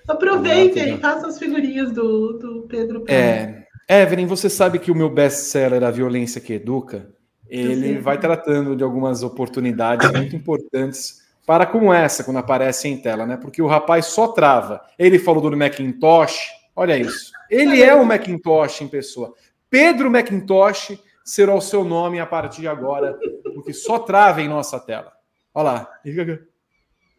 [0.09, 3.05] Aproveitem, façam as figurinhas do, do Pedro.
[3.09, 7.11] É, Evelyn, você sabe que o meu best-seller, A Violência que Educa,
[7.49, 13.27] ele vai tratando de algumas oportunidades muito importantes para como essa quando aparece em tela,
[13.27, 13.37] né?
[13.37, 14.81] Porque o rapaz só trava.
[14.97, 16.39] Ele falou do Macintosh,
[16.77, 17.33] olha isso.
[17.51, 19.35] Ele é o Macintosh em pessoa.
[19.69, 23.19] Pedro Macintosh será o seu nome a partir de agora,
[23.55, 25.13] porque só trava em nossa tela.
[25.53, 25.89] Olha lá.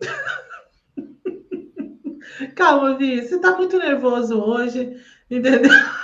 [2.56, 5.00] Calma, Vi, você está muito nervoso hoje,
[5.30, 5.72] entendeu?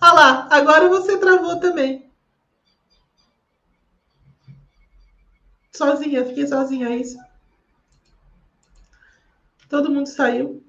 [0.00, 2.08] Olha lá, agora você travou também.
[5.72, 7.18] Sozinha, fiquei sozinha, é isso?
[9.68, 10.64] Todo mundo saiu.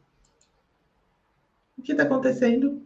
[1.78, 2.85] O que está acontecendo?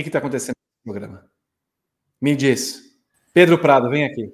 [0.00, 0.54] Que está acontecendo
[0.84, 1.24] no programa?
[2.20, 2.82] Me diz.
[3.34, 4.32] Pedro Prado, vem aqui.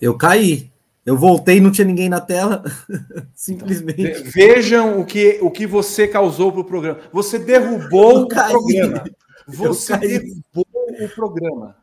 [0.00, 0.70] Eu caí.
[1.04, 2.62] Eu voltei e não tinha ninguém na tela.
[3.34, 4.22] Simplesmente.
[4.24, 7.00] Vejam o que, o que você causou para o programa.
[7.12, 9.04] Você derrubou o programa.
[9.46, 10.66] Você derrubou
[11.00, 11.76] o programa.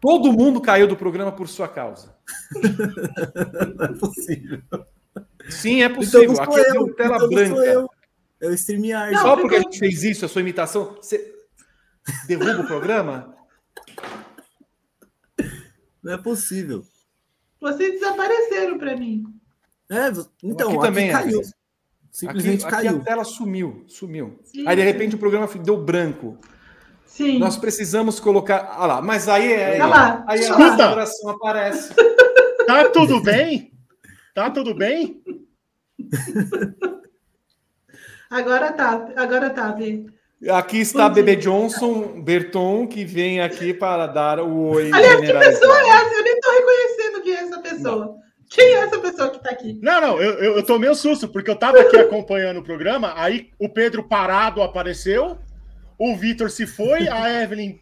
[0.00, 2.16] Todo mundo caiu do programa por sua causa.
[3.78, 4.60] Não é possível.
[5.48, 6.32] Sim, é então possível.
[6.32, 7.88] Então Aqui eu, é tela então branca.
[8.42, 9.16] É o StreamYard.
[9.18, 11.32] Só porque a gente fez isso, a sua imitação, você
[12.26, 13.36] derruba o programa?
[16.02, 16.82] Não é possível.
[17.60, 19.24] Vocês desapareceram para mim.
[19.88, 20.08] É,
[20.42, 21.12] então, aqui, aqui também é.
[21.12, 21.40] caiu.
[21.40, 21.44] É.
[22.10, 22.90] Simplesmente aqui, caiu.
[22.90, 24.40] Aqui a tela sumiu, sumiu.
[24.42, 24.66] Sim.
[24.66, 26.36] Aí de repente o programa deu branco.
[27.06, 27.38] Sim.
[27.38, 28.74] Nós precisamos colocar.
[28.76, 29.74] Ah lá, mas aí é.
[29.74, 30.24] Olha lá.
[30.26, 31.94] Aí a configuração aparece.
[32.66, 33.72] Tá tudo bem?
[34.34, 35.22] Tá tudo bem?
[38.32, 40.06] Agora tá, agora tá, Vê.
[40.50, 44.90] Aqui está a Bebê Johnson Berton, que vem aqui para dar o oi.
[44.90, 46.14] Aliás, que pessoa é essa?
[46.14, 48.06] Eu nem estou reconhecendo quem é essa pessoa.
[48.06, 48.22] Não.
[48.48, 49.78] Quem é essa pessoa que está aqui?
[49.82, 53.12] Não, não, eu, eu, eu tomei um susto, porque eu estava aqui acompanhando o programa,
[53.16, 55.38] aí o Pedro parado apareceu,
[55.98, 57.78] o Vitor se foi, a Evelyn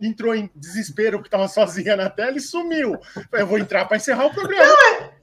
[0.00, 2.98] entrou em desespero porque estava sozinha na tela e sumiu.
[3.32, 4.64] Eu vou entrar para encerrar o programa.
[4.64, 5.19] Não, é...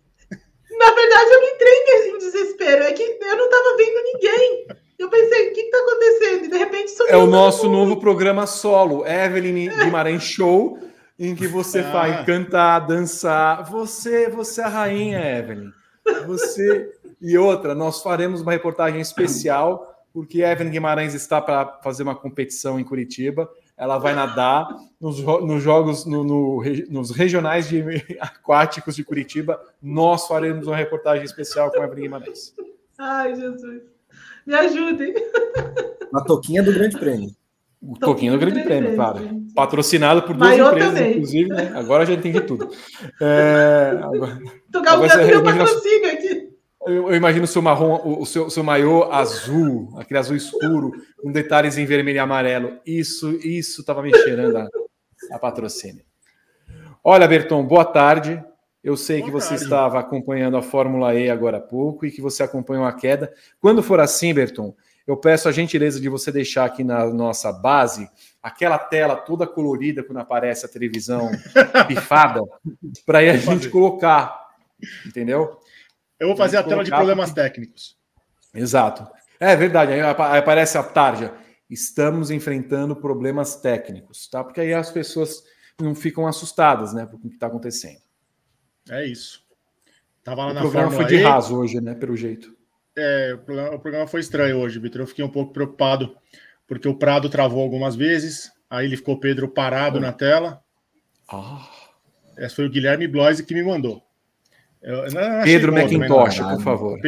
[0.78, 1.74] Na verdade, eu não entrei
[2.10, 2.84] em desespero.
[2.84, 4.68] É que eu não estava vendo ninguém.
[4.98, 6.46] Eu pensei, o que está acontecendo?
[6.46, 7.14] E de repente sumiu.
[7.14, 10.80] É o nosso novo programa solo, Evelyn Guimarães Show,
[11.20, 11.92] em que você ah.
[11.92, 13.64] vai cantar, dançar.
[13.70, 15.72] Você, você é a rainha, Evelyn.
[16.26, 16.92] Você
[17.22, 22.80] e outra, nós faremos uma reportagem especial porque Evelyn Guimarães está para fazer uma competição
[22.80, 23.48] em Curitiba
[23.78, 24.68] ela vai nadar
[25.00, 27.84] nos, nos jogos, no, no, nos regionais de
[28.20, 29.60] aquáticos de Curitiba.
[29.82, 32.54] Nós faremos uma reportagem especial com a Evelyn Guimarães.
[32.98, 33.84] Ai, Jesus.
[34.46, 35.14] Me ajudem.
[36.14, 37.30] A toquinha do Grande Prêmio.
[37.82, 39.20] O toquinho do Grande, Prêmio, claro.
[39.54, 41.12] Patrocinado por duas Maior empresas, também.
[41.12, 41.72] inclusive, né?
[41.76, 42.70] Agora já entendi tudo.
[43.22, 44.40] É, agora,
[44.72, 46.27] Tô galgando meu patrocínio aqui.
[46.88, 50.92] Eu, eu, imagino o seu marrom, o, seu, seu maiô azul, aquele azul escuro,
[51.22, 52.80] com detalhes em vermelho e amarelo.
[52.86, 54.68] Isso, isso estava me cheirando a,
[55.32, 56.04] a patrocínio.
[57.04, 58.44] Olha, Berton, boa tarde.
[58.84, 62.42] Eu sei que você estava acompanhando a Fórmula E agora há pouco e que você
[62.42, 63.34] acompanhou a queda.
[63.60, 64.74] Quando for assim, Berton,
[65.06, 68.10] eu peço a gentileza de você deixar aqui na nossa base
[68.42, 71.32] aquela tela toda colorida quando aparece a televisão
[71.88, 72.42] bifada,
[73.06, 74.48] para a gente colocar,
[75.06, 75.58] entendeu?
[76.20, 77.98] Eu vou fazer a tela de problemas técnicos.
[78.54, 79.08] Exato.
[79.40, 79.94] É verdade.
[79.94, 81.34] Aí aparece a tarja.
[81.70, 84.44] Estamos enfrentando problemas técnicos, tá?
[84.44, 85.44] Porque aí as pessoas
[85.80, 88.02] não ficam assustadas, né, com o que está acontecendo.
[88.90, 89.46] É isso.
[90.24, 92.56] Tava lá o na programa Fórmula foi de raso hoje, né, pelo jeito.
[92.98, 95.02] É, o programa, o programa foi estranho hoje, Vitor.
[95.02, 96.18] Eu fiquei um pouco preocupado
[96.66, 100.62] porque o Prado travou algumas vezes, aí ele ficou Pedro parado na tela.
[101.30, 101.70] Ah.
[102.38, 104.07] Esse foi o Guilherme Bloise que me mandou.
[105.44, 107.00] Pedro McIntosh, por favor.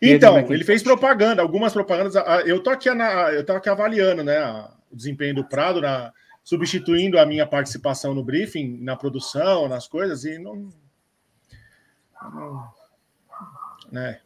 [0.00, 2.14] Então, ele fez propaganda, algumas propagandas.
[2.46, 4.42] Eu tô aqui, na, eu tô aqui avaliando né,
[4.90, 6.12] o desempenho do Prado, na,
[6.42, 10.68] substituindo a minha participação no briefing, na produção, nas coisas, e não.
[12.22, 12.72] não
[13.90, 14.18] né,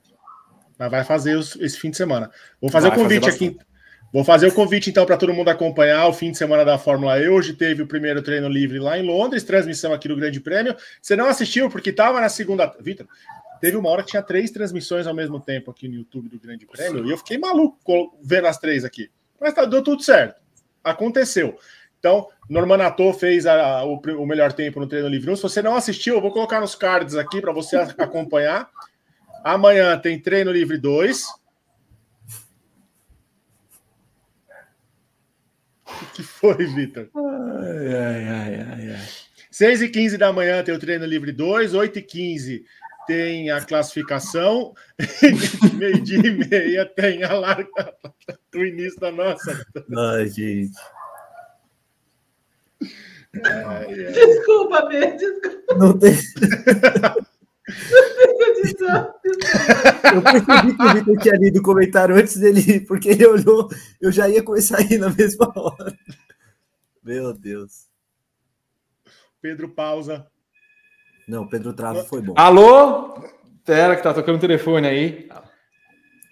[0.79, 2.31] vai fazer esse fim de semana.
[2.61, 3.59] Vou fazer vai o convite fazer aqui.
[4.17, 7.19] Vou fazer o convite, então, para todo mundo acompanhar o fim de semana da Fórmula
[7.19, 7.29] E.
[7.29, 10.75] Hoje teve o primeiro treino livre lá em Londres, transmissão aqui do Grande Prêmio.
[11.03, 12.75] Você não assistiu porque estava na segunda.
[12.81, 13.07] Vitor,
[13.61, 16.65] teve uma hora que tinha três transmissões ao mesmo tempo aqui no YouTube do Grande
[16.65, 19.11] Prêmio e eu fiquei maluco vendo as três aqui.
[19.39, 20.41] Mas tá, deu tudo certo.
[20.83, 21.59] Aconteceu.
[21.99, 25.37] Então, Norman Atô fez a, o, o, melhor tempo no treino livre.
[25.37, 28.71] Se você não assistiu, eu vou colocar nos cards aqui para você acompanhar.
[29.45, 31.23] Amanhã tem treino livre 2.
[36.15, 37.09] que foi, Vitor?
[37.15, 39.09] Ai, ai, ai, ai, ai.
[39.51, 42.65] 6 e 15 da manhã tem o treino livre 2, 8 e 15
[43.07, 44.75] tem a classificação,
[45.79, 47.95] meio-dia e meia tem a larga
[48.55, 49.65] o início da nossa.
[49.97, 50.77] Ai, gente.
[53.45, 54.13] Ai, ai.
[54.13, 55.75] Desculpa, Bê, desculpa.
[55.77, 56.15] Não tem.
[60.13, 63.69] Eu percebi que o Vitor tinha lido o comentário antes dele ir, porque ele olhou,
[64.01, 65.99] eu já ia começar a ir na mesma hora.
[67.03, 67.87] Meu Deus.
[69.41, 70.27] Pedro pausa.
[71.27, 72.35] Não, Pedro Travo foi bom.
[72.37, 73.21] Alô?
[73.65, 75.29] Pera que tá tocando o telefone aí.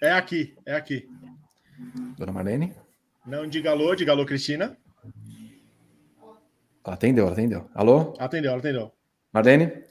[0.01, 1.07] É aqui, é aqui.
[2.17, 2.73] Dona Marlene?
[3.25, 4.77] Não diga alô, diga alô, Cristina.
[6.85, 7.69] Ela atendeu, ela atendeu.
[7.73, 8.13] Alô?
[8.19, 8.91] Atendeu, ela atendeu.
[9.33, 9.83] Marlene?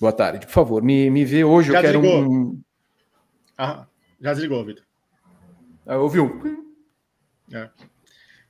[0.00, 0.46] Boa tarde.
[0.46, 1.72] Por favor, me, me vê hoje.
[1.72, 2.30] Já eu quero desligou?
[2.32, 2.60] um.
[3.56, 3.86] Ah,
[4.20, 4.84] já desligou, Vitor.
[5.86, 6.40] Ah, ouviu?
[7.52, 7.68] É.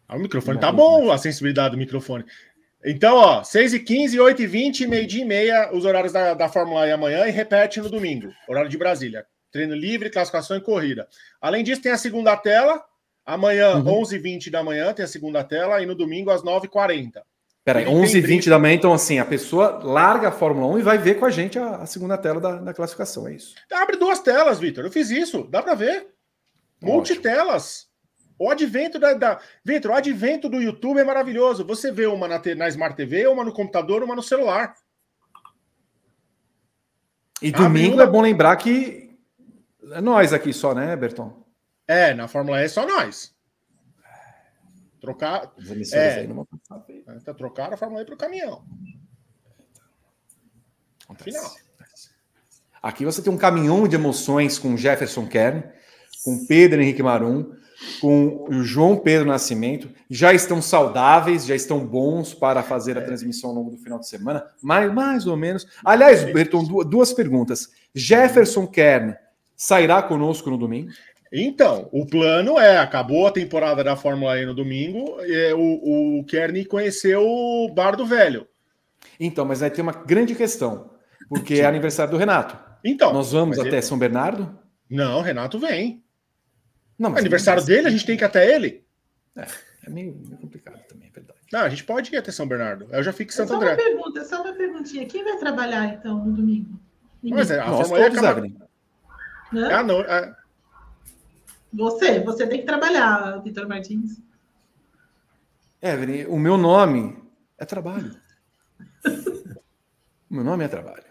[0.08, 2.24] Ah, o microfone tá bom, a sensibilidade do microfone.
[2.84, 6.48] Então, ó, 6 e 15 8 e 20 meio-dia e meia, os horários da, da
[6.48, 9.26] Fórmula E amanhã e repete no domingo, horário de Brasília.
[9.50, 11.08] Treino livre, classificação e corrida.
[11.40, 12.82] Além disso, tem a segunda tela.
[13.24, 14.02] Amanhã, Uhum.
[14.02, 15.82] 11h20 da manhã, tem a segunda tela.
[15.82, 17.20] E no domingo, às 9h40.
[17.68, 18.48] Peraí, Ele tem 11 h 20 drift.
[18.50, 21.30] da manhã, então assim, a pessoa larga a Fórmula 1 e vai ver com a
[21.30, 23.54] gente a, a segunda tela da, da classificação, é isso.
[23.70, 24.84] Abre duas telas, Vitor.
[24.84, 26.08] Eu fiz isso, dá para ver.
[26.80, 27.86] Multitelas.
[28.38, 29.38] O advento da, da...
[29.62, 31.66] Vitor, o advento do YouTube é maravilhoso.
[31.66, 34.74] Você vê uma na, na Smart TV, uma no computador, uma no celular.
[37.42, 39.10] E Abre domingo uma- é bom lembrar que
[39.92, 41.44] é nós aqui só, né, Berton?
[41.86, 43.34] É, na Fórmula E é só nós.
[45.00, 46.20] Trocar, As emissoras É.
[46.20, 47.04] aí não vão saber.
[47.24, 48.64] tá trocar a Fórmula E pro caminhão.
[51.04, 51.30] Acontece.
[51.38, 51.50] Final.
[52.82, 55.64] Aqui você tem um caminhão de emoções com Jefferson Kern,
[56.24, 57.52] com Pedro Henrique Marum,
[58.00, 59.90] com o João Pedro Nascimento.
[60.10, 63.00] Já estão saudáveis, já estão bons para fazer É.
[63.00, 65.66] a transmissão ao longo do final de semana, mais, mais ou menos.
[65.84, 67.68] Aliás, Berton, du- duas perguntas.
[67.94, 69.16] Jefferson Kern
[69.56, 70.90] sairá conosco no domingo?
[71.32, 76.24] Então, o plano é: acabou a temporada da Fórmula E no domingo, é, o, o
[76.24, 78.46] Kearney conheceu o Bar do Velho.
[79.20, 80.90] Então, mas aí tem uma grande questão,
[81.28, 82.56] porque é aniversário do Renato.
[82.84, 84.58] Então, Nós vamos mas até ele- São Bernardo?
[84.88, 86.02] Não, Renato vem.
[86.98, 88.84] Não, É aniversário dele, a gente tem que ir até ele.
[89.36, 91.38] É meio, meio complicado também, é verdade.
[91.52, 92.86] Não, a gente pode ir até São Bernardo.
[92.90, 93.76] Eu já fico em É Santo uma André.
[93.76, 95.06] pergunta, é só uma perguntinha.
[95.06, 96.70] Quem vai trabalhar então no domingo?
[97.22, 97.38] Ninguém.
[97.38, 98.28] Mas é, a Nós Fórmula E acaba...
[98.30, 98.56] Evelyn.
[99.54, 99.68] Hã?
[99.70, 100.00] é, a no...
[100.00, 100.36] é,
[101.72, 104.20] Você, você tem que trabalhar, Vitor Martins.
[105.82, 107.16] Evelyn, o meu nome
[107.58, 108.16] é trabalho.
[110.30, 111.04] o meu nome é trabalho.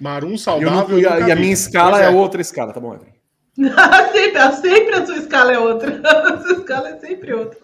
[0.00, 0.98] Marum eu não- saudável.
[0.98, 2.10] e a, e a minha escala Pois é.
[2.10, 3.12] outra escala, tá bom, Evelyn?
[4.12, 6.00] sempre, sempre a sua escala é outra.
[6.02, 7.58] A sua escala é sempre outra.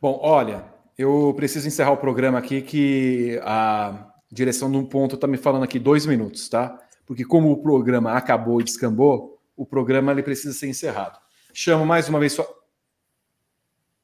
[0.00, 0.64] Bom, olha,
[0.96, 5.64] eu preciso encerrar o programa aqui que a direção de um ponto está me falando
[5.64, 6.78] aqui dois minutos, tá?
[7.08, 11.18] Porque como o programa acabou e descambou, o programa ele precisa ser encerrado.
[11.54, 12.46] Chamo mais uma vez sua...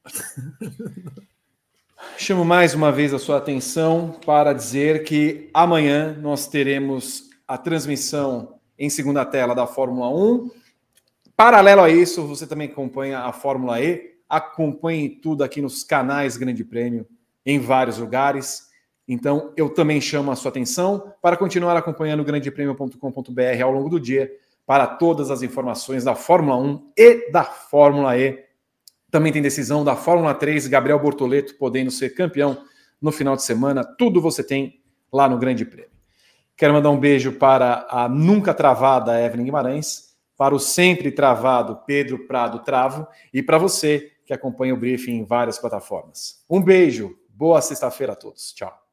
[2.16, 8.58] Chamo mais uma vez a sua atenção para dizer que amanhã nós teremos a transmissão
[8.78, 10.50] em segunda tela da Fórmula 1.
[11.36, 14.14] Paralelo a isso, você também acompanha a Fórmula E.
[14.26, 17.06] Acompanhe tudo aqui nos canais Grande Prêmio,
[17.44, 18.68] em vários lugares.
[19.06, 24.00] Então, eu também chamo a sua atenção para continuar acompanhando o grandepremio.com.br ao longo do
[24.00, 24.30] dia
[24.66, 28.42] para todas as informações da Fórmula 1 e da Fórmula E.
[29.10, 32.64] Também tem decisão da Fórmula 3, Gabriel Bortoleto podendo ser campeão
[33.00, 33.84] no final de semana.
[33.84, 34.80] Tudo você tem
[35.12, 35.90] lá no Grande Prêmio.
[36.56, 42.26] Quero mandar um beijo para a nunca travada Evelyn Guimarães, para o sempre travado Pedro
[42.26, 46.44] Prado Travo e para você que acompanha o briefing em várias plataformas.
[46.48, 48.52] Um beijo, boa sexta-feira a todos.
[48.52, 48.83] Tchau.